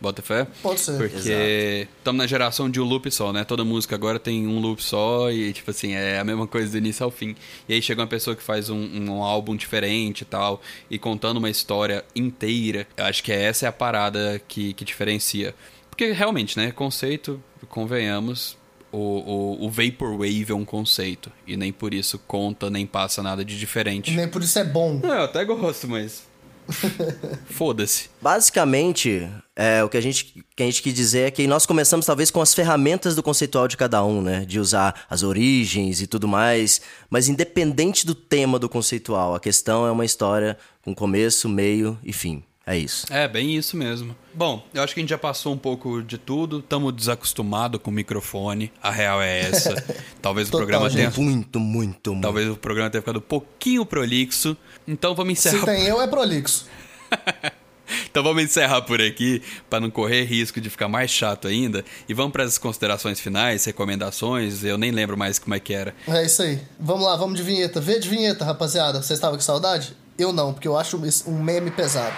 Bota 0.03 0.21
fé? 0.21 0.45
Pode 0.61 0.81
ser. 0.81 0.97
Porque 0.97 1.87
estamos 1.97 2.17
na 2.17 2.27
geração 2.27 2.69
de 2.69 2.81
um 2.81 2.83
loop 2.83 3.09
só, 3.09 3.31
né? 3.31 3.45
Toda 3.45 3.63
música 3.63 3.95
agora 3.95 4.19
tem 4.19 4.45
um 4.45 4.59
loop 4.59 4.83
só 4.83 5.31
e, 5.31 5.53
tipo 5.53 5.71
assim, 5.71 5.93
é 5.93 6.19
a 6.19 6.25
mesma 6.25 6.45
coisa 6.45 6.69
do 6.69 6.77
início 6.77 7.05
ao 7.05 7.09
fim. 7.09 7.37
E 7.69 7.73
aí 7.73 7.81
chega 7.81 8.01
uma 8.01 8.07
pessoa 8.07 8.35
que 8.35 8.43
faz 8.43 8.69
um, 8.69 8.77
um 8.77 9.23
álbum 9.23 9.55
diferente 9.55 10.21
e 10.21 10.25
tal, 10.25 10.61
e 10.89 10.99
contando 10.99 11.37
uma 11.37 11.49
história 11.49 12.03
inteira. 12.13 12.85
Eu 12.97 13.05
acho 13.05 13.23
que 13.23 13.31
essa 13.31 13.65
é 13.65 13.69
a 13.69 13.71
parada 13.71 14.41
que, 14.45 14.73
que 14.73 14.83
diferencia. 14.83 15.55
Porque 15.89 16.11
realmente, 16.11 16.57
né? 16.57 16.69
Conceito, 16.71 17.41
convenhamos, 17.69 18.57
o, 18.93 18.97
o, 18.97 19.65
o 19.65 19.69
Vaporwave 19.69 20.45
é 20.49 20.53
um 20.53 20.63
conceito. 20.63 21.31
E 21.47 21.57
nem 21.57 21.73
por 21.73 21.93
isso 21.93 22.19
conta, 22.19 22.69
nem 22.69 22.85
passa 22.85 23.23
nada 23.23 23.43
de 23.43 23.57
diferente. 23.57 24.11
nem 24.11 24.27
por 24.27 24.43
isso 24.43 24.57
é 24.59 24.63
bom. 24.63 25.01
É, 25.03 25.07
eu 25.07 25.23
até 25.23 25.43
gosto, 25.43 25.87
mas. 25.87 26.23
Foda-se. 27.49 28.09
Basicamente, 28.21 29.27
é, 29.55 29.83
o 29.83 29.89
que 29.89 29.97
a, 29.97 30.01
gente, 30.01 30.45
que 30.55 30.63
a 30.63 30.65
gente 30.65 30.81
quis 30.81 30.93
dizer 30.93 31.27
é 31.27 31.31
que 31.31 31.45
nós 31.47 31.65
começamos 31.65 32.05
talvez 32.05 32.31
com 32.31 32.39
as 32.39 32.53
ferramentas 32.53 33.15
do 33.15 33.23
conceitual 33.23 33.67
de 33.67 33.75
cada 33.75 34.03
um, 34.05 34.21
né? 34.21 34.45
De 34.45 34.59
usar 34.59 35.05
as 35.09 35.23
origens 35.23 35.99
e 35.99 36.07
tudo 36.07 36.27
mais. 36.27 36.79
Mas 37.09 37.27
independente 37.27 38.05
do 38.05 38.15
tema 38.15 38.59
do 38.59 38.69
conceitual, 38.69 39.35
a 39.35 39.39
questão 39.39 39.85
é 39.85 39.91
uma 39.91 40.05
história 40.05 40.57
com 40.83 40.93
começo, 40.93 41.49
meio 41.49 41.97
e 42.03 42.13
fim. 42.13 42.43
É 42.65 42.77
isso. 42.77 43.05
É, 43.09 43.27
bem 43.27 43.55
isso 43.55 43.75
mesmo. 43.75 44.15
Bom, 44.33 44.65
eu 44.73 44.81
acho 44.81 44.93
que 44.93 45.01
a 45.01 45.03
gente 45.03 45.09
já 45.09 45.17
passou 45.17 45.53
um 45.53 45.57
pouco 45.57 46.01
de 46.01 46.17
tudo. 46.17 46.59
Estamos 46.59 46.93
desacostumados 46.93 47.81
com 47.81 47.91
o 47.91 47.93
microfone. 47.93 48.71
A 48.81 48.89
real 48.89 49.21
é 49.21 49.41
essa. 49.41 49.75
Talvez 50.21 50.49
Total, 50.49 50.61
o 50.61 50.65
programa 50.65 50.89
tenha. 50.89 51.11
Muito, 51.17 51.59
muito, 51.59 52.11
muito. 52.11 52.21
Talvez 52.21 52.49
o 52.49 52.55
programa 52.55 52.89
tenha 52.89 53.01
ficado 53.01 53.17
um 53.17 53.21
pouquinho 53.21 53.85
prolixo. 53.85 54.55
Então 54.87 55.13
vamos 55.13 55.33
encerrar. 55.33 55.59
Se 55.59 55.65
tem 55.65 55.83
eu, 55.83 56.01
é 56.01 56.07
prolixo. 56.07 56.65
então 58.09 58.23
vamos 58.23 58.43
encerrar 58.43 58.81
por 58.83 59.01
aqui 59.01 59.41
para 59.69 59.81
não 59.81 59.91
correr 59.91 60.23
risco 60.23 60.61
de 60.61 60.69
ficar 60.69 60.87
mais 60.87 61.11
chato 61.11 61.49
ainda 61.49 61.83
e 62.07 62.13
vamos 62.13 62.31
para 62.31 62.45
as 62.45 62.57
considerações 62.57 63.19
finais, 63.19 63.65
recomendações. 63.65 64.63
Eu 64.63 64.77
nem 64.77 64.91
lembro 64.91 65.17
mais 65.17 65.37
como 65.37 65.53
é 65.53 65.59
que 65.59 65.73
era. 65.73 65.93
É 66.07 66.25
isso 66.25 66.41
aí. 66.41 66.61
Vamos 66.79 67.05
lá, 67.05 67.17
vamos 67.17 67.35
de 67.35 67.43
vinheta. 67.43 67.81
Vê 67.81 67.99
de 67.99 68.07
vinheta, 68.07 68.45
rapaziada. 68.45 69.01
Vocês 69.01 69.17
estavam 69.17 69.35
com 69.35 69.43
saudade? 69.43 69.97
Eu 70.17 70.31
não, 70.31 70.53
porque 70.53 70.67
eu 70.67 70.77
acho 70.77 70.97
um 71.27 71.43
meme 71.43 71.69
pesado. 71.69 72.15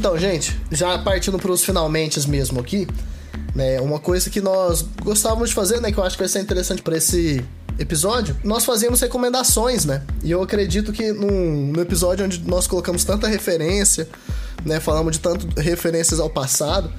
Então, 0.00 0.16
gente, 0.16 0.58
já 0.72 0.96
partindo 0.96 1.38
para 1.38 1.52
os 1.52 1.62
finalmente 1.62 2.26
mesmo 2.26 2.58
aqui, 2.58 2.88
né? 3.54 3.78
Uma 3.82 3.98
coisa 3.98 4.30
que 4.30 4.40
nós 4.40 4.80
gostávamos 5.02 5.50
de 5.50 5.54
fazer, 5.54 5.78
né? 5.78 5.92
Que 5.92 5.98
eu 5.98 6.02
acho 6.02 6.16
que 6.16 6.22
vai 6.22 6.28
ser 6.28 6.40
interessante 6.40 6.80
para 6.80 6.96
esse 6.96 7.44
episódio, 7.78 8.34
nós 8.42 8.64
fazíamos 8.64 8.98
recomendações, 8.98 9.84
né? 9.84 10.02
E 10.24 10.30
eu 10.30 10.42
acredito 10.42 10.90
que 10.90 11.12
num, 11.12 11.66
no 11.66 11.82
episódio 11.82 12.24
onde 12.24 12.40
nós 12.48 12.66
colocamos 12.66 13.04
tanta 13.04 13.28
referência, 13.28 14.08
né? 14.64 14.80
Falamos 14.80 15.16
de 15.16 15.20
tanto 15.20 15.46
referências 15.60 16.18
ao 16.18 16.30
passado, 16.30 16.90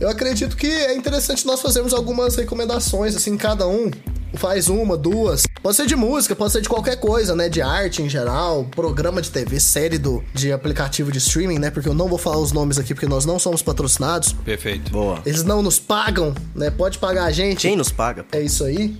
eu 0.00 0.08
acredito 0.08 0.56
que 0.56 0.66
é 0.66 0.96
interessante 0.96 1.46
nós 1.46 1.60
fazermos 1.60 1.94
algumas 1.94 2.34
recomendações, 2.34 3.14
assim, 3.14 3.36
cada 3.36 3.68
um 3.68 3.88
faz 4.34 4.68
uma, 4.68 4.96
duas. 4.96 5.46
Pode 5.62 5.76
ser 5.76 5.86
de 5.86 5.96
música, 5.96 6.34
pode 6.36 6.52
ser 6.52 6.60
de 6.60 6.68
qualquer 6.68 6.96
coisa, 6.96 7.34
né? 7.34 7.48
De 7.48 7.60
arte 7.60 8.02
em 8.02 8.08
geral, 8.08 8.64
programa 8.64 9.20
de 9.22 9.30
TV, 9.30 9.58
série 9.60 9.98
do, 9.98 10.22
de 10.34 10.52
aplicativo 10.52 11.10
de 11.10 11.18
streaming, 11.18 11.58
né? 11.58 11.70
Porque 11.70 11.88
eu 11.88 11.94
não 11.94 12.08
vou 12.08 12.18
falar 12.18 12.38
os 12.38 12.52
nomes 12.52 12.78
aqui 12.78 12.94
porque 12.94 13.06
nós 13.06 13.24
não 13.24 13.38
somos 13.38 13.62
patrocinados. 13.62 14.32
Perfeito. 14.44 14.90
Boa. 14.90 15.20
Eles 15.24 15.44
não 15.44 15.62
nos 15.62 15.78
pagam, 15.78 16.34
né? 16.54 16.70
Pode 16.70 16.98
pagar 16.98 17.24
a 17.24 17.32
gente. 17.32 17.62
Quem 17.62 17.76
nos 17.76 17.90
paga? 17.90 18.24
É 18.32 18.40
isso 18.40 18.64
aí. 18.64 18.96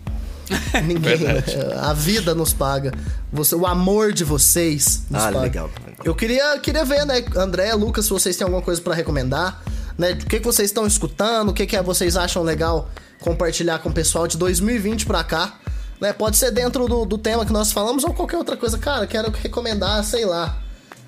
Ninguém. 0.85 1.18
A 1.81 1.93
vida 1.93 2.35
nos 2.35 2.53
paga. 2.53 2.93
Você, 3.33 3.55
o 3.55 3.66
amor 3.66 4.12
de 4.12 4.24
vocês 4.24 5.03
nos 5.11 5.22
ah, 5.22 5.26
paga. 5.26 5.41
legal. 5.41 5.70
Eu 6.05 6.14
queria, 6.14 6.59
queria 6.59 6.85
ver, 6.85 7.05
né, 7.05 7.24
André, 7.37 7.74
Lucas, 7.74 8.05
se 8.05 8.11
vocês 8.11 8.37
têm 8.37 8.45
alguma 8.45 8.62
coisa 8.62 8.81
para 8.81 8.95
recomendar, 8.95 9.62
né? 9.99 10.12
O 10.12 10.16
que, 10.16 10.38
que 10.38 10.46
vocês 10.46 10.70
estão 10.70 10.86
escutando, 10.86 11.49
o 11.51 11.53
que, 11.53 11.66
que 11.66 11.80
vocês 11.82 12.16
acham 12.16 12.42
legal 12.42 12.88
compartilhar 13.20 13.80
com 13.80 13.88
o 13.88 13.92
pessoal 13.92 14.26
de 14.28 14.36
2020 14.38 15.05
pra 15.05 15.24
cá, 15.24 15.59
Né? 16.01 16.12
Pode 16.12 16.36
ser 16.36 16.53
dentro 16.53 16.86
do, 16.86 17.05
do 17.05 17.18
tema 17.18 17.44
que 17.44 17.53
nós 17.53 17.72
falamos 17.72 18.05
ou 18.05 18.14
qualquer 18.14 18.36
outra 18.36 18.57
coisa. 18.57 18.78
Cara, 18.78 19.05
quero 19.07 19.32
recomendar, 19.32 20.05
sei 20.05 20.24
lá. 20.24 20.57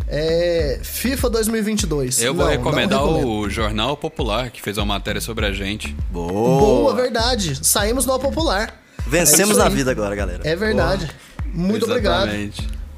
É, 0.08 0.80
FIFA 0.82 1.30
2022. 1.30 2.20
Eu 2.20 2.34
vou 2.34 2.44
Não, 2.46 2.50
recomendar 2.50 2.98
não 2.98 3.24
o 3.24 3.48
Jornal 3.48 3.96
Popular, 3.96 4.50
que 4.50 4.60
fez 4.60 4.76
uma 4.76 4.86
matéria 4.86 5.20
sobre 5.20 5.46
a 5.46 5.52
gente. 5.52 5.94
Boa. 6.10 6.32
Boa, 6.32 6.94
verdade. 6.96 7.64
Saímos 7.64 8.04
no 8.04 8.18
Popular. 8.18 8.82
Vencemos 9.06 9.56
É 9.56 9.62
na 9.62 9.68
vida 9.68 9.92
agora, 9.92 10.16
galera. 10.16 10.40
É 10.42 10.56
verdade. 10.56 11.08
Muito 11.54 11.84
obrigado. 11.84 12.28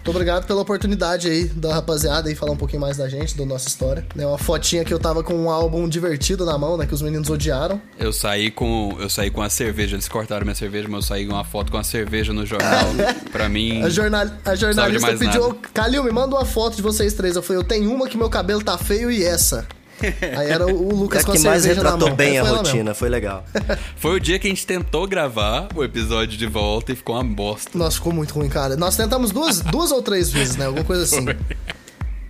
Muito 0.03 0.11
obrigado 0.11 0.47
pela 0.49 0.61
oportunidade 0.61 1.29
aí 1.29 1.45
da 1.45 1.75
rapaziada 1.75 2.29
aí 2.29 2.35
falar 2.35 2.51
um 2.51 2.57
pouquinho 2.57 2.81
mais 2.81 2.97
da 2.97 3.09
gente, 3.09 3.37
da 3.37 3.47
nossa 3.47 3.69
história. 3.69 4.05
Né, 4.17 4.27
uma 4.27 4.37
fotinha 4.37 4.85
que 4.85 4.93
eu 4.93 4.99
tava 4.99 5.23
com 5.23 5.33
um 5.33 5.49
álbum 5.49 5.89
divertido 5.89 6.45
na 6.45 6.59
mão, 6.59 6.77
né? 6.77 6.87
Que 6.87 6.93
os 6.93 7.01
meninos 7.01 7.31
odiaram. 7.31 7.81
Eu 7.97 8.13
saí 8.13 8.51
com 8.51 8.97
eu 8.99 9.09
saí 9.09 9.31
com 9.31 9.41
a 9.41 9.49
cerveja, 9.49 9.95
eles 9.95 10.09
cortaram 10.09 10.45
minha 10.45 10.57
cerveja, 10.57 10.89
mas 10.89 11.05
eu 11.05 11.09
saí 11.09 11.25
com 11.25 11.35
uma 11.35 11.45
foto 11.45 11.71
com 11.71 11.79
a 11.79 11.85
cerveja 11.85 12.33
no 12.33 12.45
jornal. 12.45 12.89
pra 13.31 13.49
mim. 13.49 13.81
A, 13.81 13.89
jornal, 13.89 14.27
a 14.45 14.55
jornalista 14.57 15.17
pediu, 15.17 15.49
nada. 15.49 15.59
Calil, 15.73 16.03
me 16.03 16.11
manda 16.11 16.35
uma 16.35 16.45
foto 16.45 16.75
de 16.75 16.83
vocês 16.83 17.15
três. 17.15 17.37
Eu 17.37 17.43
falei, 17.43 17.63
eu 17.63 17.65
tenho 17.65 17.89
uma 17.95 18.09
que 18.09 18.19
meu 18.19 18.29
cabelo 18.29 18.61
tá 18.61 18.77
feio 18.77 19.09
e 19.09 19.23
essa. 19.23 19.69
Aí 20.37 20.51
era 20.51 20.67
o, 20.67 20.89
o 20.89 20.95
Lucas 20.95 21.23
É 21.23 21.25
com 21.25 21.33
a 21.33 21.37
que 21.37 21.43
mais 21.43 21.63
cerveja 21.63 21.83
na 21.83 21.91
retratou 21.91 22.09
mão. 22.09 22.17
bem 22.17 22.39
a 22.39 22.45
foi 22.45 22.57
rotina, 22.57 22.95
foi 22.95 23.09
legal. 23.09 23.45
Foi 23.97 24.17
o 24.17 24.21
dia 24.21 24.39
que 24.39 24.47
a 24.47 24.51
gente 24.51 24.67
tentou 24.67 25.07
gravar 25.07 25.69
o 25.75 25.85
episódio 25.85 26.37
de 26.37 26.47
volta 26.47 26.93
e 26.93 26.97
ficou 26.97 27.15
uma 27.15 27.25
bosta. 27.25 27.71
Nossa, 27.75 27.97
ficou 27.97 28.13
muito 28.13 28.35
ruim, 28.35 28.49
cara. 28.49 28.77
Nós 28.77 28.97
tentamos 28.97 29.31
duas, 29.31 29.61
duas 29.61 29.91
ou 29.93 30.03
três 30.03 30.31
vezes, 30.31 30.57
né? 30.57 30.67
Alguma 30.67 30.85
coisa 30.85 31.05
assim. 31.05 31.27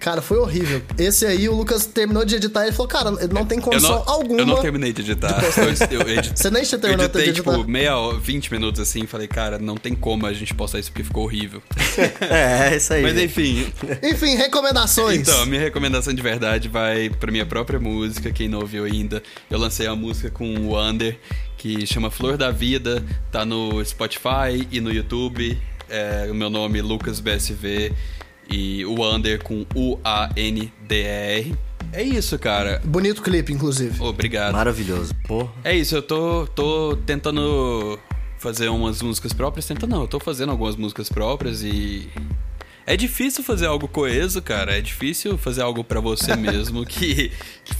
Cara, 0.02 0.20
foi 0.20 0.36
horrível. 0.38 0.82
Esse 0.98 1.24
aí, 1.24 1.48
o 1.48 1.54
Lucas 1.54 1.86
terminou 1.86 2.24
de 2.24 2.34
editar 2.34 2.62
e 2.62 2.66
ele 2.66 2.72
falou, 2.72 2.88
cara, 2.88 3.10
não 3.12 3.46
tem 3.46 3.58
Eu 3.58 3.64
condição 3.64 3.90
não, 4.04 4.12
alguma. 4.12 4.40
eu 4.40 4.46
não 4.46 4.60
terminei 4.60 4.92
de 4.92 5.00
editar. 5.02 5.40
Eu, 5.42 5.98
eu 6.00 6.08
edit- 6.08 6.36
Você 6.38 6.50
nem 6.50 6.62
tinha 6.64 6.76
eu 6.76 6.80
terminado 6.80 7.12
de 7.12 7.18
editei, 7.18 7.28
editar. 7.32 7.52
tipo, 7.56 7.70
meia 7.70 7.96
hora, 7.96 8.18
20 8.18 8.50
minutos 8.52 8.80
assim, 8.80 9.04
e 9.04 9.06
falei, 9.06 9.28
cara, 9.28 9.58
não 9.60 9.76
tem 9.76 9.94
como 9.94 10.26
a 10.26 10.32
gente 10.32 10.52
postar 10.54 10.80
isso 10.80 10.90
porque 10.90 11.04
ficou 11.04 11.24
horrível. 11.24 11.62
É, 12.20 12.72
é 12.72 12.76
isso 12.76 12.92
aí. 12.92 13.02
Mas 13.02 13.16
enfim, 13.18 13.72
Enfim, 14.02 14.34
recomendações. 14.36 15.20
Então, 15.20 15.42
a 15.42 15.46
minha 15.46 15.60
recomendação 15.60 16.12
de 16.12 16.22
verdade 16.22 16.68
vai 16.68 17.08
pra 17.10 17.30
minha 17.30 17.46
própria 17.46 17.78
música, 17.78 18.30
quem 18.32 18.48
não 18.48 18.60
ouviu 18.60 18.84
ainda. 18.84 19.22
Eu 19.50 19.58
lancei 19.58 19.86
a 19.86 19.94
música 19.94 20.30
com 20.30 20.52
o 20.54 20.70
Wander, 20.72 21.18
que 21.56 21.86
chama 21.86 22.10
Flor 22.10 22.36
da 22.36 22.50
Vida, 22.50 23.04
tá 23.30 23.44
no 23.44 23.84
Spotify 23.84 24.66
e 24.70 24.80
no 24.80 24.92
YouTube. 24.92 25.56
É, 25.88 26.26
o 26.30 26.34
meu 26.34 26.48
nome 26.50 26.78
é 26.78 26.82
Lucas 26.82 27.20
BSV 27.20 27.92
e 28.50 28.84
o 28.84 29.00
Wander 29.00 29.42
com 29.42 29.66
U-A-N-D-E-R. 29.74 31.54
É 31.92 32.02
isso, 32.02 32.38
cara. 32.38 32.80
Bonito 32.84 33.22
clipe, 33.22 33.52
inclusive. 33.52 34.00
Obrigado. 34.02 34.54
Maravilhoso. 34.54 35.14
Porra. 35.26 35.52
É 35.62 35.74
isso, 35.74 35.94
eu 35.94 36.02
tô, 36.02 36.46
tô 36.46 36.96
tentando 37.04 37.98
fazer 38.38 38.68
umas 38.68 39.02
músicas 39.02 39.32
próprias. 39.32 39.66
Tentando 39.66 39.90
não, 39.90 40.02
eu 40.02 40.08
tô 40.08 40.18
fazendo 40.18 40.50
algumas 40.50 40.76
músicas 40.76 41.08
próprias 41.08 41.62
e. 41.62 42.08
É 42.84 42.96
difícil 42.96 43.44
fazer 43.44 43.66
algo 43.66 43.86
coeso, 43.86 44.42
cara. 44.42 44.76
É 44.76 44.80
difícil 44.80 45.38
fazer 45.38 45.62
algo 45.62 45.84
pra 45.84 46.00
você 46.00 46.34
mesmo 46.36 46.84
que 46.84 47.30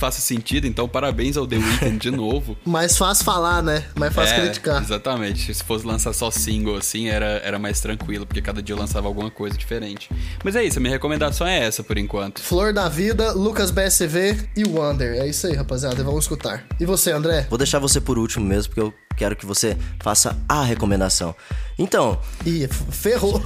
faça 0.02 0.20
sentido. 0.20 0.66
Então, 0.66 0.88
parabéns 0.88 1.36
ao 1.36 1.46
The 1.46 1.56
Weeknd 1.56 1.98
de 1.98 2.10
novo. 2.10 2.56
Mais 2.66 2.98
fácil 2.98 3.24
falar, 3.24 3.62
né? 3.62 3.84
Mais 3.96 4.12
fácil 4.12 4.34
É, 4.34 4.40
criticar. 4.40 4.82
Exatamente. 4.82 5.54
Se 5.54 5.62
fosse 5.62 5.86
lançar 5.86 6.12
só 6.12 6.28
single 6.28 6.76
assim, 6.76 7.06
era, 7.08 7.40
era 7.44 7.56
mais 7.56 7.80
tranquilo, 7.80 8.26
porque 8.26 8.42
cada 8.42 8.60
dia 8.60 8.74
eu 8.74 8.78
lançava 8.78 9.06
alguma 9.06 9.30
coisa 9.30 9.56
diferente. 9.56 10.10
Mas 10.42 10.56
é 10.56 10.64
isso, 10.64 10.78
a 10.78 10.80
minha 10.80 10.92
recomendação 10.92 11.46
é 11.46 11.60
essa 11.64 11.84
por 11.84 11.96
enquanto. 11.96 12.40
Flor 12.42 12.72
da 12.72 12.88
Vida, 12.88 13.30
Lucas 13.32 13.70
BSV 13.70 14.48
e 14.56 14.64
Wander. 14.64 15.20
É 15.22 15.28
isso 15.28 15.46
aí, 15.46 15.54
rapaziada. 15.54 16.02
Vamos 16.02 16.24
escutar. 16.24 16.64
E 16.80 16.84
você, 16.84 17.12
André? 17.12 17.46
Vou 17.48 17.58
deixar 17.58 17.78
você 17.78 18.00
por 18.00 18.18
último 18.18 18.44
mesmo, 18.44 18.70
porque 18.74 18.80
eu 18.80 18.92
quero 19.16 19.36
que 19.36 19.46
você 19.46 19.76
faça 20.02 20.36
a 20.48 20.64
recomendação. 20.64 21.32
Então, 21.78 22.18
Ih, 22.44 22.66
ferrou. 22.90 23.40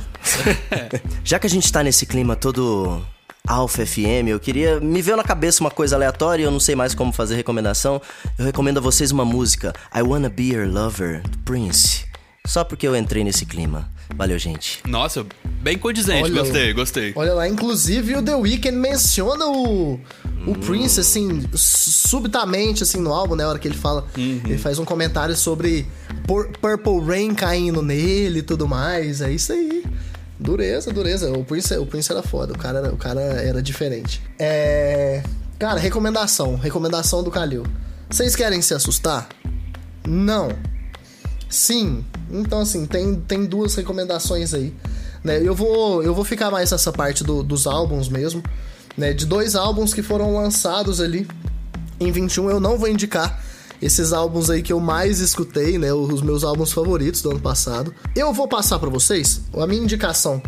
já 1.22 1.38
que 1.38 1.46
a 1.46 1.50
gente 1.50 1.70
tá 1.70 1.82
nesse 1.82 2.06
clima 2.06 2.34
todo 2.34 3.04
Alpha 3.46 3.86
FM, 3.86 4.28
eu 4.28 4.40
queria. 4.40 4.80
Me 4.80 5.00
veio 5.00 5.16
na 5.16 5.22
cabeça 5.24 5.60
uma 5.62 5.70
coisa 5.70 5.94
aleatória 5.96 6.42
e 6.42 6.44
eu 6.46 6.50
não 6.50 6.60
sei 6.60 6.74
mais 6.74 6.94
como 6.94 7.12
fazer 7.12 7.36
recomendação. 7.36 8.00
Eu 8.38 8.44
recomendo 8.44 8.78
a 8.78 8.80
vocês 8.80 9.10
uma 9.12 9.24
música, 9.24 9.72
I 9.94 10.02
Wanna 10.02 10.28
Be 10.28 10.52
Your 10.52 10.66
Lover, 10.68 11.22
do 11.22 11.38
Prince. 11.38 12.04
Só 12.46 12.62
porque 12.64 12.86
eu 12.86 12.94
entrei 12.96 13.24
nesse 13.24 13.44
clima. 13.44 13.88
Valeu, 14.14 14.38
gente. 14.38 14.80
Nossa, 14.86 15.26
bem 15.60 15.76
condizente, 15.76 16.22
Olha, 16.22 16.42
gostei, 16.42 16.72
gostei. 16.72 17.12
Olha 17.16 17.34
lá, 17.34 17.48
inclusive 17.48 18.14
o 18.16 18.22
The 18.22 18.36
Weeknd 18.36 18.76
menciona 18.76 19.46
o, 19.46 19.98
o 20.46 20.54
Prince, 20.64 21.00
assim, 21.00 21.42
subitamente, 21.54 22.84
assim, 22.84 23.00
no 23.00 23.12
álbum, 23.12 23.34
né? 23.34 23.42
A 23.44 23.48
hora 23.48 23.58
que 23.58 23.66
ele 23.66 23.74
fala, 23.76 24.06
ele 24.16 24.58
faz 24.58 24.78
um 24.78 24.84
comentário 24.84 25.34
sobre 25.36 25.86
Pur- 26.24 26.50
Purple 26.60 27.00
Rain 27.04 27.34
caindo 27.34 27.82
nele 27.82 28.38
e 28.38 28.42
tudo 28.42 28.68
mais. 28.68 29.20
É 29.20 29.32
isso 29.32 29.52
aí. 29.52 29.84
Dureza, 30.38 30.92
dureza. 30.92 31.32
O 31.32 31.44
Prince, 31.44 31.74
o 31.76 31.86
Prince 31.86 32.12
era 32.12 32.22
foda, 32.22 32.52
o 32.52 32.58
cara, 32.58 32.92
o 32.92 32.96
cara 32.96 33.20
era 33.20 33.62
diferente. 33.62 34.22
É. 34.38 35.22
Cara, 35.58 35.80
recomendação. 35.80 36.56
Recomendação 36.56 37.22
do 37.22 37.30
Calil. 37.30 37.64
Vocês 38.10 38.36
querem 38.36 38.60
se 38.60 38.74
assustar? 38.74 39.28
Não. 40.06 40.50
Sim. 41.48 42.04
Então, 42.30 42.60
assim, 42.60 42.84
tem, 42.86 43.14
tem 43.16 43.44
duas 43.46 43.74
recomendações 43.74 44.52
aí. 44.52 44.74
Né? 45.24 45.40
Eu, 45.42 45.54
vou, 45.54 46.02
eu 46.02 46.14
vou 46.14 46.24
ficar 46.24 46.50
mais 46.50 46.70
nessa 46.70 46.92
parte 46.92 47.24
do- 47.24 47.42
dos 47.42 47.66
álbuns 47.66 48.08
mesmo. 48.08 48.42
Né? 48.96 49.12
De 49.12 49.24
dois 49.26 49.54
álbuns 49.56 49.94
que 49.94 50.02
foram 50.02 50.34
lançados 50.36 51.00
ali 51.00 51.26
em 51.98 52.12
21, 52.12 52.50
eu 52.50 52.60
não 52.60 52.76
vou 52.78 52.88
indicar 52.88 53.42
esses 53.80 54.12
álbuns 54.12 54.50
aí 54.50 54.62
que 54.62 54.72
eu 54.72 54.80
mais 54.80 55.20
escutei, 55.20 55.78
né? 55.78 55.92
Os 55.92 56.22
meus 56.22 56.44
álbuns 56.44 56.72
favoritos 56.72 57.22
do 57.22 57.30
ano 57.30 57.40
passado. 57.40 57.94
Eu 58.14 58.32
vou 58.32 58.48
passar 58.48 58.78
pra 58.78 58.90
vocês 58.90 59.40
a 59.54 59.66
minha 59.66 59.82
indicação 59.82 60.42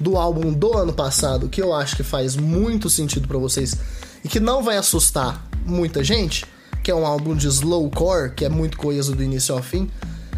do 0.00 0.16
álbum 0.16 0.52
do 0.52 0.76
ano 0.76 0.92
passado, 0.92 1.48
que 1.48 1.62
eu 1.62 1.72
acho 1.72 1.96
que 1.96 2.02
faz 2.02 2.36
muito 2.36 2.90
sentido 2.90 3.28
pra 3.28 3.38
vocês 3.38 3.76
e 4.24 4.28
que 4.28 4.40
não 4.40 4.62
vai 4.62 4.76
assustar 4.76 5.48
muita 5.64 6.02
gente, 6.02 6.44
que 6.82 6.90
é 6.90 6.94
um 6.94 7.06
álbum 7.06 7.34
de 7.34 7.46
slowcore, 7.46 8.32
que 8.34 8.44
é 8.44 8.48
muito 8.48 8.76
coeso 8.76 9.14
do 9.14 9.22
início 9.22 9.54
ao 9.54 9.62
fim, 9.62 9.90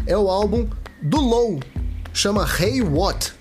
é 0.05 0.17
o 0.17 0.29
álbum 0.29 0.67
do 1.01 1.19
Low, 1.19 1.59
chama 2.13 2.47
Hey 2.59 2.81
What, 2.81 3.33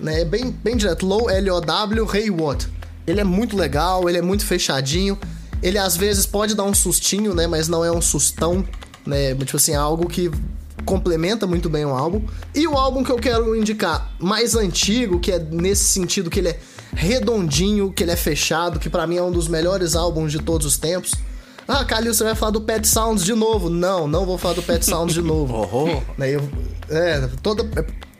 né? 0.00 0.22
É 0.22 0.24
bem, 0.24 0.50
bem 0.50 0.76
direto, 0.76 1.06
Low 1.06 1.30
L-O-W, 1.30 2.08
Hey 2.14 2.30
What. 2.30 2.68
Ele 3.06 3.20
é 3.20 3.24
muito 3.24 3.56
legal, 3.56 4.08
ele 4.08 4.18
é 4.18 4.22
muito 4.22 4.44
fechadinho, 4.44 5.18
ele 5.64 5.78
às 5.78 5.96
vezes 5.96 6.26
pode 6.26 6.54
dar 6.54 6.64
um 6.64 6.74
sustinho, 6.74 7.34
né? 7.34 7.46
Mas 7.46 7.66
não 7.68 7.84
é 7.84 7.90
um 7.90 8.00
sustão, 8.02 8.64
né? 9.06 9.34
Tipo 9.34 9.56
assim, 9.56 9.72
é 9.72 9.76
algo 9.76 10.06
que 10.08 10.30
complementa 10.84 11.46
muito 11.46 11.68
bem 11.70 11.84
o 11.84 11.90
álbum. 11.90 12.22
E 12.54 12.66
o 12.68 12.76
álbum 12.76 13.02
que 13.02 13.10
eu 13.10 13.16
quero 13.16 13.56
indicar 13.56 14.12
mais 14.20 14.54
antigo, 14.54 15.18
que 15.18 15.32
é 15.32 15.38
nesse 15.38 15.84
sentido 15.84 16.28
que 16.30 16.38
ele 16.40 16.48
é 16.50 16.58
redondinho, 16.94 17.92
que 17.92 18.02
ele 18.02 18.10
é 18.12 18.16
fechado, 18.16 18.78
que 18.78 18.90
pra 18.90 19.06
mim 19.06 19.16
é 19.16 19.22
um 19.22 19.30
dos 19.32 19.48
melhores 19.48 19.94
álbuns 19.96 20.30
de 20.30 20.38
todos 20.38 20.66
os 20.66 20.76
tempos. 20.76 21.12
Ah, 21.66 21.82
Calil, 21.84 22.12
você 22.12 22.22
vai 22.22 22.34
falar 22.34 22.50
do 22.52 22.60
Pet 22.60 22.86
Sounds 22.86 23.24
de 23.24 23.32
novo? 23.34 23.70
Não, 23.70 24.06
não 24.06 24.26
vou 24.26 24.36
falar 24.36 24.54
do 24.54 24.62
Pet 24.62 24.84
Sounds 24.84 25.14
de 25.14 25.22
novo. 25.22 25.54
Oh, 25.72 26.02
Né, 26.20 26.34
eu- 26.36 26.46
é, 26.90 27.26
toda. 27.42 27.64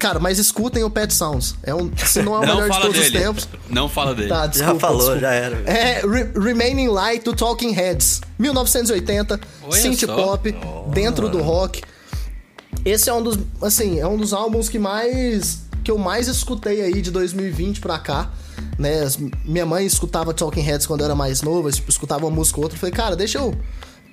Cara, 0.05 0.21
mas 0.21 0.39
escutem 0.39 0.85
o 0.85 0.91
Pet 0.91 1.15
Sounds. 1.15 1.55
É 1.63 1.75
um, 1.75 1.91
se 1.97 2.21
não 2.21 2.35
é 2.35 2.41
o 2.41 2.47
Não 2.47 2.57
melhor 2.61 2.71
de 2.71 2.81
todos 2.83 2.99
dele. 3.01 3.17
os 3.17 3.23
tempos. 3.25 3.49
Não 3.71 3.89
fala 3.89 4.15
dele. 4.15 4.29
Tá, 4.29 4.47
desculpa. 4.47 4.79
falou, 4.81 4.99
desculpa. 4.99 5.21
já 5.21 5.33
era. 5.33 5.57
É 5.65 6.01
Re- 6.07 6.31
Remaining 6.39 6.89
Light 6.89 7.25
do 7.25 7.35
Talking 7.35 7.71
Heads, 7.73 8.21
1980, 8.39 9.41
Olha 9.63 9.73
synth 9.81 10.01
só. 10.05 10.15
pop, 10.15 10.55
dentro 10.93 11.31
do 11.31 11.41
rock. 11.41 11.81
Esse 12.85 13.09
é 13.09 13.15
um 13.15 13.23
dos, 13.23 13.39
assim, 13.63 13.99
é 13.99 14.07
um 14.07 14.19
dos 14.19 14.35
álbuns 14.35 14.69
que 14.69 14.79
mais 14.79 15.63
que 15.83 15.91
eu 15.91 15.97
mais 15.97 16.29
escutei 16.29 16.83
aí 16.83 17.01
de 17.01 17.11
2020 17.11 17.81
pra 17.81 17.99
cá, 17.99 18.31
né? 18.79 19.07
Minha 19.45 19.65
mãe 19.65 19.87
escutava 19.87 20.35
Talking 20.35 20.61
Heads 20.63 20.87
quando 20.87 21.01
eu 21.01 21.07
era 21.07 21.15
mais 21.15 21.41
novo, 21.41 21.69
eu, 21.69 21.73
tipo, 21.73 21.91
escutava 21.91 22.27
uma 22.27 22.31
música 22.35 22.59
ou 22.59 22.65
outra, 22.65 22.77
eu 22.77 22.81
falei, 22.81 22.95
cara, 22.95 23.17
deixa 23.17 23.39
eu 23.39 23.55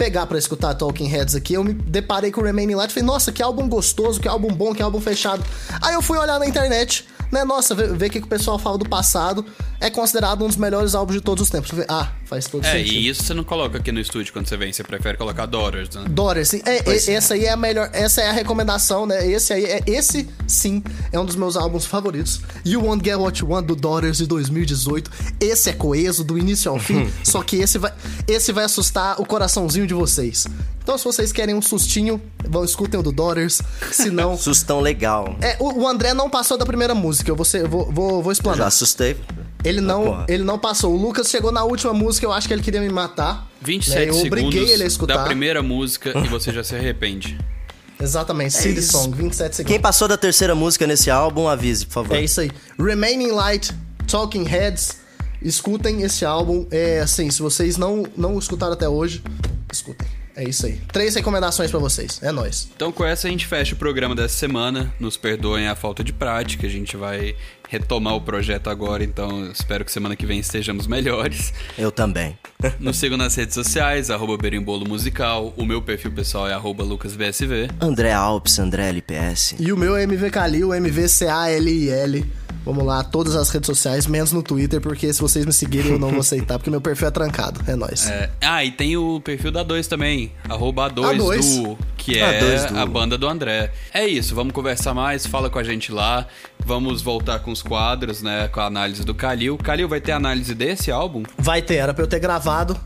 pegar 0.01 0.25
pra 0.25 0.39
escutar 0.39 0.73
Talking 0.73 1.05
Heads 1.05 1.35
aqui. 1.35 1.53
Eu 1.53 1.63
me 1.63 1.73
deparei 1.73 2.31
com 2.31 2.41
o 2.41 2.43
Remaining 2.43 2.73
Light, 2.73 2.91
falei, 2.91 3.05
nossa, 3.05 3.31
que 3.31 3.39
álbum 3.39 3.69
gostoso, 3.69 4.19
que 4.19 4.27
álbum 4.27 4.47
bom, 4.47 4.73
que 4.73 4.81
álbum 4.81 4.99
fechado. 4.99 5.43
Aí 5.79 5.93
eu 5.93 6.01
fui 6.01 6.17
olhar 6.17 6.39
na 6.39 6.47
internet, 6.47 7.05
né? 7.31 7.43
Nossa, 7.43 7.75
ver 7.75 8.07
o 8.07 8.09
que 8.09 8.19
que 8.19 8.25
o 8.25 8.27
pessoal 8.27 8.57
fala 8.57 8.79
do 8.79 8.89
passado. 8.89 9.45
É 9.81 9.89
considerado 9.89 10.45
um 10.45 10.47
dos 10.47 10.57
melhores 10.57 10.93
álbuns 10.93 11.15
de 11.17 11.21
todos 11.21 11.43
os 11.43 11.49
tempos. 11.49 11.71
Ah, 11.89 12.11
faz 12.25 12.45
todo 12.45 12.63
É, 12.63 12.71
sentido. 12.73 12.93
e 12.93 13.07
isso 13.09 13.23
você 13.23 13.33
não 13.33 13.43
coloca 13.43 13.79
aqui 13.79 13.91
no 13.91 13.99
estúdio 13.99 14.31
quando 14.31 14.47
você 14.47 14.55
vem, 14.55 14.71
você 14.71 14.83
prefere 14.83 15.17
colocar 15.17 15.47
Daughters, 15.47 15.89
né? 15.95 16.05
Daughters, 16.07 16.49
sim. 16.49 16.61
É, 16.65 16.87
e- 16.87 17.11
essa 17.11 17.33
aí 17.33 17.45
é 17.45 17.49
a 17.51 17.57
melhor. 17.57 17.89
Essa 17.91 18.21
é 18.21 18.29
a 18.29 18.31
recomendação, 18.31 19.07
né? 19.07 19.25
Esse 19.27 19.51
aí, 19.53 19.65
é, 19.65 19.81
esse 19.87 20.29
sim 20.47 20.83
é 21.11 21.19
um 21.19 21.25
dos 21.25 21.35
meus 21.35 21.57
álbuns 21.57 21.85
favoritos. 21.87 22.41
You 22.63 22.81
Won't 22.85 23.03
Get 23.03 23.17
What 23.17 23.41
You 23.41 23.49
Want 23.49 23.65
do 23.65 23.75
Daughters 23.75 24.17
de 24.17 24.27
2018. 24.27 25.09
Esse 25.39 25.71
é 25.71 25.73
coeso 25.73 26.23
do 26.23 26.37
início 26.37 26.69
ao 26.71 26.77
fim. 26.79 27.09
só 27.25 27.41
que 27.41 27.55
esse 27.55 27.79
vai, 27.79 27.91
esse 28.27 28.51
vai 28.53 28.65
assustar 28.65 29.19
o 29.19 29.25
coraçãozinho 29.25 29.87
de 29.87 29.95
vocês. 29.95 30.45
Então, 30.83 30.97
se 30.97 31.03
vocês 31.05 31.31
querem 31.31 31.53
um 31.55 31.61
sustinho, 31.61 32.21
vão 32.47 32.63
escutem 32.63 32.99
o 32.99 33.03
do 33.03 33.11
Daughters. 33.11 33.61
Se 33.91 34.09
não. 34.11 34.37
Sustão 34.37 34.79
legal. 34.79 35.35
É, 35.41 35.55
o, 35.59 35.81
o 35.81 35.87
André 35.87 36.13
não 36.13 36.29
passou 36.29 36.55
da 36.57 36.65
primeira 36.65 36.93
música, 36.93 37.29
eu 37.31 37.35
vou, 37.35 37.45
ser- 37.45 37.67
vou, 37.67 37.91
vou, 37.91 38.21
vou 38.21 38.31
explanar. 38.31 38.59
Já 38.59 38.67
assustei. 38.67 39.15
Ele 39.63 39.81
não, 39.81 40.05
porra. 40.05 40.25
ele 40.27 40.43
não 40.43 40.57
passou. 40.57 40.93
O 40.93 40.97
Lucas 40.97 41.29
chegou 41.29 41.51
na 41.51 41.63
última 41.63 41.93
música, 41.93 42.25
eu 42.25 42.33
acho 42.33 42.47
que 42.47 42.53
ele 42.53 42.63
queria 42.63 42.81
me 42.81 42.89
matar. 42.89 43.47
27 43.61 43.97
né? 43.99 44.09
Eu 44.09 44.13
segundos 44.15 44.43
obriguei 44.45 44.73
ele 44.73 44.83
a 44.83 44.87
escutar. 44.87 45.17
da 45.17 45.23
primeira 45.23 45.61
música 45.61 46.13
e 46.17 46.27
você 46.27 46.51
já 46.51 46.63
se 46.63 46.75
arrepende. 46.75 47.37
Exatamente, 48.01 48.53
City 48.53 48.79
isso. 48.79 48.93
Song, 48.93 49.15
27 49.15 49.55
segundos. 49.57 49.71
Quem 49.71 49.79
passou 49.79 50.07
da 50.07 50.17
terceira 50.17 50.55
música 50.55 50.87
nesse 50.87 51.11
álbum, 51.11 51.47
avise, 51.47 51.85
por 51.85 51.93
favor. 51.93 52.17
É 52.17 52.23
isso 52.23 52.41
aí. 52.41 52.49
Remaining 52.79 53.31
Light, 53.31 53.71
Talking 54.07 54.43
Heads. 54.43 54.99
Escutem 55.41 56.01
esse 56.03 56.25
álbum. 56.25 56.65
É 56.71 56.99
assim, 56.99 57.29
se 57.29 57.41
vocês 57.41 57.77
não, 57.77 58.03
não 58.17 58.37
escutaram 58.37 58.73
até 58.73 58.89
hoje, 58.89 59.23
escutem. 59.71 60.07
É 60.35 60.47
isso 60.47 60.65
aí. 60.65 60.79
Três 60.91 61.13
recomendações 61.15 61.69
pra 61.69 61.79
vocês. 61.79 62.19
É 62.23 62.31
nóis. 62.31 62.69
Então 62.75 62.91
com 62.91 63.03
essa 63.03 63.27
a 63.27 63.31
gente 63.31 63.45
fecha 63.45 63.75
o 63.75 63.77
programa 63.77 64.15
dessa 64.15 64.35
semana. 64.35 64.93
Nos 64.99 65.17
perdoem 65.17 65.67
a 65.67 65.75
falta 65.75 66.03
de 66.03 66.13
prática, 66.13 66.65
a 66.65 66.69
gente 66.69 66.95
vai 66.95 67.35
retomar 67.71 68.13
o 68.15 68.19
projeto 68.19 68.69
agora, 68.69 69.01
então 69.01 69.49
espero 69.49 69.85
que 69.85 69.91
semana 69.93 70.13
que 70.13 70.25
vem 70.25 70.39
estejamos 70.39 70.87
melhores. 70.87 71.53
Eu 71.77 71.89
também. 71.89 72.37
Nos 72.81 72.97
sigam 72.97 73.17
nas 73.17 73.33
redes 73.33 73.55
sociais, 73.55 74.11
arroba 74.11 74.35
Berimbolo 74.35 74.85
Musical. 74.85 75.53
O 75.55 75.65
meu 75.65 75.81
perfil 75.81 76.11
pessoal 76.11 76.49
é 76.49 76.53
arroba 76.53 76.83
LucasVSV. 76.83 77.69
André 77.79 78.11
Alpes, 78.11 78.59
André 78.59 78.89
LPS. 78.89 79.55
E 79.57 79.71
o 79.71 79.77
meu 79.77 79.95
é 79.95 80.03
MV 80.03 80.29
Calil, 80.31 80.73
MVCALIL. 80.73 82.25
Vamos 82.63 82.85
lá, 82.85 83.03
todas 83.03 83.35
as 83.35 83.49
redes 83.49 83.65
sociais, 83.65 84.05
menos 84.05 84.31
no 84.31 84.43
Twitter, 84.43 84.79
porque 84.79 85.11
se 85.11 85.19
vocês 85.19 85.45
me 85.45 85.53
seguirem 85.53 85.93
eu 85.93 85.99
não 85.99 86.09
vou 86.09 86.19
aceitar, 86.19 86.59
porque 86.59 86.69
meu 86.69 86.79
perfil 86.79 87.07
é 87.07 87.11
trancado. 87.11 87.59
É 87.65 87.75
nóis. 87.75 88.07
É, 88.07 88.29
ah, 88.39 88.63
e 88.63 88.71
tem 88.71 88.95
o 88.95 89.19
perfil 89.19 89.51
da 89.51 89.63
2 89.63 89.87
também, 89.87 90.31
arroba 90.47 90.91
A2 90.91 91.17
A2. 91.17 91.63
do, 91.63 91.77
que 91.97 92.19
é 92.19 92.39
A2 92.39 92.69
do. 92.69 92.77
a 92.77 92.85
banda 92.85 93.17
do 93.17 93.27
André. 93.27 93.71
É 93.91 94.05
isso, 94.05 94.35
vamos 94.35 94.53
conversar 94.53 94.93
mais, 94.93 95.25
fala 95.25 95.49
com 95.49 95.57
a 95.57 95.63
gente 95.63 95.91
lá. 95.91 96.27
Vamos 96.63 97.01
voltar 97.01 97.39
com 97.39 97.51
os 97.51 97.60
quadros, 97.61 98.21
né, 98.21 98.47
com 98.47 98.59
a 98.59 98.65
análise 98.65 99.03
do 99.03 99.13
Kalil. 99.13 99.57
Kalil 99.57 99.87
vai 99.87 100.01
ter 100.01 100.11
análise 100.11 100.53
desse 100.53 100.91
álbum? 100.91 101.23
Vai 101.37 101.61
ter, 101.61 101.75
era 101.75 101.93
pra 101.93 102.03
eu 102.03 102.07
ter 102.07 102.19
gravado, 102.19 102.77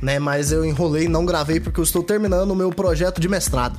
né? 0.00 0.18
Mas 0.18 0.52
eu 0.52 0.64
enrolei 0.64 1.04
e 1.04 1.08
não 1.08 1.24
gravei 1.24 1.60
porque 1.60 1.80
eu 1.80 1.84
estou 1.84 2.02
terminando 2.02 2.50
o 2.50 2.56
meu 2.56 2.70
projeto 2.70 3.20
de 3.20 3.28
mestrado. 3.28 3.78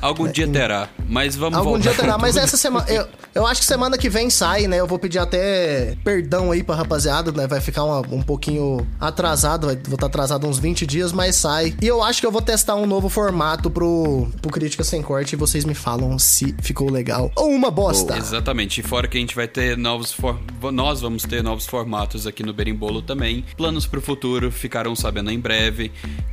Algum 0.00 0.26
dia 0.28 0.48
terá, 0.48 0.88
mas 1.08 1.36
vamos 1.36 1.58
Algum 1.58 1.70
voltar. 1.72 1.90
dia 1.90 1.94
terá, 1.94 2.16
mas 2.16 2.36
essa 2.36 2.56
semana. 2.58 2.86
Eu, 2.88 3.06
eu 3.34 3.46
acho 3.46 3.60
que 3.60 3.66
semana 3.66 3.98
que 3.98 4.08
vem 4.08 4.30
sai, 4.30 4.66
né? 4.66 4.78
Eu 4.80 4.86
vou 4.86 4.98
pedir 4.98 5.18
até 5.18 5.94
perdão 6.02 6.50
aí 6.50 6.62
pra 6.62 6.74
rapaziada, 6.74 7.30
né? 7.32 7.46
Vai 7.46 7.60
ficar 7.60 7.84
uma- 7.84 8.00
um 8.14 8.22
pouquinho 8.22 8.86
atrasado, 8.98 9.66
vai, 9.66 9.76
vou 9.76 9.94
estar 9.96 10.06
atrasado 10.06 10.46
uns 10.46 10.58
20 10.58 10.86
dias, 10.86 11.12
mas 11.12 11.36
sai. 11.36 11.74
E 11.82 11.86
eu 11.86 12.02
acho 12.02 12.18
que 12.20 12.26
eu 12.26 12.32
vou 12.32 12.40
testar 12.40 12.76
um 12.76 12.86
novo 12.86 13.08
formato 13.10 13.70
pro, 13.70 14.26
pro 14.40 14.50
Crítica 14.50 14.82
Sem 14.82 15.02
Corte 15.02 15.34
e 15.34 15.36
vocês 15.36 15.64
me 15.66 15.74
falam 15.74 16.18
se 16.18 16.54
ficou 16.62 16.90
legal 16.90 17.30
ou 17.36 17.50
uma 17.50 17.70
bosta. 17.70 18.16
Exatamente. 18.16 18.80
E 18.80 18.82
fora 18.82 19.06
que 19.06 19.18
a 19.18 19.20
gente 19.20 19.34
vai 19.34 19.46
ter 19.46 19.76
novos 19.76 20.12
for... 20.12 20.38
nós 20.72 21.00
vamos 21.02 21.22
ter 21.24 21.42
novos 21.42 21.66
formatos 21.66 22.26
aqui 22.26 22.42
no 22.42 22.54
Berimbolo 22.54 23.02
também. 23.02 23.44
Planos 23.56 23.86
pro 23.86 24.00
futuro 24.00 24.50
ficarão 24.50 24.96
sabendo 24.96 25.30
em 25.30 25.38
breve. 25.38 25.59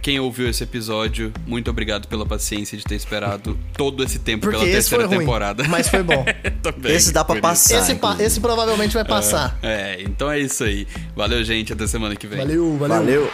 Quem 0.02 0.20
ouviu 0.20 0.50
esse 0.50 0.64
episódio, 0.64 1.34
muito 1.46 1.70
obrigado 1.70 2.08
pela 2.08 2.26
paciência 2.26 2.78
de 2.78 2.84
ter 2.84 2.96
esperado 2.96 3.58
todo 3.76 4.04
esse 4.04 4.20
tempo 4.20 4.44
Porque 4.44 4.58
pela 4.58 4.70
esse 4.70 4.90
foi 4.90 5.00
terceira 5.00 5.08
ruim, 5.08 5.20
temporada. 5.20 5.64
mas 5.68 5.90
foi 5.90 6.02
bom. 6.04 6.24
Também, 6.64 6.94
Esse 6.94 7.12
dá 7.12 7.26
isso. 7.28 7.42
passar. 7.42 7.78
Esse, 7.80 7.96
pa- 7.96 8.16
esse 8.20 8.40
provavelmente 8.40 8.94
vai 8.94 9.04
passar. 9.04 9.58
É, 9.62 10.02
então 10.02 10.32
é 10.32 10.40
isso 10.40 10.64
aí. 10.64 10.88
Valeu, 11.16 11.44
gente. 11.44 11.74
Até 11.74 11.86
semana 11.88 12.16
que 12.16 12.26
vem. 12.28 12.38
Valeu, 12.40 12.78
valeu. 12.78 12.98
Valeu. 12.98 13.32